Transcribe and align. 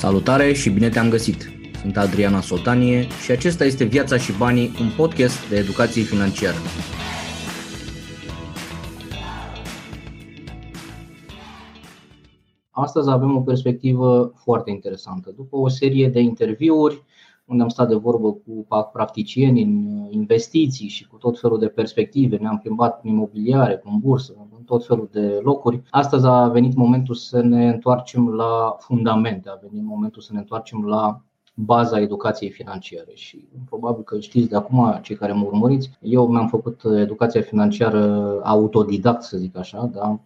Salutare 0.00 0.52
și 0.52 0.70
bine 0.70 0.88
te-am 0.88 1.08
găsit! 1.10 1.50
Sunt 1.80 1.96
Adriana 1.96 2.40
Soltanie 2.40 3.06
și 3.24 3.30
acesta 3.30 3.64
este 3.64 3.84
Viața 3.84 4.16
și 4.16 4.32
Banii, 4.38 4.70
un 4.80 4.90
podcast 4.96 5.48
de 5.48 5.56
educație 5.56 6.02
financiară. 6.02 6.56
Astăzi 12.70 13.10
avem 13.10 13.36
o 13.36 13.40
perspectivă 13.40 14.32
foarte 14.36 14.70
interesantă. 14.70 15.32
După 15.36 15.56
o 15.56 15.68
serie 15.68 16.08
de 16.08 16.20
interviuri 16.20 17.02
unde 17.50 17.62
am 17.62 17.68
stat 17.68 17.88
de 17.88 17.94
vorbă 17.94 18.32
cu 18.32 18.66
practicieni 18.92 19.62
în 19.62 20.06
investiții 20.10 20.88
și 20.88 21.06
cu 21.06 21.16
tot 21.16 21.40
felul 21.40 21.58
de 21.58 21.66
perspective, 21.66 22.36
ne-am 22.36 22.58
plimbat 22.58 23.00
în 23.02 23.10
imobiliare, 23.10 23.80
în 23.84 23.98
bursă, 23.98 24.34
în 24.56 24.62
tot 24.64 24.86
felul 24.86 25.08
de 25.12 25.40
locuri. 25.42 25.82
Astăzi 25.90 26.26
a 26.26 26.48
venit 26.48 26.74
momentul 26.74 27.14
să 27.14 27.40
ne 27.40 27.68
întoarcem 27.68 28.28
la 28.28 28.76
fundamente, 28.78 29.48
a 29.48 29.58
venit 29.68 29.84
momentul 29.84 30.22
să 30.22 30.32
ne 30.32 30.38
întoarcem 30.38 30.84
la 30.84 31.22
baza 31.54 32.00
educației 32.00 32.50
financiare 32.50 33.10
și 33.14 33.48
probabil 33.68 34.02
că 34.02 34.20
știți 34.20 34.48
de 34.48 34.56
acum 34.56 34.98
cei 35.02 35.16
care 35.16 35.32
mă 35.32 35.44
urmăriți, 35.44 35.90
eu 36.00 36.26
mi-am 36.26 36.48
făcut 36.48 36.82
educația 36.96 37.40
financiară 37.40 38.34
autodidact, 38.42 39.22
să 39.22 39.36
zic 39.38 39.56
așa, 39.56 39.90
da? 39.92 40.20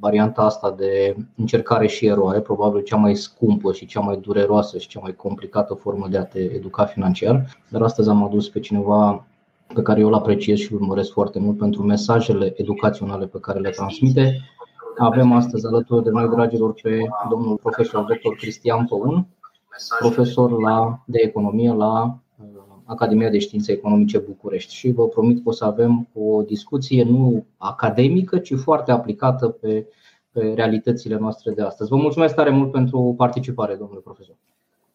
Varianta 0.00 0.42
asta 0.42 0.70
de 0.70 1.16
încercare 1.36 1.86
și 1.86 2.06
eroare, 2.06 2.40
probabil 2.40 2.82
cea 2.82 2.96
mai 2.96 3.14
scumpă 3.14 3.72
și 3.72 3.86
cea 3.86 4.00
mai 4.00 4.16
dureroasă 4.16 4.78
și 4.78 4.88
cea 4.88 5.00
mai 5.02 5.14
complicată 5.14 5.74
formă 5.74 6.08
de 6.08 6.18
a 6.18 6.24
te 6.24 6.38
educa 6.38 6.84
financiar. 6.84 7.46
Dar 7.68 7.82
astăzi 7.82 8.08
am 8.08 8.24
adus 8.24 8.48
pe 8.48 8.60
cineva 8.60 9.26
pe 9.74 9.82
care 9.82 10.00
eu 10.00 10.06
îl 10.06 10.14
apreciez 10.14 10.58
și 10.58 10.72
îl 10.72 10.80
urmăresc 10.80 11.12
foarte 11.12 11.38
mult 11.38 11.58
pentru 11.58 11.82
mesajele 11.82 12.52
educaționale 12.56 13.26
pe 13.26 13.38
care 13.40 13.58
le 13.58 13.70
transmite. 13.70 14.40
Avem 14.98 15.32
astăzi 15.32 15.66
alături 15.66 16.04
de 16.04 16.10
noi, 16.10 16.28
dragilor, 16.28 16.72
pe 16.82 16.98
domnul 17.30 17.56
profesor 17.56 18.04
dr. 18.04 18.34
Cristian 18.36 18.86
Păun, 18.86 19.26
profesor 19.98 20.60
la, 20.60 21.02
de 21.06 21.18
economie 21.22 21.72
la 21.72 22.18
Academia 22.84 23.30
de 23.30 23.38
Științe 23.38 23.72
Economice 23.72 24.18
București 24.18 24.74
și 24.74 24.90
vă 24.90 25.08
promit 25.08 25.42
că 25.42 25.48
o 25.48 25.52
să 25.52 25.64
avem 25.64 26.08
o 26.12 26.42
discuție 26.42 27.04
nu 27.04 27.46
academică, 27.56 28.38
ci 28.38 28.54
foarte 28.54 28.92
aplicată 28.92 29.48
pe, 29.48 29.86
pe 30.30 30.52
realitățile 30.54 31.16
noastre 31.16 31.52
de 31.52 31.62
astăzi. 31.62 31.90
Vă 31.90 31.96
mulțumesc 31.96 32.34
tare 32.34 32.50
mult 32.50 32.70
pentru 32.70 33.14
participare, 33.16 33.74
domnule 33.74 34.00
profesor. 34.00 34.36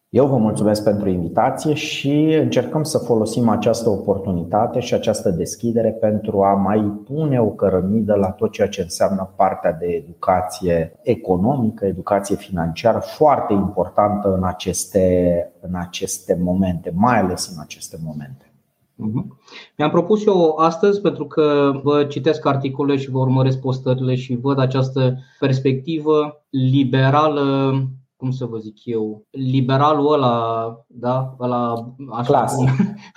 Eu 0.10 0.28
vă 0.28 0.38
mulțumesc 0.38 0.84
pentru 0.84 1.10
invitație 1.10 1.74
și 1.74 2.38
încercăm 2.42 2.84
să 2.84 2.98
folosim 2.98 3.50
această 3.50 3.90
oportunitate 3.90 4.80
și 4.80 4.94
această 4.94 5.30
deschidere 5.30 5.92
pentru 5.92 6.44
a 6.44 6.54
mai 6.54 6.80
pune 7.06 7.42
o 7.42 7.50
cărămidă 7.50 8.16
la 8.16 8.32
tot 8.32 8.52
ceea 8.52 8.68
ce 8.68 8.82
înseamnă 8.82 9.34
partea 9.36 9.74
de 9.74 9.86
educație 9.86 11.00
economică, 11.02 11.86
educație 11.86 12.36
financiară, 12.36 13.00
foarte 13.00 13.54
importantă 13.54 14.34
în 14.34 14.44
aceste, 14.44 15.52
în 15.62 15.76
aceste 15.76 16.40
momente, 16.42 16.92
mai 16.96 17.20
ales 17.20 17.52
în 17.56 17.62
aceste 17.62 17.98
momente. 18.06 18.54
Mhm. 18.96 19.40
Mi-am 19.78 19.90
propus 19.90 20.26
eu 20.26 20.56
astăzi, 20.56 21.02
pentru 21.02 21.26
că 21.26 21.72
vă 21.84 22.04
citesc 22.04 22.46
articole 22.46 22.96
și 22.96 23.10
vă 23.10 23.20
urmăresc 23.20 23.60
postările 23.60 24.16
și 24.16 24.36
văd 24.36 24.60
această 24.60 25.18
perspectivă 25.40 26.44
liberală 26.50 27.74
cum 28.20 28.32
să 28.32 28.46
vă 28.46 28.58
zic 28.58 28.86
eu, 28.86 29.26
liberalul 29.32 30.14
ăla, 30.14 30.86
da, 30.88 31.36
ăla 31.40 31.94
așa, 32.12 32.32
clasic, 32.32 32.70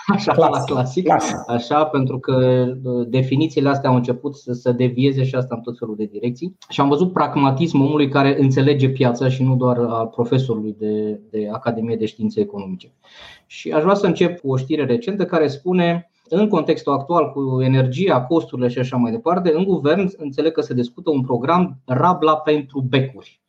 așa, 0.06 0.32
clasic, 0.32 0.66
clasic, 0.66 1.04
clasic, 1.04 1.36
așa, 1.46 1.84
pentru 1.84 2.18
că 2.18 2.66
uh, 2.82 3.06
definițiile 3.08 3.68
astea 3.68 3.90
au 3.90 3.96
început 3.96 4.36
să 4.36 4.52
se 4.52 4.72
devieze 4.72 5.24
și 5.24 5.34
asta 5.34 5.54
în 5.54 5.60
tot 5.60 5.78
felul 5.78 5.96
de 5.96 6.04
direcții. 6.04 6.56
Și 6.68 6.80
am 6.80 6.88
văzut 6.88 7.12
pragmatismul 7.12 7.86
omului 7.86 8.08
care 8.08 8.40
înțelege 8.40 8.88
piața 8.88 9.28
și 9.28 9.42
nu 9.42 9.56
doar 9.56 9.78
al 9.78 10.06
profesorului 10.06 10.74
de, 10.78 11.20
de 11.30 11.48
Academie 11.52 11.96
de 11.96 12.06
Științe 12.06 12.40
Economice. 12.40 12.92
Și 13.46 13.70
aș 13.70 13.82
vrea 13.82 13.94
să 13.94 14.06
încep 14.06 14.40
cu 14.40 14.50
o 14.50 14.56
știre 14.56 14.84
recentă 14.84 15.24
care 15.24 15.48
spune 15.48 16.10
în 16.28 16.48
contextul 16.48 16.92
actual 16.92 17.32
cu 17.32 17.62
energia, 17.62 18.22
costurile 18.22 18.68
și 18.68 18.78
așa 18.78 18.96
mai 18.96 19.10
departe, 19.10 19.52
în 19.54 19.64
guvern 19.64 20.10
înțeleg 20.16 20.52
că 20.52 20.60
se 20.60 20.74
discută 20.74 21.10
un 21.10 21.22
program 21.22 21.78
Rabla 21.84 22.36
pentru 22.36 22.80
becuri. 22.80 23.40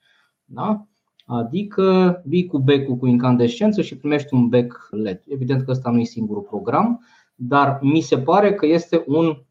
Da? 0.46 0.88
Adică 1.26 2.22
vii 2.26 2.46
cu 2.46 2.58
becul 2.58 2.96
cu 2.96 3.06
incandescență 3.08 3.82
și 3.82 3.98
primești 3.98 4.34
un 4.34 4.48
bec 4.48 4.88
LED. 4.92 5.22
Evident 5.28 5.64
că 5.64 5.72
ăsta 5.72 5.90
nu 5.90 6.00
e 6.00 6.04
singurul 6.04 6.42
program, 6.42 7.06
dar 7.36 7.80
mi 7.82 8.02
se 8.02 8.18
pare 8.18 8.54
că 8.54 8.66
este 8.66 9.04
un 9.08 9.44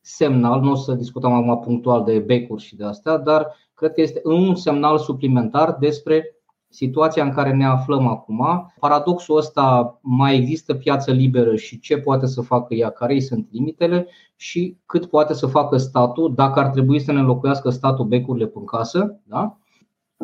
semnal, 0.00 0.60
nu 0.60 0.70
o 0.70 0.74
să 0.74 0.94
discutăm 0.94 1.32
acum 1.32 1.60
punctual 1.60 2.04
de 2.04 2.18
becuri 2.18 2.62
și 2.62 2.76
de 2.76 2.84
astea, 2.84 3.16
dar 3.16 3.46
cred 3.74 3.92
că 3.92 4.00
este 4.00 4.20
un 4.24 4.54
semnal 4.54 4.98
suplimentar 4.98 5.76
despre 5.80 6.36
situația 6.68 7.24
în 7.24 7.32
care 7.32 7.52
ne 7.52 7.66
aflăm 7.66 8.06
acum. 8.06 8.72
Paradoxul 8.80 9.36
ăsta, 9.36 9.98
mai 10.02 10.36
există 10.36 10.74
piață 10.74 11.12
liberă 11.12 11.56
și 11.56 11.80
ce 11.80 11.98
poate 11.98 12.26
să 12.26 12.40
facă 12.40 12.74
ea, 12.74 12.90
care 12.90 13.20
sunt 13.20 13.48
limitele 13.50 14.06
și 14.36 14.76
cât 14.86 15.06
poate 15.06 15.34
să 15.34 15.46
facă 15.46 15.76
statul, 15.76 16.34
dacă 16.34 16.60
ar 16.60 16.68
trebui 16.68 17.00
să 17.00 17.12
ne 17.12 17.18
înlocuiască 17.18 17.70
statul 17.70 18.04
becurile 18.04 18.46
pe 18.46 18.58
casă. 18.64 19.20
Da? 19.24 19.58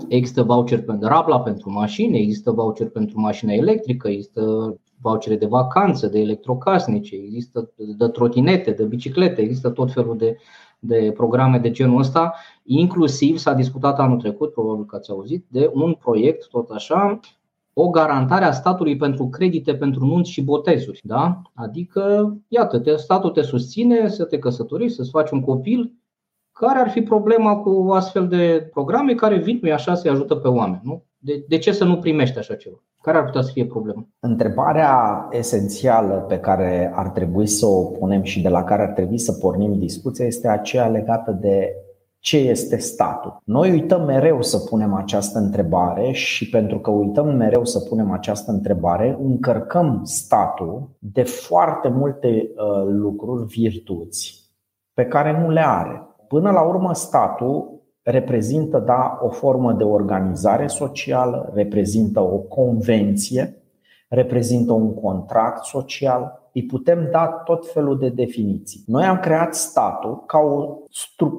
Există 0.08 0.42
voucher 0.42 0.82
pentru 0.82 1.08
Rabla 1.08 1.40
pentru 1.40 1.70
mașini, 1.70 2.18
există 2.18 2.50
voucher 2.50 2.88
pentru 2.88 3.20
mașină 3.20 3.52
electrică, 3.52 4.08
există 4.08 4.74
vouchere 5.00 5.36
de 5.36 5.46
vacanță, 5.46 6.06
de 6.06 6.20
electrocasnice, 6.20 7.14
există 7.14 7.72
de 7.96 8.08
trotinete, 8.08 8.70
de 8.70 8.84
biciclete, 8.84 9.40
există 9.40 9.70
tot 9.70 9.92
felul 9.92 10.16
de, 10.16 10.36
de 10.78 11.12
programe 11.14 11.58
de 11.58 11.70
genul 11.70 11.98
ăsta. 11.98 12.34
Inclusiv 12.64 13.38
s-a 13.38 13.52
discutat 13.52 13.98
anul 13.98 14.18
trecut, 14.18 14.52
probabil 14.52 14.84
că 14.84 14.96
ați 14.96 15.10
auzit, 15.10 15.44
de 15.48 15.70
un 15.74 15.94
proiect, 15.94 16.48
tot 16.48 16.70
așa, 16.70 17.20
o 17.72 17.88
garantare 17.88 18.44
a 18.44 18.52
statului 18.52 18.96
pentru 18.96 19.28
credite 19.28 19.74
pentru 19.74 20.04
nunți 20.04 20.30
și 20.30 20.42
botezuri. 20.42 21.00
Da? 21.04 21.42
Adică, 21.54 22.36
iată, 22.48 22.96
statul 22.96 23.30
te 23.30 23.42
susține 23.42 24.08
să 24.08 24.24
te 24.24 24.38
căsătorești, 24.38 24.96
să-ți 24.96 25.10
faci 25.10 25.30
un 25.30 25.40
copil 25.40 25.92
care 26.58 26.78
ar 26.78 26.90
fi 26.90 27.02
problema 27.02 27.56
cu 27.56 27.90
astfel 27.92 28.28
de 28.28 28.68
programe 28.72 29.14
care 29.14 29.38
vin, 29.38 29.58
nu 29.62 29.72
așa, 29.72 29.94
să-i 29.94 30.10
ajută 30.10 30.34
pe 30.34 30.48
oameni? 30.48 30.80
Nu? 30.84 31.02
De, 31.18 31.44
de 31.48 31.58
ce 31.58 31.72
să 31.72 31.84
nu 31.84 31.98
primești 31.98 32.38
așa 32.38 32.54
ceva? 32.54 32.76
Care 33.02 33.18
ar 33.18 33.24
putea 33.24 33.42
să 33.42 33.50
fie 33.52 33.66
problema? 33.66 34.06
Întrebarea 34.20 35.28
esențială 35.30 36.14
pe 36.14 36.38
care 36.38 36.92
ar 36.94 37.08
trebui 37.08 37.46
să 37.46 37.66
o 37.66 37.84
punem 37.84 38.22
și 38.22 38.42
de 38.42 38.48
la 38.48 38.64
care 38.64 38.82
ar 38.82 38.88
trebui 38.88 39.18
să 39.18 39.32
pornim 39.32 39.78
discuția 39.78 40.26
este 40.26 40.48
aceea 40.48 40.86
legată 40.86 41.30
de 41.40 41.74
ce 42.18 42.36
este 42.36 42.76
statul. 42.76 43.40
Noi 43.44 43.70
uităm 43.70 44.04
mereu 44.04 44.42
să 44.42 44.58
punem 44.58 44.94
această 44.94 45.38
întrebare 45.38 46.10
și 46.12 46.48
pentru 46.48 46.78
că 46.78 46.90
uităm 46.90 47.36
mereu 47.36 47.64
să 47.64 47.78
punem 47.78 48.10
această 48.10 48.50
întrebare, 48.50 49.18
încărcăm 49.22 50.00
statul 50.04 50.88
de 50.98 51.22
foarte 51.22 51.88
multe 51.88 52.28
uh, 52.28 52.86
lucruri, 52.86 53.46
virtuți 53.46 54.52
pe 54.94 55.04
care 55.04 55.40
nu 55.40 55.50
le 55.50 55.66
are. 55.66 56.07
Până 56.28 56.50
la 56.50 56.62
urmă, 56.62 56.94
statul 56.94 57.82
reprezintă 58.02 58.78
da, 58.78 59.18
o 59.22 59.28
formă 59.28 59.72
de 59.72 59.84
organizare 59.84 60.66
socială, 60.66 61.50
reprezintă 61.54 62.20
o 62.20 62.38
convenție, 62.38 63.62
reprezintă 64.08 64.72
un 64.72 64.94
contract 64.94 65.64
social, 65.64 66.50
îi 66.52 66.64
putem 66.64 67.08
da 67.10 67.26
tot 67.26 67.72
felul 67.72 67.98
de 67.98 68.08
definiții. 68.08 68.82
Noi 68.86 69.04
am 69.04 69.18
creat 69.18 69.54
statul 69.54 70.24
ca 70.26 70.38
o, 70.38 70.76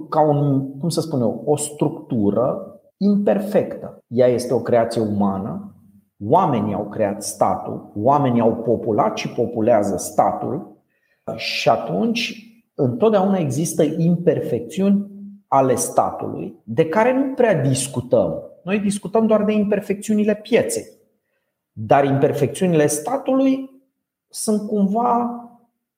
ca 0.10 0.22
un, 0.22 0.70
cum 0.80 0.90
să 0.90 1.02
spun 1.02 1.22
eu, 1.22 1.42
o 1.46 1.56
structură 1.56 2.74
imperfectă. 2.98 4.04
Ea 4.08 4.28
este 4.28 4.54
o 4.54 4.60
creație 4.60 5.02
umană, 5.02 5.76
oamenii 6.20 6.74
au 6.74 6.88
creat 6.90 7.24
statul, 7.24 7.92
oamenii 7.96 8.42
au 8.42 8.56
populat 8.56 9.18
și 9.18 9.30
populează 9.30 9.98
statul 9.98 10.78
și 11.36 11.70
atunci 11.70 12.49
întotdeauna 12.82 13.38
există 13.38 13.84
imperfecțiuni 13.84 15.08
ale 15.48 15.76
statului 15.76 16.56
de 16.64 16.86
care 16.86 17.14
nu 17.14 17.34
prea 17.34 17.62
discutăm. 17.62 18.44
Noi 18.64 18.80
discutăm 18.80 19.28
doar 19.28 19.44
de 19.44 19.52
imperfecțiunile 19.52 20.36
pieței. 20.36 20.86
Dar 21.72 22.06
imperfecțiunile 22.06 22.88
statului 22.88 23.70
sunt 24.30 24.68
cumva 24.68 25.44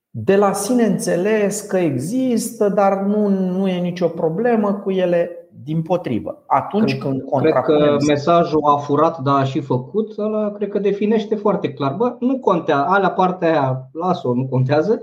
de 0.09 0.35
la 0.35 0.53
sine 0.53 0.83
înțeles 0.83 1.61
că 1.61 1.77
există, 1.77 2.69
dar 2.69 3.01
nu, 3.01 3.27
nu 3.27 3.67
e 3.67 3.79
nicio 3.79 4.07
problemă 4.07 4.73
cu 4.73 4.91
ele. 4.91 5.40
Din 5.63 5.81
potrivă, 5.81 6.43
atunci 6.45 6.89
cred, 6.89 7.01
când 7.01 7.23
Cred 7.39 7.53
că 7.53 7.95
mesajul 8.07 8.61
a 8.63 8.77
furat, 8.77 9.19
dar 9.19 9.39
a 9.39 9.43
și 9.43 9.59
făcut, 9.59 10.17
ăla 10.17 10.51
cred 10.51 10.69
că 10.69 10.79
definește 10.79 11.35
foarte 11.35 11.73
clar. 11.73 11.93
Bă, 11.93 12.15
nu 12.19 12.39
contează, 12.39 12.85
alea 12.87 13.11
partea 13.11 13.49
aia, 13.49 13.89
las-o, 13.93 14.33
nu 14.33 14.47
contează, 14.47 15.01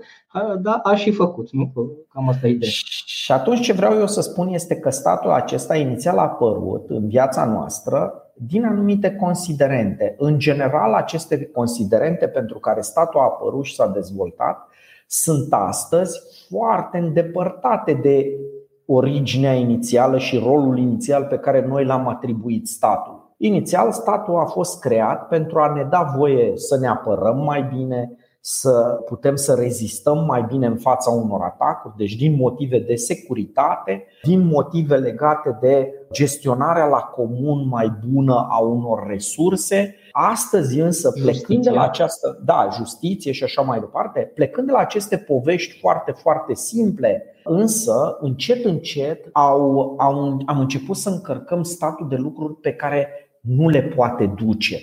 dar 0.60 0.80
a 0.82 0.94
și 0.94 1.10
făcut. 1.10 1.52
Nu? 1.52 1.72
Cam 2.12 2.28
asta 2.28 2.46
e 2.46 2.50
ideea. 2.50 2.70
Și 3.04 3.32
atunci 3.32 3.60
ce 3.60 3.72
vreau 3.72 3.98
eu 3.98 4.06
să 4.06 4.20
spun 4.20 4.48
este 4.48 4.76
că 4.76 4.90
statul 4.90 5.30
acesta 5.30 5.76
inițial 5.76 6.18
a 6.18 6.22
apărut 6.22 6.84
în 6.88 7.08
viața 7.08 7.44
noastră 7.44 8.12
din 8.34 8.64
anumite 8.64 9.10
considerente. 9.10 10.14
În 10.18 10.38
general, 10.38 10.92
aceste 10.92 11.46
considerente 11.46 12.28
pentru 12.28 12.58
care 12.58 12.80
statul 12.80 13.20
a 13.20 13.24
apărut 13.24 13.64
și 13.64 13.74
s-a 13.74 13.86
dezvoltat 13.86 14.68
sunt 15.06 15.52
astăzi 15.52 16.20
foarte 16.48 16.98
îndepărtate 16.98 17.92
de 17.92 18.26
originea 18.90 19.52
inițială 19.52 20.18
și 20.18 20.38
rolul 20.38 20.78
inițial 20.78 21.24
pe 21.24 21.38
care 21.38 21.66
noi 21.66 21.84
l-am 21.84 22.08
atribuit 22.08 22.66
statul. 22.66 23.34
Inițial, 23.36 23.92
statul 23.92 24.38
a 24.38 24.44
fost 24.44 24.80
creat 24.80 25.28
pentru 25.28 25.58
a 25.58 25.72
ne 25.74 25.82
da 25.90 26.12
voie 26.16 26.52
să 26.54 26.78
ne 26.78 26.88
apărăm 26.88 27.38
mai 27.38 27.70
bine, 27.76 28.16
să 28.40 29.02
putem 29.06 29.34
să 29.34 29.54
rezistăm 29.54 30.24
mai 30.24 30.44
bine 30.48 30.66
în 30.66 30.76
fața 30.76 31.10
unor 31.10 31.40
atacuri, 31.42 31.94
deci 31.96 32.16
din 32.16 32.36
motive 32.36 32.78
de 32.78 32.94
securitate, 32.94 34.04
din 34.22 34.46
motive 34.46 34.96
legate 34.96 35.58
de 35.60 35.92
gestionarea 36.12 36.86
la 36.86 36.98
comun 36.98 37.68
mai 37.68 37.92
bună 38.08 38.46
a 38.50 38.58
unor 38.58 39.06
resurse. 39.06 39.94
Astăzi 40.20 40.80
însă, 40.80 41.10
plecând 41.10 41.62
de 41.62 41.70
la 41.70 41.82
această, 41.82 42.40
da, 42.44 42.68
justiție 42.76 43.32
și 43.32 43.44
așa 43.44 43.62
mai 43.62 43.80
departe, 43.80 44.32
plecând 44.34 44.66
de 44.66 44.72
la 44.72 44.78
aceste 44.78 45.16
povești 45.16 45.78
foarte, 45.78 46.12
foarte 46.12 46.54
simple, 46.54 47.24
însă, 47.44 48.16
încet, 48.20 48.64
încet, 48.64 49.28
au, 49.32 49.94
au, 49.98 50.42
am 50.46 50.58
început 50.58 50.96
să 50.96 51.08
încărcăm 51.08 51.62
statul 51.62 52.08
de 52.08 52.16
lucruri 52.16 52.54
pe 52.54 52.72
care 52.72 53.08
nu 53.40 53.68
le 53.68 53.82
poate 53.82 54.26
duce. 54.26 54.78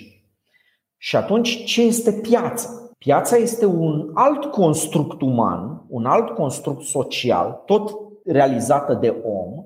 Și 0.96 1.16
atunci, 1.16 1.64
ce 1.64 1.82
este 1.82 2.12
piața? 2.12 2.68
Piața 2.98 3.36
este 3.36 3.66
un 3.66 4.10
alt 4.14 4.44
construct 4.44 5.20
uman, 5.20 5.84
un 5.88 6.04
alt 6.04 6.28
construct 6.28 6.82
social, 6.82 7.62
tot 7.66 7.90
realizată 8.24 8.94
de 8.94 9.14
om, 9.24 9.64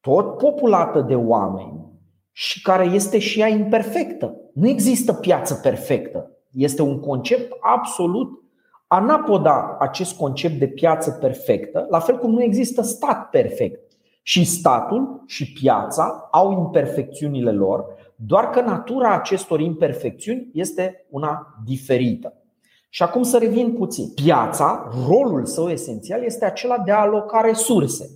tot 0.00 0.36
populată 0.38 1.00
de 1.00 1.14
oameni 1.14 1.91
și 2.32 2.62
care 2.62 2.84
este 2.84 3.18
și 3.18 3.40
ea 3.40 3.48
imperfectă. 3.48 4.36
Nu 4.52 4.68
există 4.68 5.12
piață 5.12 5.54
perfectă. 5.54 6.30
Este 6.50 6.82
un 6.82 7.00
concept 7.00 7.52
absolut 7.60 8.42
anapoda 8.86 9.76
acest 9.80 10.16
concept 10.16 10.58
de 10.58 10.66
piață 10.66 11.10
perfectă, 11.10 11.86
la 11.90 11.98
fel 11.98 12.18
cum 12.18 12.30
nu 12.30 12.42
există 12.42 12.82
stat 12.82 13.30
perfect. 13.30 13.80
Și 14.22 14.44
statul 14.44 15.22
și 15.26 15.52
piața 15.52 16.28
au 16.30 16.52
imperfecțiunile 16.52 17.50
lor, 17.50 17.84
doar 18.16 18.50
că 18.50 18.60
natura 18.60 19.14
acestor 19.14 19.60
imperfecțiuni 19.60 20.48
este 20.52 21.06
una 21.10 21.46
diferită. 21.64 22.34
Și 22.88 23.02
acum 23.02 23.22
să 23.22 23.38
revin 23.38 23.72
puțin. 23.72 24.08
Piața, 24.14 24.88
rolul 25.08 25.44
său 25.44 25.68
esențial 25.68 26.22
este 26.22 26.44
acela 26.44 26.78
de 26.78 26.90
a 26.90 27.00
aloca 27.00 27.40
resurse. 27.40 28.10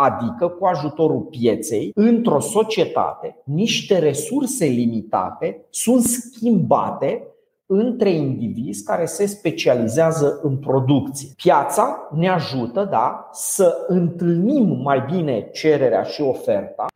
Adică, 0.00 0.48
cu 0.48 0.66
ajutorul 0.66 1.20
pieței, 1.20 1.90
într-o 1.94 2.40
societate, 2.40 3.42
niște 3.44 3.98
resurse 3.98 4.64
limitate 4.64 5.66
sunt 5.70 6.02
schimbate 6.02 7.26
între 7.66 8.10
indivizi 8.10 8.84
care 8.84 9.04
se 9.04 9.26
specializează 9.26 10.40
în 10.42 10.56
producție. 10.56 11.28
Piața 11.36 12.08
ne 12.14 12.28
ajută 12.28 12.84
da, 12.90 13.28
să 13.32 13.84
întâlnim 13.86 14.80
mai 14.82 15.04
bine 15.10 15.48
cererea 15.52 16.02
și 16.02 16.22
oferta 16.22 16.86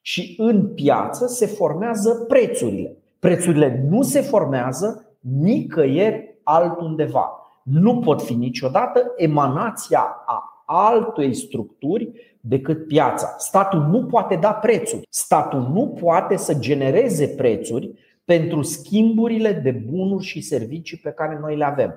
și 0.00 0.34
în 0.38 0.74
piață 0.74 1.26
se 1.26 1.46
formează 1.46 2.24
prețurile. 2.28 2.96
Prețurile 3.18 3.86
nu 3.90 4.02
se 4.02 4.20
formează 4.20 5.16
nicăieri 5.20 6.38
altundeva. 6.42 7.30
Nu 7.62 7.98
pot 7.98 8.22
fi 8.22 8.34
niciodată 8.34 9.12
emanația 9.16 10.24
a 10.26 10.55
altei 10.66 11.34
structuri 11.34 12.12
decât 12.40 12.86
piața. 12.86 13.34
Statul 13.38 13.86
nu 13.90 14.04
poate 14.04 14.34
da 14.40 14.52
prețuri. 14.52 15.06
Statul 15.08 15.70
nu 15.72 15.96
poate 16.00 16.36
să 16.36 16.54
genereze 16.54 17.26
prețuri 17.26 17.90
pentru 18.24 18.62
schimburile 18.62 19.52
de 19.52 19.70
bunuri 19.70 20.24
și 20.24 20.40
servicii 20.40 21.00
pe 21.02 21.10
care 21.10 21.38
noi 21.40 21.56
le 21.56 21.64
avem. 21.64 21.94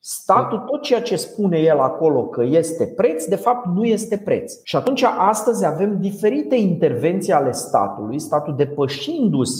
Statul, 0.00 0.58
tot 0.58 0.82
ceea 0.82 1.02
ce 1.02 1.16
spune 1.16 1.58
el 1.58 1.78
acolo 1.78 2.26
că 2.26 2.44
este 2.44 2.86
preț, 2.86 3.24
de 3.24 3.36
fapt 3.36 3.66
nu 3.66 3.84
este 3.84 4.18
preț. 4.18 4.52
Și 4.64 4.76
atunci 4.76 5.02
astăzi 5.02 5.66
avem 5.66 6.00
diferite 6.00 6.56
intervenții 6.56 7.32
ale 7.32 7.52
statului, 7.52 8.18
statul 8.18 8.56
depășindu-și, 8.56 9.52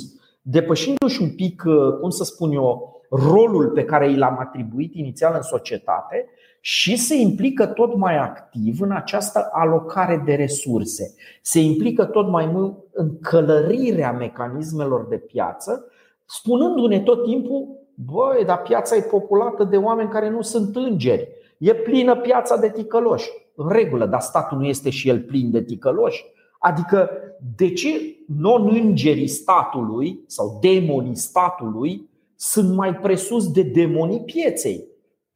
depășindu-și 0.42 1.22
un 1.22 1.30
pic, 1.34 1.62
cum 2.00 2.10
să 2.10 2.24
spun 2.24 2.52
eu, 2.52 2.96
rolul 3.10 3.68
pe 3.68 3.84
care 3.84 4.10
i 4.10 4.16
l-am 4.16 4.38
atribuit 4.40 4.94
inițial 4.94 5.32
în 5.34 5.42
societate 5.42 6.28
și 6.60 6.96
se 6.96 7.14
implică 7.14 7.66
tot 7.66 7.96
mai 7.96 8.18
activ 8.18 8.80
în 8.80 8.90
această 8.90 9.48
alocare 9.52 10.22
de 10.24 10.34
resurse. 10.34 11.14
Se 11.42 11.60
implică 11.60 12.04
tot 12.04 12.28
mai 12.28 12.46
mult 12.46 12.74
în 12.92 13.18
călărirea 13.20 14.12
mecanismelor 14.12 15.06
de 15.08 15.16
piață, 15.16 15.84
spunându-ne 16.24 17.00
tot 17.00 17.24
timpul 17.24 17.78
Băi, 18.04 18.44
dar 18.44 18.62
piața 18.62 18.96
e 18.96 19.00
populată 19.00 19.64
de 19.64 19.76
oameni 19.76 20.10
care 20.10 20.30
nu 20.30 20.42
sunt 20.42 20.76
îngeri. 20.76 21.28
E 21.58 21.74
plină 21.74 22.16
piața 22.16 22.56
de 22.56 22.70
ticăloși. 22.70 23.30
În 23.54 23.68
regulă, 23.68 24.06
dar 24.06 24.20
statul 24.20 24.58
nu 24.58 24.66
este 24.66 24.90
și 24.90 25.08
el 25.08 25.20
plin 25.20 25.50
de 25.50 25.62
ticăloși? 25.62 26.24
Adică, 26.58 27.10
de 27.56 27.72
ce 27.72 27.88
non-îngerii 28.26 29.26
statului 29.26 30.20
sau 30.26 30.58
demonii 30.60 31.16
statului 31.16 32.08
sunt 32.36 32.74
mai 32.74 32.94
presus 32.94 33.52
de 33.52 33.62
demonii 33.62 34.20
pieței? 34.20 34.84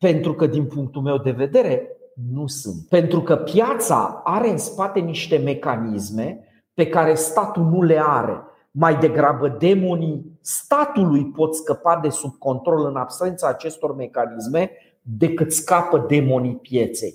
Pentru 0.02 0.34
că, 0.34 0.46
din 0.46 0.64
punctul 0.64 1.02
meu 1.02 1.18
de 1.18 1.30
vedere, 1.30 1.88
nu 2.32 2.46
sunt. 2.46 2.86
Pentru 2.88 3.20
că 3.20 3.36
piața 3.36 4.20
are 4.24 4.50
în 4.50 4.58
spate 4.58 5.00
niște 5.00 5.36
mecanisme 5.36 6.48
pe 6.74 6.86
care 6.86 7.14
statul 7.14 7.62
nu 7.62 7.82
le 7.82 8.02
are. 8.06 8.42
Mai 8.70 8.96
degrabă, 8.96 9.56
demonii 9.58 10.38
statului 10.40 11.24
pot 11.26 11.54
scăpa 11.54 11.98
de 12.02 12.08
sub 12.08 12.34
control 12.38 12.86
în 12.86 12.96
absența 12.96 13.48
acestor 13.48 13.94
mecanisme 13.94 14.70
decât 15.02 15.52
scapă 15.52 16.04
demonii 16.08 16.54
pieței. 16.54 17.14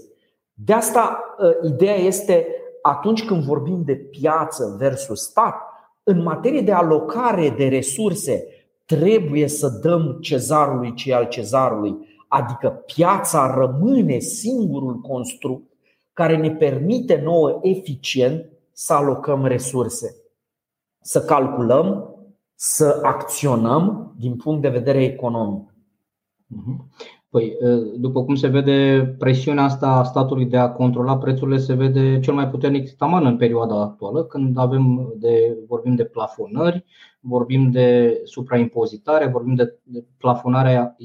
De 0.54 0.74
asta, 0.74 1.20
ă, 1.40 1.68
ideea 1.68 1.96
este 1.96 2.48
atunci 2.82 3.26
când 3.26 3.44
vorbim 3.44 3.82
de 3.86 3.96
piață 3.96 4.76
versus 4.78 5.22
stat, 5.22 5.56
în 6.04 6.22
materie 6.22 6.62
de 6.62 6.72
alocare 6.72 7.50
de 7.50 7.68
resurse, 7.68 8.48
trebuie 8.86 9.48
să 9.48 9.80
dăm 9.82 10.18
cezarului 10.22 10.94
ce 10.94 11.14
al 11.14 11.28
cezarului, 11.28 12.08
adică 12.28 12.70
piața 12.70 13.54
rămâne 13.56 14.20
singurul 14.20 15.00
construct 15.00 15.72
care 16.14 16.38
ne 16.38 16.52
permite 16.52 17.22
nouă 17.24 17.60
eficient 17.62 18.46
să 18.72 18.94
alocăm 18.94 19.46
resurse 19.46 20.22
să 21.08 21.22
calculăm, 21.22 22.16
să 22.56 23.00
acționăm 23.04 24.14
din 24.20 24.36
punct 24.36 24.62
de 24.62 24.70
vedere 24.70 25.04
economic. 25.04 25.74
Mhm. 26.48 26.92
Păi, 27.30 27.58
după 27.98 28.24
cum 28.24 28.36
se 28.36 28.48
vede, 28.48 29.06
presiunea 29.18 29.64
asta 29.64 29.88
a 29.88 30.04
statului 30.04 30.46
de 30.46 30.58
a 30.58 30.72
controla 30.72 31.18
prețurile 31.18 31.58
se 31.58 31.74
vede 31.74 32.20
cel 32.20 32.34
mai 32.34 32.50
puternic 32.50 32.96
taman 32.96 33.26
în 33.26 33.38
perioada 33.38 33.82
actuală, 33.82 34.24
când 34.24 34.58
avem 34.58 35.14
de, 35.16 35.58
vorbim 35.68 35.96
de 35.96 36.06
plafonări, 36.06 36.86
vorbim 37.20 37.72
de 37.72 38.20
supraimpozitare, 38.24 39.28
vorbim 39.28 39.56
de, 39.56 39.80
de 39.84 40.06
plafonarea 40.18 40.96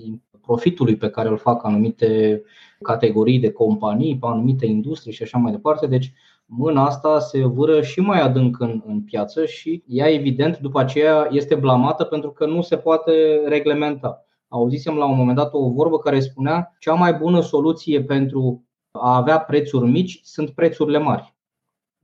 profitului 0.46 0.96
pe 0.96 1.10
care 1.10 1.28
îl 1.28 1.36
fac 1.36 1.64
anumite 1.64 2.42
categorii 2.82 3.38
de 3.38 3.52
companii, 3.52 4.18
pe 4.18 4.26
anumite 4.26 4.66
industrie 4.66 5.12
și 5.12 5.22
așa 5.22 5.38
mai 5.38 5.52
departe. 5.52 5.86
Deci, 5.86 6.12
mâna 6.46 6.84
asta 6.84 7.18
se 7.18 7.44
vâră 7.44 7.82
și 7.82 8.00
mai 8.00 8.20
adânc 8.20 8.60
în, 8.60 8.82
în 8.86 9.00
piață 9.00 9.46
și 9.46 9.82
ea, 9.86 10.08
evident, 10.10 10.58
după 10.58 10.80
aceea 10.80 11.28
este 11.30 11.54
blamată 11.54 12.04
pentru 12.04 12.30
că 12.30 12.46
nu 12.46 12.62
se 12.62 12.76
poate 12.76 13.12
reglementa. 13.46 14.26
Auzisem 14.48 14.94
la 14.94 15.06
un 15.06 15.16
moment 15.16 15.36
dat 15.36 15.52
o 15.52 15.70
vorbă 15.70 15.98
care 15.98 16.20
spunea 16.20 16.76
cea 16.78 16.94
mai 16.94 17.14
bună 17.14 17.40
soluție 17.40 18.02
pentru 18.02 18.64
a 18.90 19.16
avea 19.16 19.38
prețuri 19.38 19.90
mici 19.90 20.20
sunt 20.22 20.50
prețurile 20.50 20.98
mari. 20.98 21.31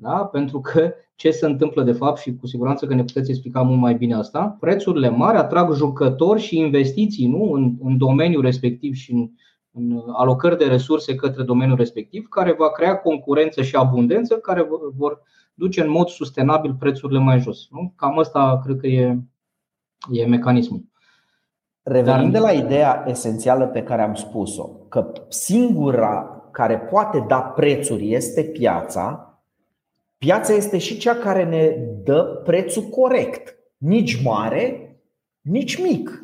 Da? 0.01 0.25
Pentru 0.25 0.61
că 0.61 0.93
ce 1.15 1.31
se 1.31 1.47
întâmplă 1.47 1.83
de 1.83 1.93
fapt 1.93 2.19
și 2.19 2.37
cu 2.37 2.47
siguranță 2.47 2.87
că 2.87 2.95
ne 2.95 3.05
puteți 3.05 3.31
explica 3.31 3.63
mult 3.63 3.81
mai 3.81 3.95
bine 3.95 4.15
asta, 4.15 4.57
prețurile 4.61 5.09
mari 5.09 5.37
atrag 5.37 5.73
jucători 5.73 6.41
și 6.41 6.59
investiții 6.59 7.27
nu? 7.27 7.53
în, 7.53 7.77
în 7.83 7.97
domeniul 7.97 8.43
respectiv 8.43 8.95
și 8.95 9.13
în, 9.13 9.31
în 9.73 10.03
alocări 10.13 10.59
de 10.59 10.65
resurse 10.65 11.15
către 11.15 11.43
domeniul 11.43 11.77
respectiv, 11.77 12.29
care 12.29 12.53
va 12.53 12.71
crea 12.71 12.97
concurență 12.97 13.63
și 13.63 13.77
abundență, 13.77 14.35
care 14.35 14.67
vor 14.97 15.23
duce 15.55 15.83
în 15.83 15.91
mod 15.91 16.09
sustenabil 16.09 16.75
prețurile 16.75 17.19
mai 17.19 17.41
jos. 17.41 17.69
Nu? 17.71 17.93
Cam 17.97 18.19
asta 18.19 18.61
cred 18.65 18.77
că 18.77 18.87
e, 18.87 19.19
e 20.11 20.27
mecanismul. 20.27 20.85
Revenind 21.83 22.33
de 22.33 22.39
la 22.39 22.53
ideea 22.53 23.05
esențială 23.07 23.67
pe 23.67 23.83
care 23.83 24.03
am 24.03 24.15
spus-o, 24.15 24.69
că 24.69 25.13
singura 25.29 26.43
care 26.51 26.79
poate 26.79 27.25
da 27.29 27.41
prețuri 27.41 28.13
este 28.13 28.43
piața, 28.43 29.28
piața 30.19 30.53
este 30.53 30.79
și 30.79 30.99
cea 30.99 31.15
care 31.15 31.45
ne 31.45 31.77
dă 32.05 32.23
prețul 32.45 32.83
corect, 32.83 33.57
nici 33.77 34.23
mare, 34.23 34.93
nici 35.41 35.83
mic. 35.83 36.23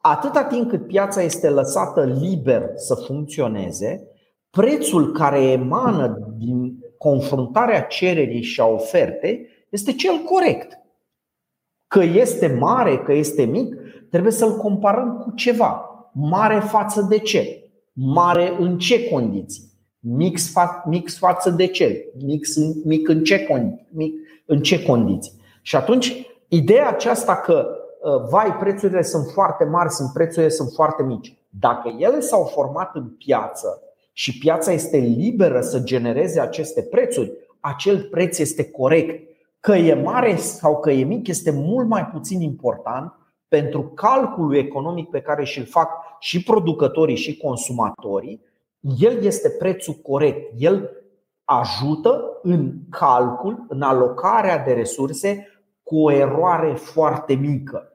Atâta 0.00 0.44
timp 0.44 0.68
cât 0.68 0.86
piața 0.86 1.22
este 1.22 1.48
lăsată 1.48 2.04
liber 2.04 2.70
să 2.74 2.94
funcționeze, 2.94 4.08
prețul 4.50 5.12
care 5.12 5.42
emană 5.42 6.34
din 6.38 6.78
confruntarea 6.98 7.82
cererii 7.82 8.42
și 8.42 8.60
a 8.60 8.66
ofertei 8.66 9.46
este 9.70 9.92
cel 9.92 10.18
corect. 10.18 10.78
Că 11.86 12.02
este 12.02 12.46
mare, 12.46 12.98
că 12.98 13.12
este 13.12 13.44
mic, 13.44 13.76
trebuie 14.10 14.32
să-l 14.32 14.56
comparăm 14.56 15.18
cu 15.18 15.34
ceva. 15.34 15.84
Mare 16.12 16.60
față 16.60 17.06
de 17.08 17.18
ce? 17.18 17.70
Mare 17.92 18.56
în 18.58 18.78
ce 18.78 19.08
condiții? 19.08 19.69
Mix, 20.00 20.50
fa- 20.50 20.82
mix 20.84 21.18
față 21.18 21.50
de 21.50 21.66
ce? 21.66 22.12
Mix, 22.24 22.56
mic 22.84 23.08
în 23.08 23.24
ce, 23.24 23.46
mic 23.88 24.14
în 24.46 24.62
ce 24.62 24.82
condiții? 24.82 25.32
Și 25.62 25.76
atunci 25.76 26.30
Ideea 26.52 26.88
aceasta 26.88 27.36
că 27.36 27.68
uh, 28.00 28.28
vai, 28.30 28.56
prețurile 28.56 29.02
sunt 29.02 29.30
foarte 29.32 29.64
mari, 29.64 29.90
sunt 29.90 30.12
prețurile 30.12 30.48
sunt 30.48 30.70
foarte 30.74 31.02
mici. 31.02 31.34
Dacă 31.48 31.94
ele 31.98 32.20
s-au 32.20 32.44
format 32.44 32.94
în 32.94 33.08
piață 33.08 33.82
și 34.12 34.38
piața 34.38 34.72
este 34.72 34.96
liberă 34.96 35.60
să 35.60 35.80
genereze 35.80 36.40
aceste 36.40 36.82
prețuri, 36.82 37.32
acel 37.60 38.02
preț 38.02 38.38
este 38.38 38.70
corect. 38.70 39.28
Că 39.60 39.74
e 39.74 39.94
mare 39.94 40.36
sau 40.36 40.80
că 40.80 40.90
e 40.90 41.04
mic 41.04 41.26
este 41.26 41.50
mult 41.50 41.88
mai 41.88 42.06
puțin 42.06 42.40
important 42.40 43.12
pentru 43.48 43.82
calculul 43.82 44.56
economic 44.56 45.10
pe 45.10 45.20
care 45.20 45.44
și-l 45.44 45.66
fac 45.66 45.90
și 46.18 46.42
producătorii 46.42 47.16
și 47.16 47.36
consumatorii. 47.36 48.40
El 48.80 49.22
este 49.22 49.50
prețul 49.50 49.94
corect. 49.94 50.52
El 50.58 50.90
ajută 51.44 52.38
în 52.42 52.72
calcul, 52.90 53.64
în 53.68 53.82
alocarea 53.82 54.58
de 54.58 54.72
resurse 54.72 55.46
cu 55.82 55.96
o 55.96 56.12
eroare 56.12 56.72
foarte 56.74 57.34
mică. 57.34 57.92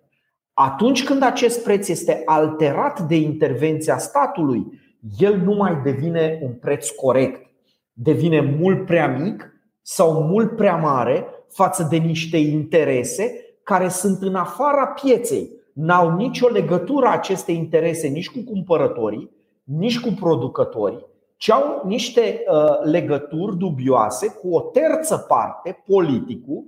Atunci 0.53 1.03
când 1.03 1.23
acest 1.23 1.63
preț 1.63 1.87
este 1.87 2.21
alterat 2.25 2.99
de 2.99 3.15
intervenția 3.15 3.97
statului, 3.97 4.81
el 5.17 5.37
nu 5.37 5.53
mai 5.53 5.81
devine 5.83 6.39
un 6.43 6.53
preț 6.53 6.89
corect, 6.89 7.51
devine 7.93 8.41
mult 8.59 8.85
prea 8.85 9.07
mic 9.07 9.53
sau 9.81 10.21
mult 10.21 10.55
prea 10.55 10.75
mare 10.75 11.25
față 11.49 11.87
de 11.89 11.97
niște 11.97 12.37
interese 12.37 13.31
care 13.63 13.87
sunt 13.87 14.21
în 14.21 14.35
afara 14.35 14.87
pieței. 14.87 15.49
N-au 15.73 16.15
nicio 16.15 16.47
legătură 16.47 17.07
aceste 17.07 17.51
interese 17.51 18.07
nici 18.07 18.29
cu 18.29 18.39
cumpărătorii, 18.51 19.34
nici 19.65 19.99
cu 19.99 20.09
producătorii, 20.19 21.05
ci 21.37 21.49
au 21.49 21.81
niște 21.85 22.43
uh, 22.47 22.79
legături 22.83 23.57
dubioase 23.57 24.27
cu 24.27 24.55
o 24.55 24.61
terță 24.61 25.25
parte, 25.27 25.83
politicul, 25.85 26.63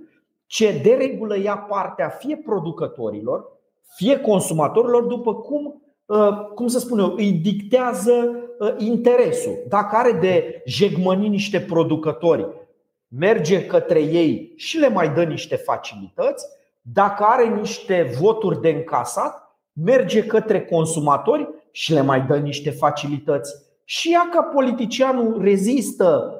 ce 0.46 0.80
de 0.82 0.94
regulă 0.94 1.38
ia 1.38 1.56
partea 1.56 2.08
fie 2.08 2.36
producătorilor, 2.36 3.46
fie 3.96 4.20
consumatorilor, 4.20 5.02
după 5.02 5.34
cum, 5.34 5.82
uh, 6.06 6.44
cum 6.54 6.66
să 6.66 6.78
spun 6.78 6.98
eu, 6.98 7.12
îi 7.16 7.32
dictează 7.32 8.12
uh, 8.58 8.74
interesul. 8.78 9.58
Dacă 9.68 9.96
are 9.96 10.12
de 10.12 10.62
jegmăni 10.66 11.28
niște 11.28 11.60
producători, 11.60 12.46
merge 13.08 13.66
către 13.66 14.00
ei 14.00 14.52
și 14.56 14.78
le 14.78 14.88
mai 14.88 15.14
dă 15.14 15.24
niște 15.24 15.56
facilități. 15.56 16.46
Dacă 16.80 17.24
are 17.24 17.48
niște 17.48 18.10
voturi 18.20 18.60
de 18.60 18.68
încasat, 18.68 19.58
merge 19.72 20.26
către 20.26 20.64
consumatori 20.64 21.48
și 21.70 21.92
le 21.92 22.00
mai 22.00 22.20
dă 22.20 22.36
niște 22.36 22.70
facilități. 22.70 23.54
Și 23.84 24.12
ea 24.12 24.28
ca 24.32 24.42
politicianul 24.42 25.42
rezistă 25.42 26.32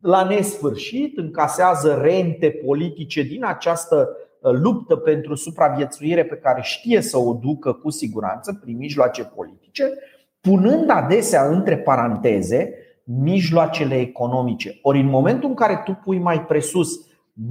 la 0.00 0.24
nesfârșit, 0.24 1.18
încasează 1.18 1.98
rente 2.02 2.50
politice 2.66 3.22
din 3.22 3.44
această 3.44 4.08
uh, 4.40 4.52
luptă 4.52 4.96
pentru 4.96 5.34
supraviețuire 5.34 6.24
pe 6.24 6.36
care 6.36 6.60
știe 6.62 7.00
să 7.00 7.18
o 7.18 7.32
ducă 7.32 7.72
cu 7.72 7.90
siguranță 7.90 8.58
prin 8.62 8.76
mijloace 8.76 9.24
politice, 9.24 9.92
punând 10.40 10.90
adesea 10.90 11.46
între 11.46 11.78
paranteze 11.78 12.74
mijloacele 13.04 14.00
economice. 14.00 14.78
Ori 14.82 15.00
în 15.00 15.08
momentul 15.08 15.48
în 15.48 15.54
care 15.54 15.82
tu 15.84 15.92
pui 16.04 16.18
mai 16.18 16.44
presus 16.44 16.90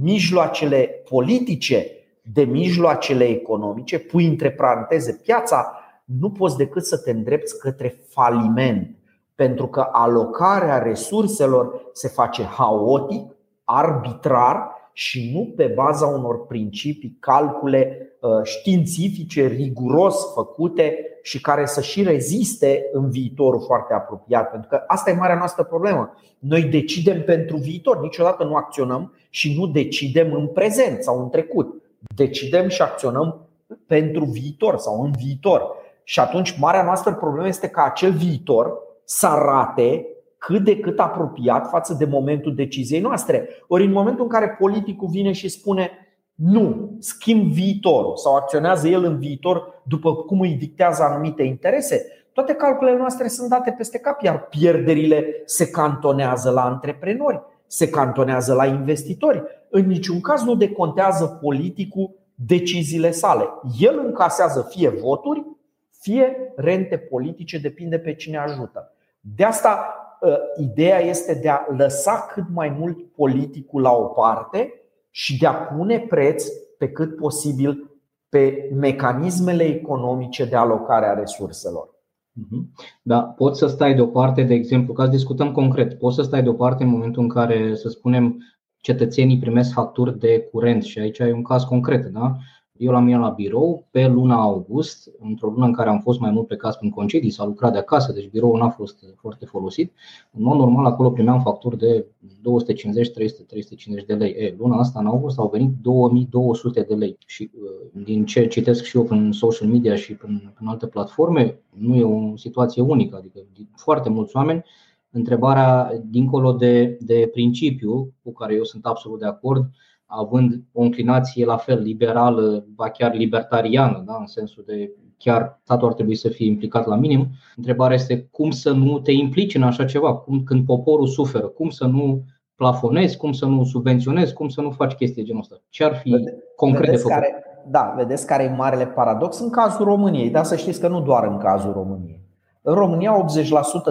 mijloacele 0.02 1.02
politice 1.08 1.86
de 2.22 2.42
mijloacele 2.42 3.24
economice, 3.24 3.98
pui 3.98 4.26
între 4.26 4.50
paranteze 4.50 5.20
piața, 5.22 5.79
nu 6.18 6.30
poți 6.30 6.56
decât 6.56 6.84
să 6.84 6.98
te 6.98 7.10
îndrepți 7.10 7.58
către 7.58 8.02
faliment 8.08 8.94
pentru 9.34 9.66
că 9.66 9.88
alocarea 9.92 10.78
resurselor 10.78 11.90
se 11.92 12.08
face 12.08 12.42
haotic, 12.42 13.36
arbitrar 13.64 14.70
și 14.92 15.30
nu 15.34 15.52
pe 15.56 15.66
baza 15.66 16.06
unor 16.06 16.46
principii, 16.46 17.16
calcule 17.20 18.12
uh, 18.20 18.30
științifice, 18.42 19.46
riguros 19.46 20.32
făcute 20.34 20.96
și 21.22 21.40
care 21.40 21.66
să 21.66 21.80
și 21.80 22.02
reziste 22.02 22.88
în 22.92 23.10
viitorul 23.10 23.60
foarte 23.60 23.94
apropiat. 23.94 24.50
Pentru 24.50 24.68
că 24.68 24.82
asta 24.86 25.10
e 25.10 25.14
marea 25.14 25.36
noastră 25.36 25.64
problemă. 25.64 26.14
Noi 26.38 26.62
decidem 26.62 27.22
pentru 27.22 27.56
viitor, 27.56 28.00
niciodată 28.00 28.44
nu 28.44 28.54
acționăm 28.54 29.14
și 29.30 29.56
nu 29.58 29.66
decidem 29.66 30.32
în 30.32 30.46
prezent 30.46 31.02
sau 31.02 31.22
în 31.22 31.28
trecut. 31.28 31.82
Decidem 32.14 32.68
și 32.68 32.82
acționăm 32.82 33.48
pentru 33.86 34.24
viitor 34.24 34.78
sau 34.78 35.02
în 35.02 35.10
viitor. 35.10 35.62
Și 36.10 36.20
atunci 36.20 36.58
marea 36.58 36.82
noastră 36.82 37.14
problemă 37.14 37.46
este 37.46 37.68
că 37.68 37.80
acel 37.84 38.12
viitor 38.12 38.72
să 39.04 39.26
arate 39.26 40.06
cât 40.38 40.64
de 40.64 40.80
cât 40.80 40.98
apropiat 40.98 41.68
față 41.68 41.94
de 41.94 42.04
momentul 42.04 42.54
deciziei 42.54 43.00
noastre. 43.00 43.48
Ori 43.68 43.84
în 43.84 43.92
momentul 43.92 44.22
în 44.22 44.28
care 44.28 44.56
politicul 44.58 45.08
vine 45.08 45.32
și 45.32 45.48
spune 45.48 45.90
nu, 46.34 46.96
schimb 46.98 47.52
viitorul 47.52 48.16
sau 48.16 48.34
acționează 48.34 48.88
el 48.88 49.04
în 49.04 49.18
viitor 49.18 49.82
după 49.82 50.14
cum 50.14 50.40
îi 50.40 50.54
dictează 50.54 51.02
anumite 51.02 51.42
interese, 51.42 52.06
toate 52.32 52.52
calculele 52.54 52.96
noastre 52.96 53.28
sunt 53.28 53.48
date 53.48 53.74
peste 53.76 53.98
cap, 53.98 54.22
iar 54.22 54.46
pierderile 54.48 55.42
se 55.44 55.70
cantonează 55.70 56.50
la 56.50 56.64
antreprenori, 56.64 57.42
se 57.66 57.90
cantonează 57.90 58.54
la 58.54 58.66
investitori. 58.66 59.42
În 59.70 59.86
niciun 59.86 60.20
caz 60.20 60.42
nu 60.42 60.54
decontează 60.54 61.38
politicul 61.42 62.14
deciziile 62.34 63.10
sale. 63.10 63.48
El 63.78 64.02
încasează 64.06 64.66
fie 64.70 64.88
voturi, 64.88 65.58
fie 66.00 66.52
rente 66.56 66.98
politice, 66.98 67.58
depinde 67.58 67.98
pe 67.98 68.14
cine 68.14 68.36
ajută. 68.36 68.92
De 69.20 69.44
asta 69.44 69.94
ă, 70.22 70.38
ideea 70.56 71.00
este 71.00 71.34
de 71.34 71.48
a 71.48 71.60
lăsa 71.76 72.28
cât 72.32 72.44
mai 72.52 72.68
mult 72.68 73.12
politicul 73.12 73.82
la 73.82 73.92
o 73.92 74.04
parte 74.04 74.72
și 75.10 75.38
de 75.38 75.46
a 75.46 75.52
pune 75.52 75.98
preț 75.98 76.44
pe 76.78 76.88
cât 76.88 77.16
posibil 77.16 77.90
pe 78.28 78.70
mecanismele 78.74 79.64
economice 79.64 80.44
de 80.44 80.56
alocare 80.56 81.06
a 81.06 81.14
resurselor. 81.14 81.88
Mhm. 82.32 82.72
Da, 83.02 83.22
poți 83.22 83.58
să 83.58 83.66
stai 83.66 83.94
deoparte, 83.94 84.42
de 84.42 84.54
exemplu, 84.54 84.92
ca 84.92 85.04
să 85.04 85.10
discutăm 85.10 85.52
concret, 85.52 85.98
poți 85.98 86.16
să 86.16 86.22
stai 86.22 86.42
deoparte 86.42 86.82
în 86.82 86.88
momentul 86.88 87.22
în 87.22 87.28
care, 87.28 87.74
să 87.74 87.88
spunem, 87.88 88.42
cetățenii 88.80 89.38
primesc 89.38 89.72
facturi 89.72 90.18
de 90.18 90.48
curent 90.52 90.82
și 90.82 90.98
aici 90.98 91.18
e 91.18 91.32
un 91.32 91.42
caz 91.42 91.62
concret, 91.62 92.06
da? 92.06 92.36
Eu 92.80 92.92
l-am 92.92 93.08
la 93.08 93.28
birou 93.28 93.86
pe 93.90 94.06
luna 94.06 94.40
august, 94.40 95.10
într-o 95.18 95.50
lună 95.50 95.66
în 95.66 95.72
care 95.72 95.88
am 95.88 95.98
fost 95.98 96.20
mai 96.20 96.30
mult 96.30 96.46
pe 96.46 96.56
caz 96.56 96.76
în 96.80 96.90
concedii, 96.90 97.30
s-a 97.30 97.44
lucrat 97.44 97.72
de 97.72 97.78
acasă, 97.78 98.12
deci 98.12 98.30
biroul 98.30 98.58
n-a 98.58 98.68
fost 98.68 99.04
foarte 99.16 99.44
folosit. 99.44 99.92
În 100.32 100.42
mod 100.42 100.58
normal, 100.58 100.84
acolo 100.84 101.10
primeam 101.10 101.40
facturi 101.40 101.78
de 101.78 102.06
250, 102.42 103.10
300, 103.10 103.42
350 103.42 104.06
de 104.06 104.14
lei. 104.14 104.30
E, 104.30 104.54
luna 104.58 104.78
asta, 104.78 104.98
în 105.00 105.06
august, 105.06 105.38
au 105.38 105.48
venit 105.48 105.70
2200 105.82 106.82
de 106.82 106.94
lei. 106.94 107.16
Și 107.26 107.50
uh, 107.54 108.02
din 108.04 108.24
ce 108.24 108.46
citesc 108.46 108.84
și 108.84 108.96
eu 108.96 109.06
în 109.08 109.32
social 109.32 109.68
media 109.68 109.94
și 109.94 110.16
în, 110.22 110.40
în 110.60 110.66
alte 110.66 110.86
platforme, 110.86 111.60
nu 111.70 111.96
e 111.96 112.04
o 112.04 112.36
situație 112.36 112.82
unică. 112.82 113.16
Adică 113.16 113.40
foarte 113.76 114.08
mulți 114.08 114.36
oameni 114.36 114.64
întrebarea 115.10 115.92
dincolo 116.04 116.52
de, 116.52 116.98
de 117.00 117.28
principiu, 117.32 118.12
cu 118.22 118.32
care 118.32 118.54
eu 118.54 118.64
sunt 118.64 118.86
absolut 118.86 119.18
de 119.18 119.26
acord, 119.26 119.70
având 120.10 120.62
o 120.72 120.82
înclinație 120.82 121.44
la 121.44 121.56
fel 121.56 121.82
liberală, 121.82 122.64
ba 122.74 122.90
chiar 122.90 123.14
libertariană, 123.14 124.02
da? 124.06 124.16
în 124.20 124.26
sensul 124.26 124.64
de 124.66 124.92
chiar 125.18 125.60
statul 125.62 125.88
ar 125.88 125.94
trebui 125.94 126.14
să 126.14 126.28
fie 126.28 126.46
implicat 126.46 126.86
la 126.86 126.96
minim. 126.96 127.28
Întrebarea 127.56 127.94
este 127.94 128.28
cum 128.30 128.50
să 128.50 128.70
nu 128.70 128.98
te 128.98 129.12
implici 129.12 129.54
în 129.54 129.62
așa 129.62 129.84
ceva, 129.84 130.14
cum, 130.14 130.42
când 130.42 130.64
poporul 130.64 131.06
suferă, 131.06 131.46
cum 131.46 131.68
să 131.68 131.86
nu 131.86 132.22
plafonezi, 132.54 133.16
cum 133.16 133.32
să 133.32 133.46
nu 133.46 133.64
subvenționezi, 133.64 134.32
cum 134.32 134.48
să 134.48 134.60
nu 134.60 134.70
faci 134.70 134.92
chestii 134.92 135.24
genul 135.24 135.40
ăsta. 135.40 135.60
Ce 135.68 135.84
ar 135.84 135.94
fi 135.94 136.10
Vede, 136.10 136.42
concret 136.56 136.90
de 136.90 136.96
făcut? 136.96 137.10
Care, 137.10 137.44
da, 137.66 137.94
vedeți 137.96 138.26
care 138.26 138.42
e 138.42 138.54
marele 138.56 138.86
paradox 138.86 139.38
în 139.38 139.50
cazul 139.50 139.84
României, 139.84 140.30
dar 140.30 140.44
să 140.44 140.56
știți 140.56 140.80
că 140.80 140.88
nu 140.88 141.00
doar 141.00 141.26
în 141.26 141.36
cazul 141.36 141.72
României. 141.72 142.20
În 142.62 142.74
România 142.74 143.24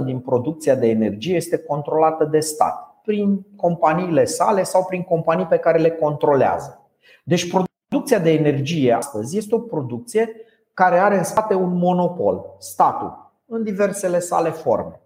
80% 0.01 0.05
din 0.05 0.19
producția 0.19 0.75
de 0.75 0.87
energie 0.87 1.35
este 1.35 1.57
controlată 1.57 2.25
de 2.31 2.39
stat 2.39 2.88
prin 3.03 3.45
companiile 3.55 4.25
sale 4.25 4.63
sau 4.63 4.85
prin 4.85 5.01
companii 5.01 5.45
pe 5.45 5.57
care 5.57 5.79
le 5.79 5.91
controlează. 5.91 6.91
Deci 7.23 7.49
producția 7.49 8.19
de 8.19 8.31
energie 8.31 8.93
astăzi 8.93 9.37
este 9.37 9.55
o 9.55 9.59
producție 9.59 10.29
care 10.73 10.99
are 10.99 11.17
în 11.17 11.23
spate 11.23 11.53
un 11.53 11.77
monopol, 11.77 12.55
statul, 12.59 13.31
în 13.45 13.63
diversele 13.63 14.19
sale 14.19 14.49
forme. 14.49 15.01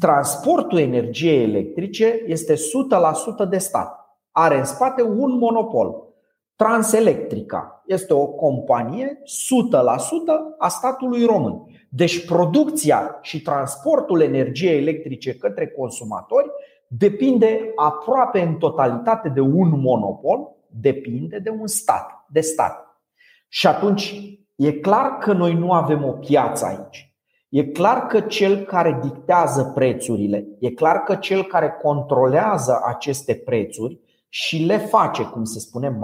Transportul 0.00 0.78
energiei 0.78 1.42
electrice 1.42 2.22
este 2.26 2.54
100% 2.54 3.48
de 3.48 3.58
stat. 3.58 4.18
Are 4.30 4.58
în 4.58 4.64
spate 4.64 5.02
un 5.02 5.38
monopol. 5.38 6.12
Transelectrica 6.56 7.82
este 7.86 8.14
o 8.14 8.26
companie 8.26 9.22
100% 9.22 9.24
a 10.58 10.68
statului 10.68 11.24
român. 11.24 11.62
Deci 11.88 12.26
producția 12.26 13.18
și 13.22 13.42
transportul 13.42 14.20
energiei 14.20 14.78
electrice 14.78 15.34
către 15.34 15.66
consumatori 15.66 16.50
depinde 16.98 17.72
aproape 17.76 18.40
în 18.40 18.54
totalitate 18.54 19.28
de 19.28 19.40
un 19.40 19.80
monopol, 19.80 20.56
depinde 20.80 21.38
de 21.38 21.50
un 21.50 21.66
stat, 21.66 22.26
de 22.28 22.40
stat. 22.40 23.00
Și 23.48 23.66
atunci 23.66 24.38
e 24.56 24.72
clar 24.72 25.18
că 25.18 25.32
noi 25.32 25.54
nu 25.54 25.72
avem 25.72 26.04
o 26.04 26.12
piață 26.12 26.64
aici. 26.66 27.14
E 27.48 27.64
clar 27.64 28.06
că 28.06 28.20
cel 28.20 28.64
care 28.64 28.98
dictează 29.02 29.72
prețurile, 29.74 30.46
e 30.58 30.70
clar 30.70 31.02
că 31.02 31.14
cel 31.14 31.44
care 31.44 31.78
controlează 31.82 32.80
aceste 32.84 33.34
prețuri 33.34 34.00
și 34.28 34.64
le 34.64 34.76
face, 34.76 35.22
cum 35.22 35.44
se 35.44 35.58
spune, 35.58 35.98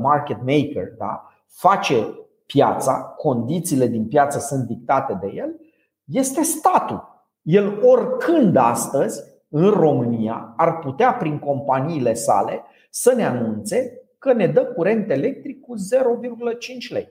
market 0.00 0.38
maker, 0.38 0.88
da? 0.98 1.30
face 1.46 2.18
piața, 2.46 2.92
condițiile 3.16 3.86
din 3.86 4.06
piață 4.06 4.38
sunt 4.38 4.66
dictate 4.66 5.18
de 5.20 5.32
el, 5.34 5.60
este 6.04 6.42
statul. 6.42 7.24
El 7.42 7.78
oricând 7.82 8.56
astăzi, 8.56 9.22
în 9.48 9.70
România, 9.70 10.54
ar 10.56 10.78
putea, 10.78 11.12
prin 11.12 11.38
companiile 11.38 12.14
sale, 12.14 12.62
să 12.90 13.12
ne 13.16 13.24
anunțe 13.24 14.00
că 14.18 14.32
ne 14.32 14.46
dă 14.46 14.64
curent 14.64 15.10
electric 15.10 15.60
cu 15.60 15.74
0,5 15.74 16.88
lei. 16.88 17.08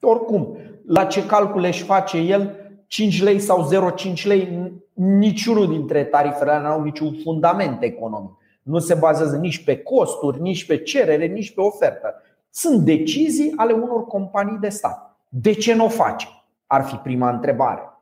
Oricum, 0.00 0.56
la 0.86 1.04
ce 1.04 1.26
calcule 1.26 1.66
își 1.66 1.84
face 1.84 2.18
el, 2.18 2.56
5 2.86 3.22
lei 3.22 3.38
sau 3.38 3.68
0,5 4.14 4.24
lei, 4.24 4.72
niciunul 4.94 5.68
dintre 5.68 6.04
tarifele 6.04 6.58
nu 6.58 6.66
au 6.66 6.82
niciun 6.82 7.12
fundament 7.22 7.82
economic. 7.82 8.30
Nu 8.62 8.78
se 8.78 8.94
bazează 8.94 9.36
nici 9.36 9.64
pe 9.64 9.78
costuri, 9.78 10.40
nici 10.40 10.66
pe 10.66 10.76
cerere, 10.76 11.26
nici 11.26 11.54
pe 11.54 11.60
ofertă. 11.60 12.14
Sunt 12.50 12.84
decizii 12.84 13.52
ale 13.56 13.72
unor 13.72 14.06
companii 14.06 14.58
de 14.60 14.68
stat. 14.68 15.16
De 15.28 15.52
ce 15.52 15.74
nu 15.74 15.84
o 15.84 15.88
face? 15.88 16.26
Ar 16.66 16.82
fi 16.82 16.94
prima 16.94 17.30
întrebare. 17.30 17.95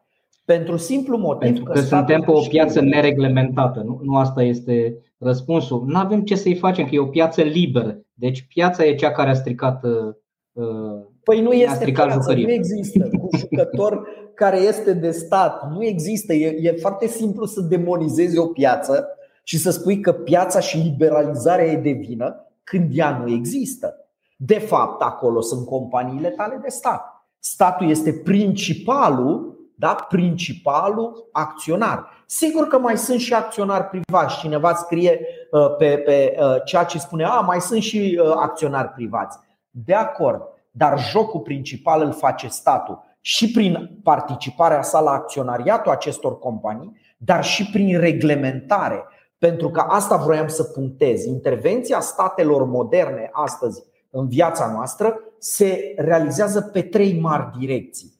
Pentru 0.45 0.77
simplu 0.77 1.17
motiv 1.17 1.41
Pentru 1.41 1.65
că, 1.65 1.73
că 1.73 1.81
suntem 1.81 2.21
pe 2.21 2.31
o 2.31 2.41
piață 2.41 2.81
nereglementată. 2.81 3.83
Nu, 3.87 4.01
nu 4.03 4.17
asta 4.17 4.43
este 4.43 4.99
răspunsul. 5.19 5.85
Nu 5.87 5.99
avem 5.99 6.23
ce 6.23 6.35
să-i 6.35 6.55
facem, 6.55 6.85
că 6.85 6.95
e 6.95 6.99
o 6.99 7.07
piață 7.07 7.43
liberă. 7.43 7.99
Deci 8.15 8.47
piața 8.49 8.85
e 8.85 8.95
cea 8.95 9.11
care 9.11 9.31
a 9.31 9.35
stricat 9.35 9.85
uh, 9.85 10.15
Păi 11.25 11.41
nu 11.41 11.53
este 11.53 11.85
piață, 11.85 12.13
jucărie. 12.13 12.45
nu 12.45 12.53
există 12.53 13.09
un 13.21 13.39
jucător 13.39 14.09
care 14.35 14.59
este 14.59 14.93
de 14.93 15.11
stat. 15.11 15.71
Nu 15.71 15.85
există. 15.85 16.33
E, 16.33 16.57
e 16.61 16.73
foarte 16.73 17.07
simplu 17.07 17.45
să 17.45 17.61
demonizezi 17.61 18.39
o 18.39 18.47
piață 18.47 19.09
și 19.43 19.59
să 19.59 19.71
spui 19.71 20.01
că 20.01 20.13
piața 20.13 20.61
și 20.61 20.79
liberalizarea 20.79 21.65
e 21.65 21.77
de 21.77 21.91
vină 21.91 22.47
când 22.65 22.91
ea 22.93 23.23
nu 23.25 23.33
există. 23.33 23.95
De 24.37 24.59
fapt, 24.59 25.03
acolo 25.03 25.41
sunt 25.41 25.67
companiile 25.67 26.29
tale 26.29 26.59
de 26.63 26.69
stat. 26.69 27.27
Statul 27.39 27.89
este 27.91 28.13
principalul 28.13 29.54
da? 29.77 30.07
principalul 30.09 31.29
acționar. 31.33 32.25
Sigur 32.27 32.67
că 32.67 32.79
mai 32.79 32.99
sunt 32.99 33.21
și 33.21 33.35
acționari 33.35 33.85
privați. 33.85 34.39
Cineva 34.39 34.75
scrie 34.75 35.21
uh, 35.51 35.77
pe, 35.77 35.97
pe 35.97 36.37
uh, 36.39 36.57
ceea 36.65 36.85
ce 36.85 36.99
spune, 36.99 37.25
a, 37.25 37.41
mai 37.41 37.61
sunt 37.61 37.83
și 37.83 38.21
uh, 38.23 38.33
acționari 38.37 38.89
privați. 38.89 39.39
De 39.71 39.95
acord, 39.95 40.43
dar 40.71 40.99
jocul 40.99 41.41
principal 41.41 42.03
îl 42.03 42.13
face 42.13 42.49
statul 42.49 43.03
și 43.21 43.51
prin 43.51 44.01
participarea 44.03 44.83
sa 44.83 45.01
la 45.01 45.11
acționariatul 45.11 45.93
acestor 45.93 46.39
companii, 46.39 47.01
dar 47.17 47.45
și 47.45 47.71
prin 47.71 47.99
reglementare. 47.99 49.05
Pentru 49.39 49.71
că 49.71 49.81
asta 49.81 50.17
vroiam 50.17 50.49
să 50.49 50.63
punctez. 50.63 51.25
Intervenția 51.25 52.01
statelor 52.01 52.65
moderne 52.65 53.29
astăzi 53.33 53.83
în 54.11 54.29
viața 54.29 54.73
noastră 54.73 55.19
se 55.39 55.95
realizează 55.97 56.61
pe 56.61 56.83
trei 56.83 57.21
mari 57.21 57.59
direcții. 57.59 58.14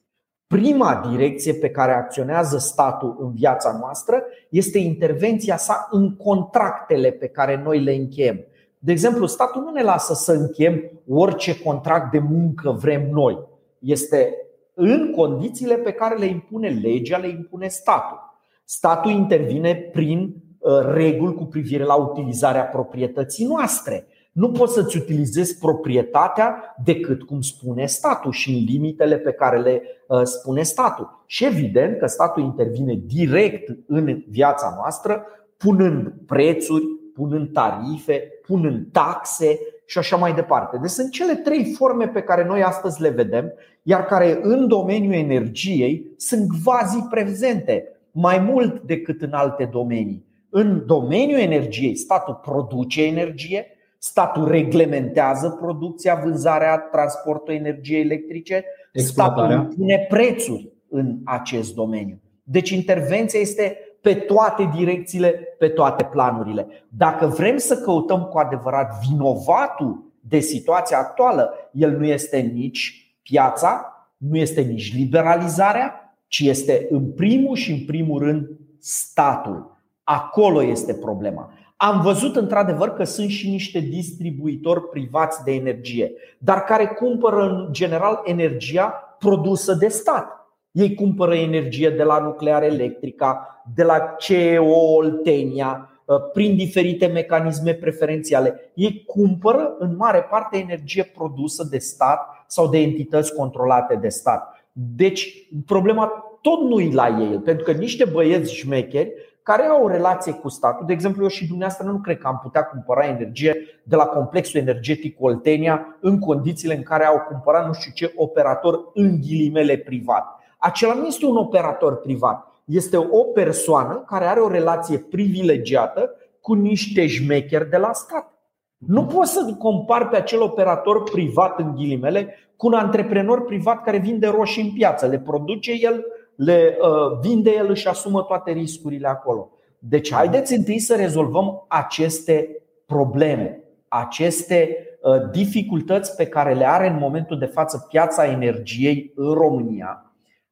Prima 0.47 1.09
direcție 1.11 1.55
pe 1.55 1.71
care 1.71 1.93
acționează 1.93 2.59
statul 2.59 3.17
în 3.21 3.33
viața 3.33 3.77
noastră 3.81 4.23
este 4.49 4.79
intervenția 4.79 5.57
sa 5.57 5.89
în 5.91 6.17
contractele 6.17 7.11
pe 7.11 7.27
care 7.27 7.63
noi 7.65 7.81
le 7.81 7.93
încheiem. 7.93 8.45
De 8.79 8.93
exemplu, 8.93 9.27
statul 9.27 9.63
nu 9.63 9.71
ne 9.71 9.83
lasă 9.83 10.15
să 10.15 10.33
încheiem 10.33 10.91
orice 11.09 11.61
contract 11.63 12.11
de 12.11 12.19
muncă 12.19 12.71
vrem 12.71 13.09
noi. 13.11 13.39
Este 13.79 14.35
în 14.75 15.13
condițiile 15.17 15.75
pe 15.75 15.93
care 15.93 16.17
le 16.17 16.25
impune 16.25 16.69
legea, 16.69 17.19
le 17.19 17.29
impune 17.29 17.69
statul. 17.69 18.19
Statul 18.65 19.11
intervine 19.11 19.75
prin 19.75 20.35
uh, 20.59 20.73
reguli 20.93 21.35
cu 21.35 21.45
privire 21.45 21.85
la 21.85 21.95
utilizarea 21.95 22.65
proprietății 22.65 23.47
noastre. 23.47 24.07
Nu 24.35 24.51
poți 24.51 24.73
să-ți 24.73 24.97
utilizezi 24.97 25.59
proprietatea 25.59 26.75
decât 26.85 27.23
cum 27.23 27.41
spune 27.41 27.87
statul 27.87 28.33
și 28.33 28.51
în 28.51 28.65
limitele 28.65 29.19
pe 29.19 29.33
care 29.33 29.61
le 29.61 29.83
uh, 30.09 30.23
spune 30.23 30.63
statul. 30.63 31.25
Și 31.27 31.45
evident 31.45 31.99
că 31.99 32.07
statul 32.07 32.43
intervine 32.43 33.03
direct 33.07 33.77
în 33.87 34.23
viața 34.29 34.75
noastră, 34.77 35.27
punând 35.57 36.13
prețuri, 36.27 36.85
punând 37.15 37.53
tarife, 37.53 38.29
punând 38.47 38.87
taxe 38.93 39.59
și 39.87 39.99
așa 39.99 40.17
mai 40.17 40.35
departe. 40.35 40.79
Deci 40.81 40.91
sunt 40.91 41.11
cele 41.11 41.35
trei 41.35 41.65
forme 41.65 42.09
pe 42.09 42.23
care 42.23 42.45
noi 42.45 42.63
astăzi 42.63 43.03
le 43.03 43.09
vedem, 43.09 43.53
iar 43.83 44.05
care 44.05 44.39
în 44.43 44.69
domeniul 44.69 45.13
energiei 45.13 46.15
sunt 46.17 46.49
quasi 46.65 47.07
prezente, 47.11 47.89
mai 48.11 48.39
mult 48.39 48.83
decât 48.83 49.23
în 49.23 49.33
alte 49.33 49.69
domenii. 49.73 50.25
În 50.51 50.83
domeniul 50.87 51.39
energiei, 51.39 51.97
statul 51.97 52.41
produce 52.43 53.05
energie, 53.05 53.67
statul 54.07 54.49
reglementează 54.49 55.49
producția, 55.61 56.15
vânzarea, 56.15 56.79
transportul 56.79 57.55
energiei 57.55 58.01
electrice, 58.01 58.65
statul 58.93 59.51
impune 59.51 60.07
prețuri 60.09 60.73
în 60.89 61.19
acest 61.25 61.75
domeniu. 61.75 62.21
Deci 62.43 62.71
intervenția 62.71 63.41
este 63.41 63.79
pe 64.01 64.15
toate 64.15 64.71
direcțiile, 64.77 65.29
pe 65.59 65.69
toate 65.69 66.05
planurile. 66.05 66.67
Dacă 66.89 67.27
vrem 67.27 67.57
să 67.57 67.77
căutăm 67.77 68.23
cu 68.23 68.39
adevărat 68.39 68.95
vinovatul 69.09 70.13
de 70.21 70.39
situația 70.39 70.99
actuală, 70.99 71.53
el 71.73 71.99
nu 71.99 72.05
este 72.05 72.39
nici 72.39 73.15
piața, 73.23 73.87
nu 74.17 74.37
este 74.37 74.61
nici 74.61 74.97
liberalizarea, 74.97 76.17
ci 76.27 76.41
este 76.41 76.87
în 76.91 77.13
primul 77.13 77.57
și 77.57 77.73
în 77.73 77.85
primul 77.87 78.23
rând 78.23 78.49
statul. 78.79 79.83
Acolo 80.03 80.63
este 80.63 80.95
problema. 80.95 81.53
Am 81.85 82.01
văzut 82.01 82.37
într-adevăr 82.37 82.89
că 82.91 83.05
sunt 83.05 83.29
și 83.29 83.51
niște 83.51 83.79
distribuitori 83.79 84.89
privați 84.89 85.45
de 85.45 85.53
energie, 85.53 86.13
dar 86.39 86.65
care 86.65 86.87
cumpără 86.87 87.43
în 87.43 87.69
general 87.73 88.21
energia 88.25 89.17
produsă 89.19 89.75
de 89.75 89.89
stat. 89.89 90.27
Ei 90.71 90.95
cumpără 90.95 91.35
energie 91.35 91.91
de 91.91 92.03
la 92.03 92.19
nuclear 92.19 92.63
electrica, 92.63 93.63
de 93.75 93.83
la 93.83 93.99
CEO 94.19 94.95
Oltenia, 94.95 95.91
uh, 96.05 96.17
prin 96.33 96.57
diferite 96.57 97.07
mecanisme 97.07 97.73
preferențiale. 97.75 98.73
Ei 98.75 99.05
cumpără 99.07 99.75
în 99.79 99.97
mare 99.97 100.27
parte 100.31 100.59
energie 100.59 101.13
produsă 101.15 101.67
de 101.71 101.79
stat 101.79 102.45
sau 102.47 102.69
de 102.69 102.79
entități 102.79 103.35
controlate 103.35 103.95
de 103.95 104.09
stat. 104.09 104.67
Deci, 104.73 105.49
problema 105.67 106.07
tot 106.41 106.61
nu 106.61 106.81
e 106.81 106.93
la 106.93 107.17
ei, 107.21 107.39
pentru 107.39 107.65
că 107.65 107.73
niște 107.73 108.05
băieți 108.05 108.55
șmecheri 108.55 109.13
care 109.45 109.63
au 109.63 109.85
o 109.85 109.89
relație 109.89 110.33
cu 110.33 110.49
statul. 110.49 110.87
De 110.87 110.93
exemplu, 110.93 111.23
eu 111.23 111.29
și 111.29 111.47
dumneavoastră 111.47 111.87
nu 111.87 111.99
cred 111.99 112.19
că 112.19 112.27
am 112.27 112.41
putea 112.43 112.65
cumpăra 112.65 113.07
energie 113.07 113.57
de 113.83 113.97
la 113.97 114.05
complexul 114.05 114.61
energetic 114.61 115.17
Oltenia 115.21 115.97
în 116.01 116.19
condițiile 116.19 116.77
în 116.77 116.83
care 116.83 117.05
au 117.05 117.21
cumpărat 117.29 117.67
nu 117.67 117.73
știu 117.73 117.93
ce 117.95 118.13
operator 118.17 118.91
în 118.95 119.21
ghilimele 119.21 119.77
privat. 119.77 120.25
Acela 120.59 120.95
nu 120.95 121.07
este 121.07 121.27
un 121.27 121.37
operator 121.37 121.97
privat, 121.97 122.47
este 122.65 122.97
o 122.97 123.25
persoană 123.25 124.05
care 124.07 124.25
are 124.25 124.41
o 124.41 124.49
relație 124.49 124.99
privilegiată 124.99 126.11
cu 126.41 126.55
niște 126.55 127.07
șmecheri 127.07 127.71
de 127.71 127.77
la 127.77 127.93
stat. 127.93 128.33
Nu 128.77 129.05
poți 129.05 129.33
să 129.33 129.55
compari 129.59 130.09
pe 130.09 130.17
acel 130.17 130.43
operator 130.43 131.03
privat 131.03 131.59
în 131.59 131.75
ghilimele 131.75 132.35
cu 132.57 132.67
un 132.67 132.73
antreprenor 132.73 133.45
privat 133.45 133.83
care 133.83 133.99
vinde 133.99 134.27
roșii 134.27 134.63
în 134.63 134.73
piață, 134.73 135.07
le 135.07 135.19
produce 135.19 135.73
el, 135.81 136.05
le 136.37 136.77
uh, 136.81 137.19
vinde 137.21 137.51
el, 137.51 137.71
își 137.71 137.89
asumă 137.89 138.23
toate 138.23 138.51
riscurile 138.51 139.09
acolo. 139.09 139.51
Deci 139.79 140.13
haideți 140.13 140.55
întâi 140.55 140.79
să 140.79 140.95
rezolvăm 140.95 141.65
aceste 141.69 142.63
probleme, 142.87 143.65
aceste 143.89 144.77
uh, 145.03 145.31
dificultăți 145.31 146.17
pe 146.17 146.27
care 146.27 146.55
le 146.55 146.69
are 146.69 146.89
în 146.89 146.99
momentul 146.99 147.39
de 147.39 147.47
față 147.47 147.87
piața 147.89 148.27
energiei 148.27 149.13
în 149.15 149.33
România 149.33 150.05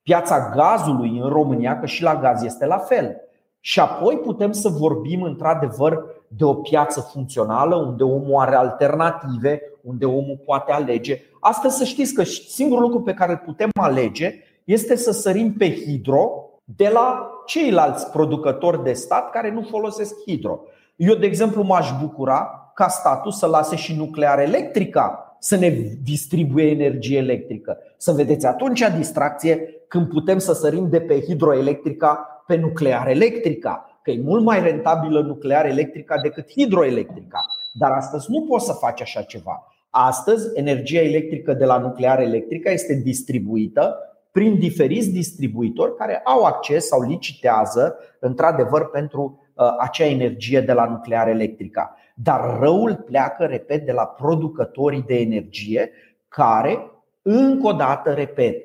piața 0.03 0.51
gazului 0.55 1.19
în 1.19 1.29
România, 1.29 1.79
că 1.79 1.87
și 1.87 2.03
la 2.03 2.17
gaz 2.17 2.43
este 2.43 2.67
la 2.67 2.79
fel. 2.79 3.17
Și 3.61 3.81
apoi 3.81 4.17
putem 4.17 4.53
să 4.53 4.69
vorbim 4.69 5.23
într-adevăr 5.23 6.05
de 6.29 6.45
o 6.45 6.55
piață 6.55 7.01
funcțională, 7.01 7.77
unde 7.77 8.03
omul 8.03 8.41
are 8.41 8.55
alternative, 8.55 9.61
unde 9.83 10.05
omul 10.05 10.43
poate 10.45 10.73
alege. 10.73 11.21
Astăzi 11.41 11.77
să 11.77 11.85
știți 11.85 12.15
că 12.15 12.23
singurul 12.25 12.83
lucru 12.83 13.01
pe 13.01 13.15
care 13.15 13.33
îl 13.33 13.43
putem 13.45 13.69
alege 13.81 14.35
este 14.73 14.97
să 14.97 15.11
sărim 15.11 15.53
pe 15.53 15.75
hidro 15.75 16.31
de 16.65 16.89
la 16.89 17.31
ceilalți 17.47 18.11
producători 18.11 18.83
de 18.83 18.93
stat 18.93 19.31
care 19.31 19.51
nu 19.51 19.63
folosesc 19.63 20.15
hidro. 20.27 20.61
Eu, 20.97 21.15
de 21.15 21.27
exemplu, 21.27 21.63
m-aș 21.63 21.91
bucura 22.01 22.73
ca 22.75 22.89
statul 22.89 23.31
să 23.31 23.47
lase 23.47 23.77
și 23.77 23.97
nuclear 23.97 24.39
electrica 24.39 25.37
să 25.39 25.57
ne 25.57 25.69
distribuie 26.03 26.71
energie 26.71 27.19
electrică. 27.19 27.79
Să 27.97 28.13
vedeți 28.13 28.47
atunci 28.47 28.85
distracție 28.97 29.69
când 29.89 30.09
putem 30.09 30.39
să 30.39 30.53
sărim 30.53 30.89
de 30.89 31.01
pe 31.01 31.21
hidroelectrica 31.21 32.45
pe 32.47 32.57
nuclear 32.57 33.09
electrica, 33.09 34.01
că 34.03 34.11
e 34.11 34.21
mult 34.25 34.45
mai 34.45 34.63
rentabilă 34.63 35.21
nuclear 35.21 35.67
electrica 35.67 36.15
decât 36.23 36.51
hidroelectrica. 36.51 37.39
Dar 37.79 37.91
astăzi 37.91 38.27
nu 38.31 38.43
poți 38.49 38.67
să 38.67 38.73
faci 38.73 39.01
așa 39.01 39.23
ceva. 39.23 39.67
Astăzi, 39.91 40.51
energia 40.55 41.01
electrică 41.01 41.53
de 41.53 41.65
la 41.65 41.79
nuclear 41.79 42.21
electrica 42.21 42.71
este 42.71 43.01
distribuită 43.05 43.97
prin 44.33 44.59
diferiți 44.59 45.11
distribuitori 45.11 45.97
care 45.97 46.21
au 46.25 46.43
acces 46.43 46.87
sau 46.87 47.03
licitează 47.03 47.97
într-adevăr 48.21 48.91
pentru 48.91 49.47
acea 49.79 50.05
energie 50.05 50.61
de 50.61 50.73
la 50.73 50.87
nuclear 50.87 51.29
electrică. 51.29 51.97
Dar 52.15 52.59
răul 52.61 52.95
pleacă, 52.95 53.45
repet, 53.45 53.87
de 53.87 53.93
la 53.93 54.05
producătorii 54.05 55.03
de 55.03 55.21
energie 55.21 55.91
care, 56.29 56.91
încă 57.23 57.67
o 57.67 57.73
dată, 57.73 58.11
repet, 58.11 58.57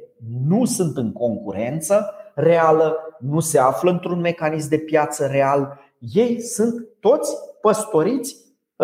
nu 0.48 0.66
sunt 0.66 0.98
în 0.98 1.12
concurență 1.12 2.14
reală, 2.36 2.98
nu 3.20 3.40
se 3.40 3.60
află 3.60 3.92
într-un 3.92 4.20
mecanism 4.20 4.70
de 4.70 4.78
piață 4.78 5.26
real. 5.26 5.80
Ei 6.00 6.42
sunt 6.42 6.88
toți 7.00 7.36
păstoriți 7.62 8.36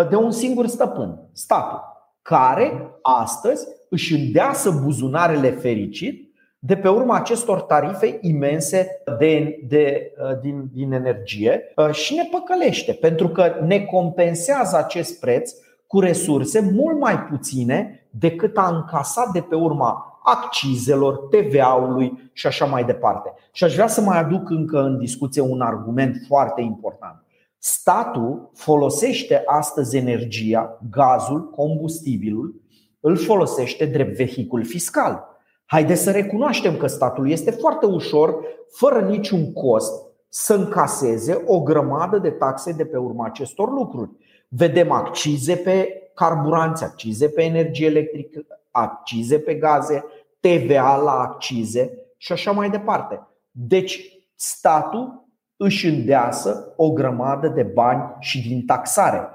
de 0.10 0.16
un 0.16 0.32
singur 0.32 0.68
stăpân, 0.68 1.30
statul, 1.32 1.80
care 2.22 2.92
astăzi 3.02 3.68
își 3.90 4.14
îndeasă 4.14 4.80
buzunarele 4.84 5.50
fericit 5.50 6.33
de 6.66 6.76
pe 6.76 6.88
urma 6.88 7.16
acestor 7.16 7.62
tarife 7.62 8.18
imense 8.22 9.04
de, 9.20 9.60
de, 9.68 10.14
din, 10.42 10.70
din 10.74 10.92
energie 10.92 11.74
și 11.92 12.16
ne 12.16 12.24
păcălește, 12.32 12.94
pentru 12.94 13.30
că 13.30 13.56
ne 13.66 13.80
compensează 13.80 14.78
acest 14.78 15.20
preț 15.20 15.52
cu 15.88 16.00
resurse 16.00 16.72
mult 16.74 17.00
mai 17.00 17.20
puține 17.20 18.08
decât 18.10 18.58
a 18.58 18.68
încasat 18.76 19.32
de 19.32 19.42
pe 19.42 19.56
urma 19.56 20.20
accizelor, 20.24 21.18
TVA-ului 21.18 22.32
și 22.34 22.48
așa 22.48 22.66
mai 22.66 22.84
departe. 22.84 23.34
Și 23.52 23.64
aș 23.64 23.74
vrea 23.74 23.88
să 23.88 24.02
mai 24.02 24.20
aduc 24.20 24.50
încă 24.50 24.82
în 24.82 24.98
discuție 24.98 25.42
un 25.42 25.62
argument 25.62 26.16
foarte 26.28 26.62
important. 26.62 27.24
Statul 27.58 28.52
folosește 28.54 29.44
astăzi 29.46 29.98
energia, 29.98 30.80
gazul, 30.90 31.50
combustibilul, 31.50 32.62
îl 33.00 33.18
folosește 33.18 33.86
drept 33.86 34.16
vehicul 34.16 34.66
fiscal. 34.66 35.33
Haideți 35.74 36.02
să 36.02 36.12
recunoaștem 36.12 36.78
că 36.78 36.88
statul 36.88 37.30
este 37.30 37.52
foarte 37.52 37.86
ușor, 37.86 38.36
fără 38.70 39.00
niciun 39.00 39.54
cost, 39.54 40.06
să 40.30 40.54
încaseze 40.54 41.44
o 41.46 41.62
grămadă 41.62 42.18
de 42.18 42.30
taxe 42.30 42.72
de 42.72 42.86
pe 42.86 42.98
urma 42.98 43.26
acestor 43.26 43.72
lucruri. 43.72 44.10
Vedem 44.48 44.92
accize 44.92 45.56
pe 45.56 45.88
carburanți, 46.14 46.84
accize 46.84 47.30
pe 47.30 47.44
energie 47.44 47.86
electrică, 47.86 48.46
accize 48.72 49.40
pe 49.40 49.54
gaze, 49.54 50.04
TVA 50.40 50.96
la 50.96 51.12
accize 51.12 51.98
și 52.18 52.32
așa 52.32 52.52
mai 52.52 52.70
departe. 52.70 53.28
Deci, 53.52 54.22
statul 54.36 55.28
își 55.58 55.88
îndeasă 55.88 56.74
o 56.76 56.92
grămadă 56.92 57.48
de 57.48 57.64
bani 57.64 58.16
și 58.20 58.48
din 58.48 58.66
taxare. 58.66 59.28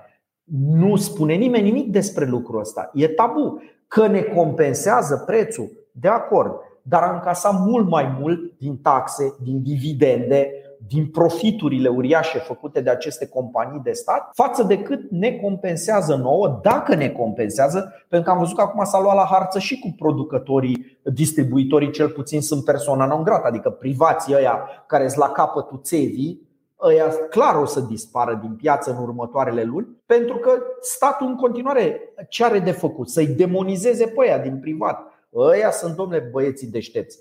Nu 0.70 0.96
spune 0.96 1.34
nimeni 1.34 1.70
nimic 1.70 1.90
despre 1.90 2.24
lucrul 2.24 2.60
ăsta. 2.60 2.90
E 2.94 3.08
tabu. 3.08 3.62
Că 3.86 4.06
ne 4.06 4.20
compensează 4.20 5.22
prețul, 5.26 5.70
de 6.00 6.08
acord, 6.08 6.52
dar 6.82 7.02
a 7.02 7.12
încasat 7.12 7.60
mult 7.66 7.88
mai 7.88 8.16
mult 8.20 8.58
din 8.58 8.76
taxe, 8.76 9.36
din 9.42 9.62
dividende, 9.62 10.52
din 10.86 11.06
profiturile 11.06 11.88
uriașe 11.88 12.38
făcute 12.38 12.80
de 12.80 12.90
aceste 12.90 13.28
companii 13.28 13.80
de 13.84 13.92
stat 13.92 14.30
față 14.34 14.62
de 14.62 14.82
cât 14.82 15.10
ne 15.10 15.30
compensează 15.30 16.14
nouă, 16.14 16.60
dacă 16.62 16.94
ne 16.94 17.08
compensează, 17.08 17.92
pentru 18.08 18.28
că 18.28 18.34
am 18.34 18.42
văzut 18.42 18.56
că 18.56 18.62
acum 18.62 18.84
s-a 18.84 19.00
luat 19.00 19.14
la 19.14 19.26
harță 19.30 19.58
și 19.58 19.78
cu 19.78 19.94
producătorii, 19.98 20.98
distribuitorii 21.02 21.90
cel 21.90 22.08
puțin 22.08 22.40
sunt 22.40 22.64
persoana 22.64 23.06
non 23.06 23.22
grata, 23.22 23.48
adică 23.48 23.70
privații 23.70 24.34
ăia 24.34 24.60
care 24.86 25.08
sunt 25.08 25.20
la 25.20 25.32
capătul 25.32 25.80
țevii, 25.82 26.48
ăia 26.82 27.06
clar 27.30 27.54
o 27.54 27.64
să 27.64 27.80
dispară 27.80 28.38
din 28.42 28.54
piață 28.54 28.90
în 28.90 29.02
următoarele 29.02 29.62
luni, 29.62 29.88
pentru 30.06 30.36
că 30.36 30.50
statul 30.80 31.26
în 31.26 31.36
continuare 31.36 32.00
ce 32.28 32.44
are 32.44 32.58
de 32.58 32.70
făcut? 32.70 33.08
Să-i 33.08 33.26
demonizeze 33.26 34.06
pe 34.06 34.20
ăia 34.20 34.38
din 34.38 34.58
privat. 34.60 35.07
Ăia 35.34 35.70
sunt, 35.70 35.96
domnule, 35.96 36.28
băieții 36.32 36.68
deștepți 36.68 37.18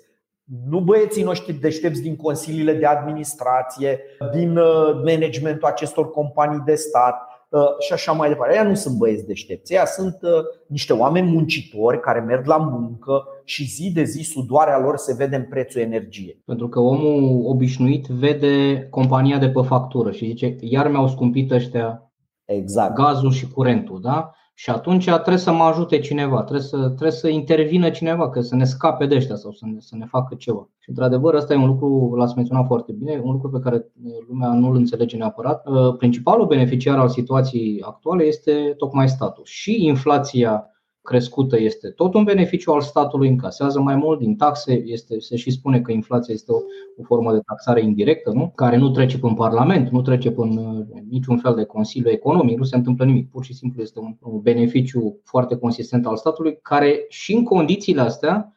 nu 0.69 0.79
băieții 0.79 1.23
noștri 1.23 1.53
deștepți 1.53 2.01
din 2.01 2.15
consiliile 2.15 2.73
de 2.73 2.85
administrație, 2.85 3.99
din 4.33 4.57
uh, 4.57 5.01
managementul 5.05 5.67
acestor 5.67 6.09
companii 6.09 6.63
de 6.65 6.75
stat 6.75 7.15
uh, 7.49 7.61
și 7.79 7.93
așa 7.93 8.11
mai 8.11 8.29
departe. 8.29 8.55
Ea 8.55 8.63
nu 8.63 8.75
sunt 8.75 8.97
băieți 8.97 9.25
deștepți, 9.25 9.73
ea 9.73 9.85
sunt 9.85 10.17
uh, 10.21 10.29
niște 10.67 10.93
oameni 10.93 11.31
muncitori 11.31 11.99
care 11.99 12.19
merg 12.19 12.45
la 12.45 12.57
muncă 12.57 13.23
și 13.43 13.65
zi 13.65 13.91
de 13.91 14.03
zi 14.03 14.21
sudoarea 14.21 14.79
lor 14.79 14.97
se 14.97 15.13
vede 15.13 15.35
în 15.35 15.43
prețul 15.43 15.81
energiei. 15.81 16.41
Pentru 16.45 16.67
că 16.69 16.79
omul 16.79 17.45
obișnuit 17.45 18.05
vede 18.05 18.87
compania 18.89 19.37
de 19.37 19.49
pe 19.49 19.61
factură 19.61 20.11
și 20.11 20.25
zice, 20.25 20.55
iar 20.59 20.87
mi-au 20.87 21.07
scumpit 21.07 21.51
ăștia 21.51 22.11
exact. 22.45 22.95
gazul 22.95 23.31
și 23.31 23.47
curentul, 23.47 24.01
da? 24.01 24.31
Și 24.59 24.69
atunci 24.69 25.05
trebuie 25.05 25.37
să 25.37 25.51
mă 25.51 25.63
ajute 25.63 25.99
cineva, 25.99 26.43
trebuie 26.43 26.65
să, 26.65 26.77
trebuie 26.77 27.11
să 27.11 27.27
intervină 27.27 27.89
cineva, 27.89 28.29
că 28.29 28.41
să 28.41 28.55
ne 28.55 28.63
scape 28.63 29.05
de 29.05 29.15
ăștia 29.15 29.35
sau 29.35 29.51
să 29.51 29.65
ne, 29.65 29.79
să 29.79 29.95
ne 29.95 30.05
facă 30.05 30.35
ceva. 30.35 30.69
Și 30.79 30.89
într-adevăr, 30.89 31.33
ăsta 31.33 31.53
e 31.53 31.57
un 31.57 31.67
lucru, 31.67 32.15
l-ați 32.15 32.35
menționat 32.35 32.65
foarte 32.65 32.91
bine, 32.91 33.21
un 33.23 33.31
lucru 33.31 33.49
pe 33.49 33.59
care 33.59 33.85
lumea 34.27 34.53
nu 34.53 34.69
îl 34.69 34.75
înțelege 34.75 35.17
neapărat. 35.17 35.67
Uh, 35.67 35.95
principalul 35.97 36.45
beneficiar 36.45 36.97
al 36.97 37.09
situației 37.09 37.81
actuale 37.81 38.23
este 38.23 38.73
tocmai 38.77 39.09
statul. 39.09 39.43
Și 39.45 39.85
inflația 39.85 40.71
crescută 41.07 41.59
este 41.59 41.89
tot 41.89 42.13
un 42.13 42.23
beneficiu 42.23 42.71
al 42.71 42.81
statului, 42.81 43.29
încasează 43.29 43.79
mai 43.79 43.95
mult 43.95 44.19
din 44.19 44.35
taxe, 44.35 44.83
este, 44.85 45.19
se 45.19 45.35
și 45.35 45.51
spune 45.51 45.81
că 45.81 45.91
inflația 45.91 46.33
este 46.33 46.51
o, 46.51 46.57
o 46.97 47.03
formă 47.03 47.33
de 47.33 47.39
taxare 47.39 47.81
indirectă, 47.81 48.31
nu? 48.31 48.51
care 48.55 48.77
nu 48.77 48.89
trece 48.89 49.19
prin 49.19 49.33
Parlament, 49.33 49.89
nu 49.89 50.01
trece 50.01 50.31
prin 50.31 50.57
uh, 50.57 50.85
niciun 51.09 51.37
fel 51.37 51.55
de 51.55 51.63
Consiliu 51.63 52.09
Economic, 52.09 52.57
nu 52.57 52.63
se 52.63 52.75
întâmplă 52.75 53.05
nimic, 53.05 53.29
pur 53.29 53.43
și 53.43 53.53
simplu 53.53 53.81
este 53.81 53.99
un, 53.99 54.15
un 54.19 54.39
beneficiu 54.41 55.19
foarte 55.23 55.57
consistent 55.57 56.05
al 56.05 56.17
statului, 56.17 56.59
care 56.61 57.05
și 57.09 57.33
în 57.33 57.43
condițiile 57.43 58.01
astea 58.01 58.53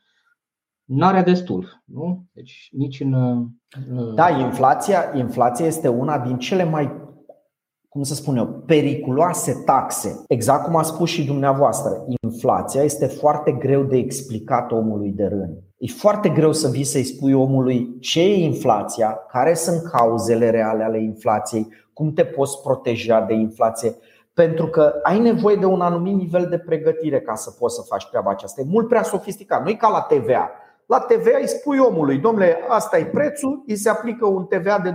n-are 0.85 1.23
destul. 1.23 1.83
Nu? 1.85 2.25
Deci 2.33 2.69
nici 2.73 3.01
în. 3.01 3.13
Uh, 3.13 4.15
da, 4.15 4.29
inflația, 4.29 5.13
inflația 5.17 5.67
este 5.67 5.89
una 5.89 6.19
din 6.19 6.39
cele 6.39 6.65
mai 6.65 7.10
cum 7.91 8.03
să 8.03 8.15
spun 8.15 8.37
eu, 8.37 8.47
periculoase 8.47 9.63
taxe. 9.65 10.25
Exact 10.29 10.65
cum 10.65 10.77
a 10.77 10.83
spus 10.83 11.09
și 11.09 11.27
dumneavoastră, 11.27 12.05
inflația 12.23 12.83
este 12.83 13.07
foarte 13.07 13.53
greu 13.53 13.83
de 13.83 13.97
explicat 13.97 14.73
omului 14.73 15.11
de 15.11 15.25
rând. 15.25 15.59
E 15.79 15.87
foarte 15.87 16.29
greu 16.29 16.53
să 16.53 16.69
vii 16.69 16.85
să-i 16.85 17.03
spui 17.03 17.33
omului 17.33 17.97
ce 18.01 18.21
e 18.21 18.45
inflația, 18.45 19.19
care 19.29 19.55
sunt 19.55 19.83
cauzele 19.83 20.51
reale 20.51 20.85
ale 20.85 21.03
inflației, 21.03 21.69
cum 21.93 22.13
te 22.13 22.25
poți 22.25 22.63
proteja 22.63 23.21
de 23.21 23.35
inflație, 23.35 23.95
pentru 24.35 24.67
că 24.67 24.95
ai 25.03 25.19
nevoie 25.19 25.57
de 25.57 25.67
un 25.67 25.81
anumit 25.81 26.15
nivel 26.15 26.47
de 26.51 26.59
pregătire 26.59 27.21
ca 27.21 27.35
să 27.35 27.51
poți 27.51 27.75
să 27.75 27.83
faci 27.89 28.07
treaba 28.09 28.31
aceasta. 28.31 28.61
E 28.61 28.65
mult 28.69 28.89
prea 28.89 29.03
sofisticat. 29.03 29.63
Nu 29.63 29.69
e 29.69 29.75
ca 29.75 29.89
la 29.89 30.01
TVA. 30.01 30.51
La 30.91 30.99
TVA 30.99 31.39
îi 31.41 31.49
spui 31.49 31.79
omului, 31.79 32.19
domnule, 32.19 32.59
asta 32.69 32.99
e 32.99 33.05
prețul, 33.05 33.63
îi 33.67 33.77
se 33.77 33.89
aplică 33.89 34.27
un 34.27 34.45
TVA 34.45 34.79
de 34.79 34.91
24%, 34.91 34.95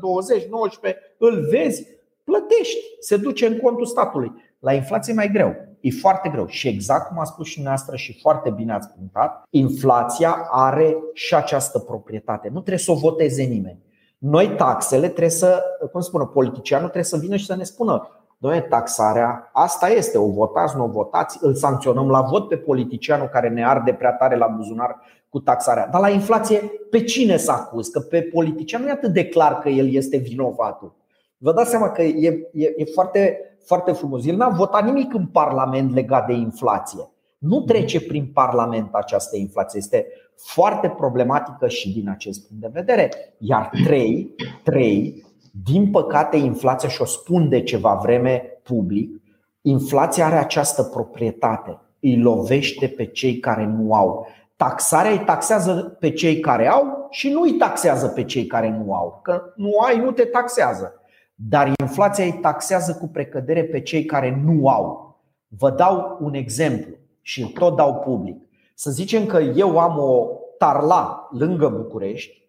20, 0.00 0.46
19, 0.46 1.00
îl 1.18 1.46
vezi, 1.50 1.86
plătești, 2.24 2.78
se 3.00 3.16
duce 3.16 3.46
în 3.46 3.58
contul 3.58 3.86
statului. 3.86 4.32
La 4.58 4.72
inflație 4.72 5.12
e 5.12 5.16
mai 5.16 5.30
greu, 5.30 5.54
e 5.80 5.90
foarte 5.90 6.28
greu 6.28 6.46
și 6.46 6.68
exact 6.68 7.08
cum 7.08 7.18
a 7.18 7.24
spus 7.24 7.46
și 7.46 7.62
noastră 7.62 7.96
și 7.96 8.20
foarte 8.20 8.50
bine 8.50 8.72
ați 8.72 8.88
punctat, 8.88 9.44
inflația 9.50 10.48
are 10.50 10.96
și 11.12 11.34
această 11.34 11.78
proprietate. 11.78 12.48
Nu 12.48 12.58
trebuie 12.58 12.78
să 12.78 12.90
o 12.90 12.94
voteze 12.94 13.42
nimeni. 13.42 13.82
Noi 14.18 14.48
taxele 14.48 15.06
trebuie 15.06 15.30
să, 15.30 15.62
cum 15.92 16.00
spune, 16.00 16.24
politicianul 16.32 16.88
trebuie 16.88 17.04
să 17.04 17.16
vină 17.16 17.36
și 17.36 17.46
să 17.46 17.56
ne 17.56 17.64
spună 17.64 18.08
Doamne, 18.38 18.60
taxarea, 18.60 19.50
asta 19.52 19.88
este, 19.88 20.18
o 20.18 20.26
votați, 20.30 20.76
nu 20.76 20.84
o 20.84 20.88
votați, 20.88 21.38
îl 21.40 21.54
sancționăm 21.54 22.10
la 22.10 22.20
vot 22.20 22.48
pe 22.48 22.56
politicianul 22.56 23.26
care 23.26 23.48
ne 23.48 23.66
arde 23.66 23.92
prea 23.92 24.12
tare 24.12 24.36
la 24.36 24.46
buzunar 24.46 25.00
cu 25.28 25.40
taxarea. 25.40 25.88
Dar 25.88 26.00
la 26.00 26.10
inflație, 26.10 26.62
pe 26.90 27.04
cine 27.04 27.36
să 27.36 27.50
acuz? 27.50 27.88
Că 27.88 28.00
pe 28.00 28.22
politician 28.22 28.82
nu 28.82 28.88
e 28.88 28.90
atât 28.90 29.12
de 29.12 29.28
clar 29.28 29.58
că 29.58 29.68
el 29.68 29.94
este 29.94 30.16
vinovatul. 30.16 30.94
Vă 31.38 31.52
dați 31.52 31.70
seama 31.70 31.90
că 31.90 32.02
e, 32.02 32.48
e, 32.52 32.74
e 32.76 32.84
foarte, 32.94 33.38
foarte 33.64 33.92
frumos. 33.92 34.26
El 34.26 34.36
n-a 34.36 34.48
votat 34.48 34.84
nimic 34.84 35.14
în 35.14 35.26
Parlament 35.26 35.94
legat 35.94 36.26
de 36.26 36.32
inflație. 36.32 37.08
Nu 37.38 37.60
trece 37.60 38.00
prin 38.00 38.30
Parlament 38.34 38.88
această 38.92 39.36
inflație. 39.36 39.78
Este 39.78 40.06
foarte 40.36 40.88
problematică 40.88 41.68
și 41.68 41.92
din 41.92 42.08
acest 42.08 42.48
punct 42.48 42.62
de 42.62 42.70
vedere. 42.72 43.10
Iar 43.38 43.70
trei, 43.84 44.34
trei 44.62 45.25
din 45.62 45.90
păcate, 45.90 46.36
inflația, 46.36 46.88
și 46.88 47.02
o 47.02 47.04
spun 47.04 47.48
de 47.48 47.62
ceva 47.62 47.94
vreme 47.94 48.42
public, 48.62 49.22
inflația 49.60 50.26
are 50.26 50.36
această 50.36 50.82
proprietate. 50.82 51.80
Îi 52.00 52.20
lovește 52.20 52.88
pe 52.88 53.06
cei 53.06 53.38
care 53.38 53.66
nu 53.66 53.94
au. 53.94 54.26
Taxarea 54.56 55.10
îi 55.10 55.24
taxează 55.24 55.96
pe 56.00 56.10
cei 56.10 56.40
care 56.40 56.68
au 56.68 57.06
și 57.10 57.28
nu 57.28 57.40
îi 57.40 57.52
taxează 57.52 58.08
pe 58.08 58.24
cei 58.24 58.46
care 58.46 58.70
nu 58.70 58.94
au. 58.94 59.20
Că 59.22 59.42
nu 59.56 59.78
ai, 59.78 59.98
nu 59.98 60.10
te 60.10 60.24
taxează. 60.24 60.92
Dar 61.34 61.72
inflația 61.80 62.24
îi 62.24 62.38
taxează 62.40 62.94
cu 62.94 63.06
precădere 63.06 63.64
pe 63.64 63.80
cei 63.80 64.04
care 64.04 64.40
nu 64.44 64.68
au. 64.68 65.16
Vă 65.48 65.70
dau 65.70 66.18
un 66.20 66.34
exemplu 66.34 66.94
și 67.20 67.42
îl 67.42 67.48
tot 67.48 67.76
dau 67.76 67.94
public. 67.94 68.36
Să 68.74 68.90
zicem 68.90 69.26
că 69.26 69.38
eu 69.38 69.78
am 69.78 69.98
o 69.98 70.26
tarla 70.58 71.28
lângă 71.32 71.68
București, 71.68 72.48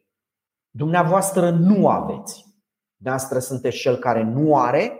dumneavoastră 0.69 1.49
nu 1.49 1.87
aveți. 1.87 2.46
Dumneavoastră 2.97 3.39
sunteți 3.39 3.77
cel 3.77 3.95
care 3.95 4.23
nu 4.23 4.57
are, 4.57 4.91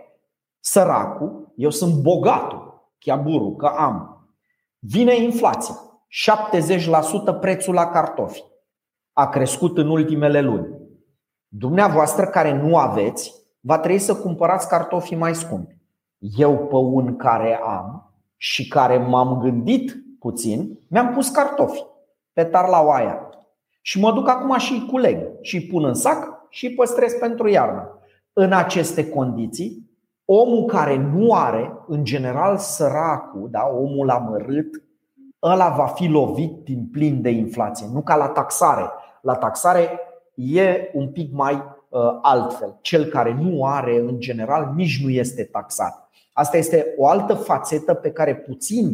săracul, 0.60 1.52
eu 1.56 1.70
sunt 1.70 2.02
bogatul, 2.02 2.90
chiaburu, 2.98 3.54
că 3.56 3.66
am. 3.66 4.26
Vine 4.78 5.16
inflația, 5.16 5.74
70% 7.36 7.40
prețul 7.40 7.74
la 7.74 7.86
cartofi. 7.86 8.42
A 9.12 9.28
crescut 9.28 9.78
în 9.78 9.88
ultimele 9.88 10.40
luni. 10.40 10.66
Dumneavoastră 11.48 12.26
care 12.26 12.52
nu 12.52 12.76
aveți, 12.76 13.34
va 13.60 13.78
trebui 13.78 13.98
să 13.98 14.16
cumpărați 14.16 14.68
cartofii 14.68 15.16
mai 15.16 15.34
scumpi. 15.34 15.76
Eu, 16.18 16.66
pe 16.66 16.74
un 16.74 17.16
care 17.16 17.60
am 17.62 18.12
și 18.36 18.68
care 18.68 18.98
m-am 18.98 19.38
gândit 19.38 19.96
puțin, 20.18 20.78
mi-am 20.88 21.12
pus 21.12 21.28
cartofi 21.28 21.84
pe 22.32 22.44
tarlaua 22.44 22.96
aia. 22.96 23.28
Și 23.82 24.00
mă 24.00 24.12
duc 24.12 24.28
acum 24.28 24.58
și 24.58 24.72
îi 24.72 24.86
culeg 24.86 25.28
și 25.40 25.56
îi 25.56 25.66
pun 25.66 25.84
în 25.84 25.94
sac 25.94 26.37
și 26.48 26.66
îi 26.66 26.74
păstrez 26.74 27.12
pentru 27.12 27.48
iarnă. 27.48 27.98
În 28.32 28.52
aceste 28.52 29.08
condiții, 29.08 29.90
omul 30.24 30.64
care 30.64 30.96
nu 30.96 31.32
are, 31.32 31.72
în 31.86 32.04
general 32.04 32.56
săracul, 32.56 33.48
da, 33.50 33.66
omul 33.66 34.10
amărât, 34.10 34.82
ăla 35.42 35.68
va 35.68 35.86
fi 35.86 36.06
lovit 36.06 36.64
din 36.64 36.88
plin 36.92 37.22
de 37.22 37.30
inflație, 37.30 37.86
nu 37.92 38.02
ca 38.02 38.16
la 38.16 38.28
taxare. 38.28 38.90
La 39.20 39.34
taxare 39.34 40.00
e 40.34 40.90
un 40.92 41.08
pic 41.08 41.32
mai 41.32 41.54
uh, 41.54 42.00
altfel. 42.22 42.78
Cel 42.80 43.04
care 43.04 43.38
nu 43.40 43.64
are, 43.64 43.98
în 43.98 44.20
general, 44.20 44.72
nici 44.74 45.02
nu 45.04 45.10
este 45.10 45.44
taxat. 45.44 46.08
Asta 46.32 46.56
este 46.56 46.94
o 46.96 47.06
altă 47.06 47.34
fațetă 47.34 47.94
pe 47.94 48.10
care 48.10 48.34
puțin 48.36 48.86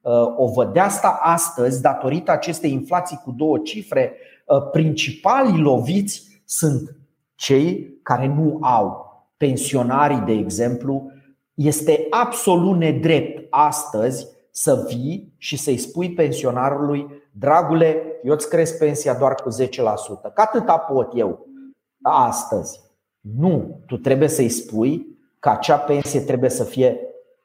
uh, 0.00 0.12
o 0.36 0.48
văd. 0.48 0.72
De 0.72 0.80
asta 0.80 1.18
astăzi, 1.22 1.82
datorită 1.82 2.30
acestei 2.30 2.72
inflații 2.72 3.20
cu 3.24 3.30
două 3.30 3.58
cifre, 3.58 4.16
uh, 4.46 4.70
principalii 4.70 5.60
loviți 5.60 6.42
sunt 6.44 6.96
cei 7.42 7.98
care 8.02 8.26
nu 8.26 8.58
au. 8.60 9.10
Pensionarii, 9.36 10.22
de 10.26 10.32
exemplu, 10.32 11.10
este 11.54 12.06
absolut 12.10 12.76
nedrept 12.76 13.46
astăzi 13.50 14.26
să 14.50 14.84
vii 14.88 15.34
și 15.38 15.56
să-i 15.56 15.76
spui 15.76 16.12
pensionarului 16.12 17.20
Dragule, 17.34 18.02
eu 18.22 18.32
îți 18.32 18.48
cresc 18.48 18.78
pensia 18.78 19.14
doar 19.14 19.34
cu 19.34 19.48
10%. 19.62 19.66
Că 20.34 20.40
atâta 20.40 20.78
pot 20.78 21.18
eu 21.18 21.46
astăzi. 22.02 22.80
Nu, 23.20 23.82
tu 23.86 23.96
trebuie 23.96 24.28
să-i 24.28 24.48
spui 24.48 25.18
că 25.38 25.48
acea 25.48 25.76
pensie 25.78 26.20
trebuie 26.20 26.50
să 26.50 26.64
fie 26.64 27.00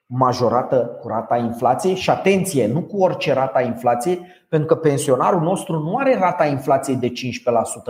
majorată 0.08 0.98
cu 1.02 1.08
rata 1.08 1.38
inflației 1.38 1.96
și 1.96 2.10
atenție, 2.10 2.67
nu 2.67 2.82
cu 2.82 3.02
orice 3.02 3.34
rata 3.34 3.62
inflației, 3.62 4.26
pentru 4.50 4.67
că 4.67 4.76
pensionarul 4.76 5.41
nostru 5.41 5.80
nu 5.80 5.96
are 5.96 6.17
rata 6.20 6.46
inflației 6.46 6.96
de 6.96 7.12
15%, 7.12 7.12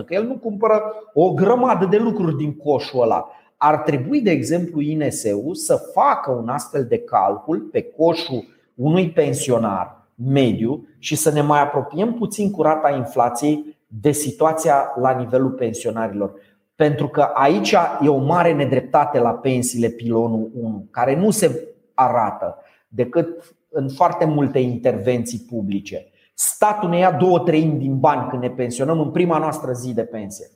că 0.06 0.14
el 0.14 0.24
nu 0.24 0.34
cumpără 0.34 0.82
o 1.14 1.34
grămadă 1.34 1.86
de 1.86 1.98
lucruri 1.98 2.38
din 2.38 2.56
coșul 2.56 3.02
ăla. 3.02 3.28
Ar 3.58 3.78
trebui, 3.78 4.22
de 4.22 4.32
exemplu, 4.32 4.82
INSU 4.82 5.54
să 5.54 5.76
facă 5.94 6.32
un 6.32 6.50
astfel 6.50 6.86
de 6.86 6.98
calcul 6.98 7.60
pe 7.72 7.82
coșul 7.82 8.46
unui 8.76 9.10
pensionar 9.10 10.08
mediu 10.16 10.88
și 11.00 11.16
să 11.16 11.32
ne 11.32 11.42
mai 11.42 11.62
apropiem 11.62 12.14
puțin 12.14 12.52
cu 12.52 12.62
rata 12.62 12.90
inflației 12.90 13.78
de 13.88 14.12
situația 14.12 14.94
la 15.00 15.12
nivelul 15.12 15.50
pensionarilor. 15.52 16.34
Pentru 16.76 17.08
că 17.08 17.22
aici 17.22 17.76
e 18.02 18.08
o 18.08 18.18
mare 18.18 18.54
nedreptate 18.54 19.20
la 19.20 19.32
pensiile 19.32 19.88
pilonul 19.88 20.50
1, 20.62 20.88
care 20.92 21.16
nu 21.16 21.30
se 21.30 21.68
arată 22.00 22.58
decât 22.88 23.56
în 23.70 23.90
foarte 23.90 24.26
multe 24.26 24.60
intervenții 24.60 25.46
publice. 25.50 26.06
Statul 26.34 26.90
ne 26.90 26.98
ia 26.98 27.12
două 27.12 27.40
treimi 27.40 27.80
din 27.80 28.00
bani 28.00 28.30
când 28.30 28.42
ne 28.42 28.50
pensionăm 28.50 29.00
în 29.00 29.12
prima 29.12 29.38
noastră 29.38 29.72
zi 29.72 29.94
de 29.94 30.04
pensie. 30.04 30.48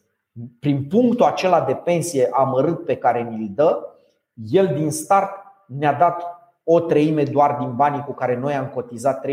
Prin 0.60 0.84
punctul 0.84 1.26
acela 1.26 1.62
de 1.62 1.74
pensie 1.74 2.30
amărât 2.32 2.86
pe 2.86 2.96
care 2.96 3.22
ni-l 3.22 3.52
dă, 3.56 3.80
el 4.34 4.74
din 4.76 4.92
start 4.92 5.32
ne-a 5.66 5.94
dat 5.94 6.42
o 6.64 6.80
treime 6.80 7.24
doar 7.24 7.56
din 7.60 7.76
banii 7.76 8.04
cu 8.04 8.14
care 8.14 8.38
noi 8.38 8.54
am 8.54 8.68
cotizat 8.68 9.26
35-40 9.26 9.30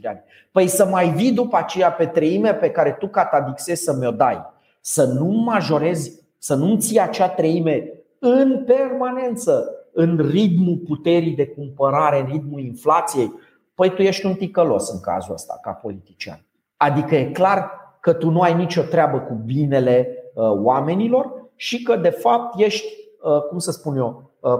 de 0.00 0.08
ani. 0.08 0.22
Păi 0.50 0.66
să 0.66 0.86
mai 0.86 1.08
vii 1.08 1.32
după 1.32 1.56
aceea 1.56 1.92
pe 1.92 2.06
treime 2.06 2.54
pe 2.54 2.70
care 2.70 2.90
tu 2.92 3.08
catadixezi 3.08 3.82
să 3.82 3.92
mi-o 3.92 4.10
dai. 4.10 4.42
Să 4.80 5.04
nu 5.04 5.26
majorezi, 5.26 6.20
să 6.38 6.54
nu 6.54 6.76
ții 6.76 7.00
acea 7.00 7.28
treime 7.28 7.92
în 8.18 8.64
permanență, 8.64 9.79
în 9.92 10.28
ritmul 10.30 10.76
puterii 10.76 11.34
de 11.34 11.46
cumpărare, 11.46 12.20
în 12.20 12.26
ritmul 12.26 12.60
inflației. 12.60 13.32
Păi 13.74 13.90
tu 13.90 14.02
ești 14.02 14.26
un 14.26 14.34
ticălos 14.34 14.90
în 14.90 15.00
cazul 15.00 15.34
ăsta, 15.34 15.58
ca 15.62 15.70
politician. 15.70 16.44
Adică 16.76 17.14
e 17.14 17.24
clar 17.24 17.70
că 18.00 18.12
tu 18.12 18.30
nu 18.30 18.40
ai 18.40 18.54
nicio 18.54 18.82
treabă 18.82 19.18
cu 19.18 19.34
binele 19.34 20.08
uh, 20.34 20.50
oamenilor 20.50 21.32
și 21.56 21.82
că 21.82 21.96
de 21.96 22.10
fapt 22.10 22.60
ești, 22.60 22.86
uh, 23.22 23.42
cum 23.42 23.58
să 23.58 23.70
spun 23.70 23.96
eu, 23.96 24.30
uh, 24.40 24.52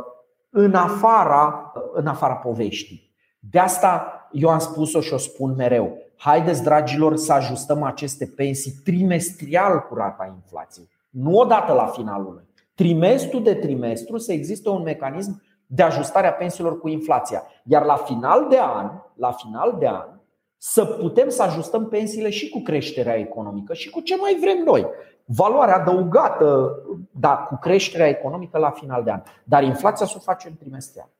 în 0.51 0.75
afara, 0.75 1.73
în 1.93 2.07
afara 2.07 2.35
poveștii. 2.35 3.11
De 3.39 3.59
asta 3.59 4.13
eu 4.33 4.49
am 4.49 4.59
spus-o 4.59 5.01
și 5.01 5.13
o 5.13 5.17
spun 5.17 5.55
mereu. 5.55 5.97
Haideți, 6.17 6.63
dragilor, 6.63 7.17
să 7.17 7.33
ajustăm 7.33 7.83
aceste 7.83 8.33
pensii 8.37 8.73
trimestrial 8.85 9.79
cu 9.79 9.95
rata 9.95 10.33
inflației. 10.35 10.89
Nu 11.11 11.33
odată 11.33 11.73
la 11.73 11.87
finalul 11.87 12.33
lui. 12.33 12.49
Trimestru 12.81 13.39
de 13.39 13.55
trimestru 13.55 14.17
să 14.17 14.33
existe 14.33 14.69
un 14.69 14.83
mecanism 14.83 15.43
de 15.67 15.83
ajustare 15.83 16.27
a 16.27 16.33
pensiilor 16.33 16.81
cu 16.81 16.89
inflația. 16.89 17.43
Iar 17.65 17.85
la 17.85 17.97
final 17.97 18.47
de 18.49 18.59
an, 18.59 18.91
la 19.15 19.33
final 19.33 19.77
de 19.79 19.89
an, 19.89 20.07
să 20.57 20.85
putem 20.85 21.29
să 21.29 21.43
ajustăm 21.43 21.89
pensiile 21.89 22.31
și 22.31 22.49
cu 22.49 22.61
creșterea 22.61 23.19
economică 23.19 23.75
și 23.75 23.91
cu 23.91 24.01
ce 24.01 24.17
mai 24.17 24.37
vrem 24.41 24.65
noi 24.65 24.87
valoarea 25.25 25.77
adăugată 25.77 26.77
da, 27.11 27.37
cu 27.37 27.59
creșterea 27.61 28.09
economică 28.09 28.59
la 28.59 28.71
final 28.71 29.03
de 29.05 29.11
an. 29.11 29.23
Dar 29.45 29.63
inflația 29.63 30.07
să 30.07 30.15
o 30.17 30.21
facem 30.21 30.57
trimestrial. 30.59 31.11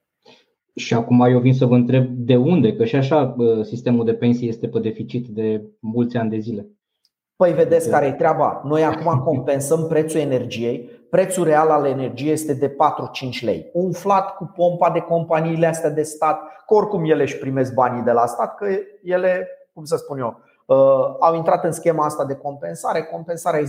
Și 0.75 0.93
acum 0.93 1.21
eu 1.21 1.39
vin 1.39 1.53
să 1.53 1.65
vă 1.65 1.75
întreb 1.75 2.07
de 2.09 2.35
unde, 2.35 2.75
că 2.75 2.85
și 2.85 2.95
așa 2.95 3.35
sistemul 3.63 4.05
de 4.05 4.13
pensii 4.13 4.47
este 4.47 4.67
pe 4.67 4.79
deficit 4.79 5.27
de 5.27 5.63
mulți 5.79 6.17
ani 6.17 6.29
de 6.29 6.37
zile. 6.37 6.67
Păi 7.41 7.53
vedeți 7.53 7.89
care 7.89 8.05
e 8.05 8.11
treaba. 8.11 8.61
Noi 8.65 8.83
acum 8.83 9.19
compensăm 9.19 9.87
prețul 9.87 10.19
energiei. 10.19 10.89
Prețul 11.09 11.43
real 11.43 11.69
al 11.69 11.85
energiei 11.85 12.31
este 12.31 12.53
de 12.53 12.69
4-5 12.69 12.73
lei. 13.41 13.69
Umflat 13.73 14.35
cu 14.35 14.51
pompa 14.55 14.89
de 14.89 14.99
companiile 14.99 15.67
astea 15.67 15.89
de 15.89 16.01
stat, 16.01 16.41
că 16.67 16.73
oricum 16.73 17.03
ele 17.03 17.21
își 17.21 17.37
primesc 17.37 17.73
banii 17.73 18.01
de 18.01 18.11
la 18.11 18.25
stat, 18.25 18.55
că 18.55 18.65
ele, 19.03 19.47
cum 19.73 19.83
să 19.83 19.95
spun 19.95 20.19
eu, 20.19 20.39
Uh, 20.65 20.77
au 21.19 21.35
intrat 21.35 21.63
în 21.63 21.71
schema 21.71 22.05
asta 22.05 22.25
de 22.25 22.35
compensare. 22.35 23.01
Compensarea 23.01 23.59
e 23.59 23.63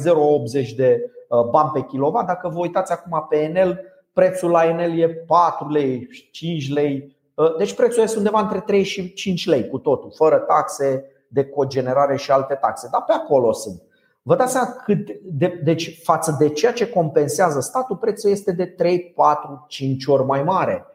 0,80 0.62 0.74
de 0.76 1.10
uh, 1.28 1.44
bani 1.50 1.70
pe 1.72 1.80
kilowatt. 1.80 2.26
Dacă 2.26 2.48
vă 2.48 2.58
uitați 2.58 2.92
acum 2.92 3.26
pe 3.28 3.36
Enel, 3.36 3.80
prețul 4.12 4.50
la 4.50 4.64
Enel 4.64 4.98
e 4.98 5.08
4 5.08 5.68
lei, 5.68 6.08
5 6.32 6.72
lei. 6.72 7.16
Uh, 7.34 7.56
deci 7.56 7.74
prețul 7.74 8.02
este 8.02 8.18
undeva 8.18 8.40
între 8.40 8.60
3 8.60 8.82
și 8.82 9.12
5 9.12 9.46
lei 9.46 9.68
cu 9.68 9.78
totul, 9.78 10.12
fără 10.14 10.36
taxe 10.36 11.11
de 11.32 11.44
cogenerare 11.44 12.16
și 12.16 12.30
alte 12.30 12.54
taxe. 12.54 12.88
Dar 12.92 13.02
pe 13.06 13.12
acolo 13.12 13.52
sunt. 13.52 13.82
Vă 14.22 14.36
dați 14.36 14.52
seama 14.52 14.68
cât 14.84 15.08
de, 15.22 15.60
deci 15.64 16.00
față 16.02 16.36
de 16.38 16.48
ceea 16.48 16.72
ce 16.72 16.88
compensează 16.88 17.60
statul, 17.60 17.96
prețul 17.96 18.30
este 18.30 18.52
de 18.52 18.64
3, 18.64 19.12
4, 19.16 19.64
5 19.68 20.06
ori 20.06 20.24
mai 20.24 20.42
mare. 20.42 20.86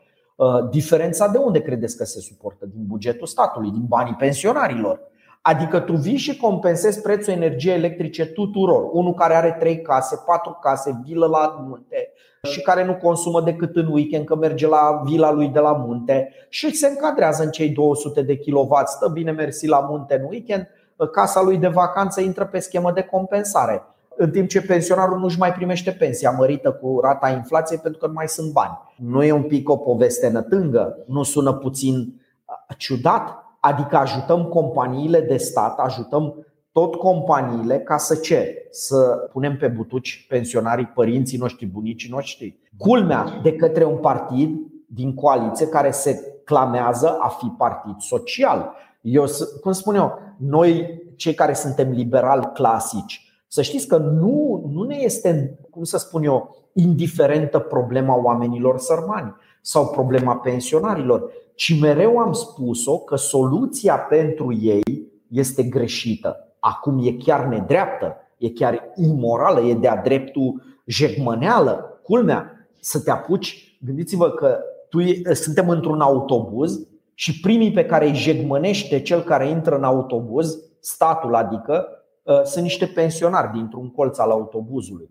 Diferența 0.70 1.28
de 1.28 1.38
unde 1.38 1.62
credeți 1.62 1.98
că 1.98 2.04
se 2.04 2.20
suportă? 2.20 2.66
Din 2.66 2.86
bugetul 2.88 3.28
statului, 3.28 3.72
din 3.72 3.86
banii 3.88 4.14
pensionarilor. 4.14 5.00
Adică 5.42 5.80
tu 5.80 5.94
vii 5.94 6.18
și 6.18 6.38
compensezi 6.38 7.02
prețul 7.02 7.34
energiei 7.34 7.76
electrice 7.76 8.26
tuturor. 8.26 8.90
Unul 8.92 9.14
care 9.14 9.34
are 9.34 9.56
trei 9.60 9.82
case, 9.82 10.24
patru 10.26 10.58
case, 10.62 11.00
vilă 11.04 11.26
la 11.26 11.66
munte 11.68 12.12
și 12.48 12.62
care 12.62 12.86
nu 12.86 12.96
consumă 12.96 13.42
decât 13.42 13.76
în 13.76 13.88
weekend 13.92 14.26
că 14.26 14.36
merge 14.36 14.68
la 14.68 15.02
vila 15.06 15.32
lui 15.32 15.48
de 15.48 15.60
la 15.60 15.72
munte 15.72 16.34
și 16.50 16.76
se 16.76 16.88
încadrează 16.88 17.44
în 17.44 17.50
cei 17.50 17.70
200 17.70 18.22
de 18.22 18.38
kW, 18.38 18.70
stă 18.86 19.08
bine 19.08 19.32
mersi 19.32 19.68
la 19.68 19.80
munte 19.80 20.20
în 20.22 20.28
weekend, 20.30 20.68
casa 21.12 21.42
lui 21.42 21.58
de 21.58 21.68
vacanță 21.68 22.22
intră 22.22 22.46
pe 22.46 22.60
schemă 22.60 22.92
de 22.92 23.02
compensare. 23.02 23.84
În 24.16 24.32
timp 24.32 24.50
ce 24.50 24.62
pensionarul 24.62 25.20
nu-și 25.20 25.40
mai 25.40 25.54
primește 25.54 25.92
pensia 25.92 26.32
mărită 26.32 26.72
cu 26.72 27.00
rata 27.02 27.30
inflației 27.30 27.80
pentru 27.80 28.00
că 28.00 28.08
nu 28.08 28.14
mai 28.14 28.28
sunt 28.28 28.52
bani. 28.52 28.80
Nu 28.96 29.24
e 29.24 29.32
un 29.32 29.44
pic 29.44 29.70
o 29.70 29.78
poveste 29.78 30.30
nătângă? 30.30 30.98
Nu 31.06 31.24
sună 31.24 31.54
puțin 31.54 32.22
ciudat? 32.78 33.46
Adică 33.60 33.98
ajutăm 33.98 34.44
companiile 34.44 35.22
de 35.22 35.38
stat, 35.38 35.80
ajutăm 35.80 36.47
tot 36.78 36.96
companiile 36.96 37.80
ca 37.80 37.98
să 37.98 38.16
ce? 38.16 38.68
Să 38.72 39.30
punem 39.32 39.58
pe 39.58 39.68
butuci 39.68 40.26
pensionarii, 40.30 40.86
părinții 40.86 41.38
noștri, 41.38 41.66
bunicii 41.66 42.10
noștri. 42.10 42.60
Culmea 42.78 43.40
de 43.44 43.56
către 43.56 43.86
un 43.86 43.98
partid 43.98 44.60
din 44.86 45.14
coaliție 45.14 45.68
care 45.68 45.92
se 45.92 46.40
clamează 46.44 47.18
a 47.20 47.28
fi 47.28 47.46
partid 47.58 47.96
social. 48.00 48.74
Eu, 49.02 49.26
cum 49.62 49.72
spun 49.72 49.96
eu, 49.96 50.20
noi 50.38 51.02
cei 51.16 51.34
care 51.34 51.54
suntem 51.54 51.92
liberali 51.92 52.50
clasici, 52.54 53.32
să 53.48 53.62
știți 53.62 53.88
că 53.88 53.98
nu, 53.98 54.64
nu 54.72 54.84
ne 54.84 54.96
este, 54.96 55.60
cum 55.70 55.84
să 55.84 55.98
spun 55.98 56.24
eu, 56.24 56.56
indiferentă 56.74 57.60
problema 57.60 58.24
oamenilor 58.24 58.78
sărmani 58.78 59.36
sau 59.62 59.88
problema 59.88 60.36
pensionarilor 60.36 61.32
ci 61.56 61.80
mereu 61.80 62.18
am 62.18 62.32
spus-o 62.32 63.00
că 63.00 63.16
soluția 63.16 63.98
pentru 63.98 64.58
ei 64.62 65.12
este 65.28 65.64
greșită. 65.64 66.47
Acum 66.68 67.00
e 67.06 67.12
chiar 67.12 67.46
nedreaptă, 67.46 68.16
e 68.38 68.50
chiar 68.50 68.92
imorală, 68.96 69.60
e 69.60 69.74
de-a 69.74 69.96
dreptul 69.96 70.62
jegmăneală. 70.86 72.00
Culmea, 72.04 72.68
să 72.80 73.02
te 73.02 73.12
apuci, 73.12 73.78
gândiți-vă 73.86 74.30
că 74.30 74.60
tu 74.90 75.00
e, 75.00 75.34
suntem 75.34 75.70
într-un 75.70 76.02
autobuz 76.02 76.88
și 77.14 77.40
primii 77.40 77.72
pe 77.72 77.86
care 77.86 78.08
îi 78.08 78.14
jegmănește 78.14 79.02
cel 79.02 79.22
care 79.22 79.48
intră 79.50 79.76
în 79.76 79.84
autobuz, 79.84 80.58
statul 80.80 81.36
adică, 81.36 81.88
ă, 82.28 82.42
sunt 82.44 82.64
niște 82.64 82.86
pensionari 82.86 83.52
dintr-un 83.52 83.92
colț 83.92 84.18
al 84.18 84.32
autobuzului. 84.32 85.10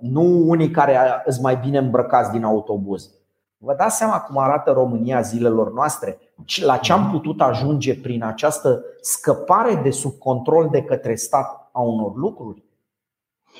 Nu 0.00 0.48
unii 0.48 0.70
care 0.70 0.98
sunt 1.28 1.42
mai 1.42 1.56
bine 1.56 1.78
îmbrăcați 1.78 2.30
din 2.30 2.44
autobuz. 2.44 3.10
Vă 3.58 3.74
dați 3.78 3.96
seama 3.96 4.20
cum 4.20 4.38
arată 4.38 4.70
România 4.70 5.20
zilelor 5.20 5.72
noastre? 5.72 6.18
La 6.62 6.76
ce 6.76 6.92
am 6.92 7.10
putut 7.10 7.40
ajunge 7.40 7.94
prin 7.94 8.22
această 8.22 8.82
scăpare 9.00 9.80
de 9.82 9.90
sub 9.90 10.12
control 10.18 10.68
de 10.70 10.82
către 10.82 11.14
stat 11.14 11.68
a 11.72 11.80
unor 11.80 12.14
lucruri? 12.14 12.64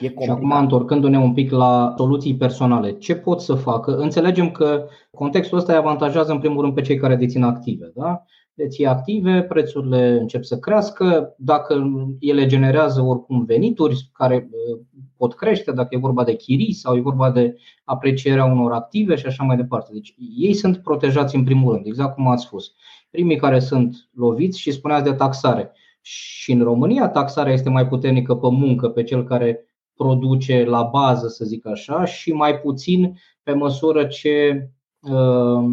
E 0.01 0.09
și 0.09 0.31
acum, 0.31 0.53
întorcându-ne 0.53 1.19
un 1.19 1.33
pic 1.33 1.51
la 1.51 1.95
soluții 1.97 2.37
personale, 2.37 2.93
ce 2.93 3.17
pot 3.17 3.41
să 3.41 3.55
facă? 3.55 3.97
Înțelegem 3.97 4.51
că 4.51 4.87
contextul 5.15 5.59
ăsta 5.59 5.73
îi 5.73 5.79
avantajează 5.79 6.33
în 6.33 6.39
primul 6.39 6.63
rând 6.63 6.75
pe 6.75 6.81
cei 6.81 6.97
care 6.97 7.17
dețin 7.17 7.43
active. 7.43 7.93
Da? 7.95 8.25
Deții 8.57 8.87
active, 8.87 9.43
prețurile 9.43 10.19
încep 10.21 10.45
să 10.45 10.59
crească, 10.59 11.35
dacă 11.39 11.87
ele 12.21 12.47
generează 12.47 13.01
oricum 13.01 13.45
venituri 13.45 14.11
care 14.13 14.49
uh, 14.51 14.79
pot 15.17 15.35
crește, 15.35 15.73
dacă 15.73 15.89
e 15.91 15.99
vorba 15.99 16.25
de 16.25 16.37
chirii 16.37 16.73
sau 16.73 16.97
e 16.97 17.01
vorba 17.01 17.31
de 17.31 17.57
aprecierea 17.85 18.45
unor 18.45 18.73
active 18.73 19.15
și 19.15 19.27
așa 19.27 19.45
mai 19.45 19.57
departe. 19.57 19.91
Deci 19.93 20.15
ei 20.37 20.55
sunt 20.55 20.77
protejați 20.77 21.37
în 21.37 21.45
primul 21.45 21.73
rând, 21.73 21.87
exact 21.87 22.15
cum 22.15 22.29
ați 22.29 22.45
spus. 22.45 22.73
Primii 23.11 23.37
care 23.37 23.59
sunt 23.59 24.09
loviți 24.13 24.61
și 24.61 24.73
spuneați 24.73 25.05
de 25.05 25.13
taxare. 25.13 25.73
Și 26.01 26.53
în 26.53 26.63
România 26.63 27.09
taxarea 27.09 27.53
este 27.53 27.69
mai 27.69 27.89
puternică 27.89 28.35
pe 28.35 28.49
muncă, 28.51 28.89
pe 28.89 29.03
cel 29.03 29.25
care 29.25 29.65
produce 29.97 30.65
la 30.65 30.83
bază, 30.83 31.29
să 31.29 31.45
zic 31.45 31.67
așa, 31.67 32.05
și 32.05 32.33
mai 32.33 32.59
puțin 32.59 33.19
pe 33.43 33.53
măsură 33.53 34.05
ce 34.05 34.69
uh, 35.01 35.65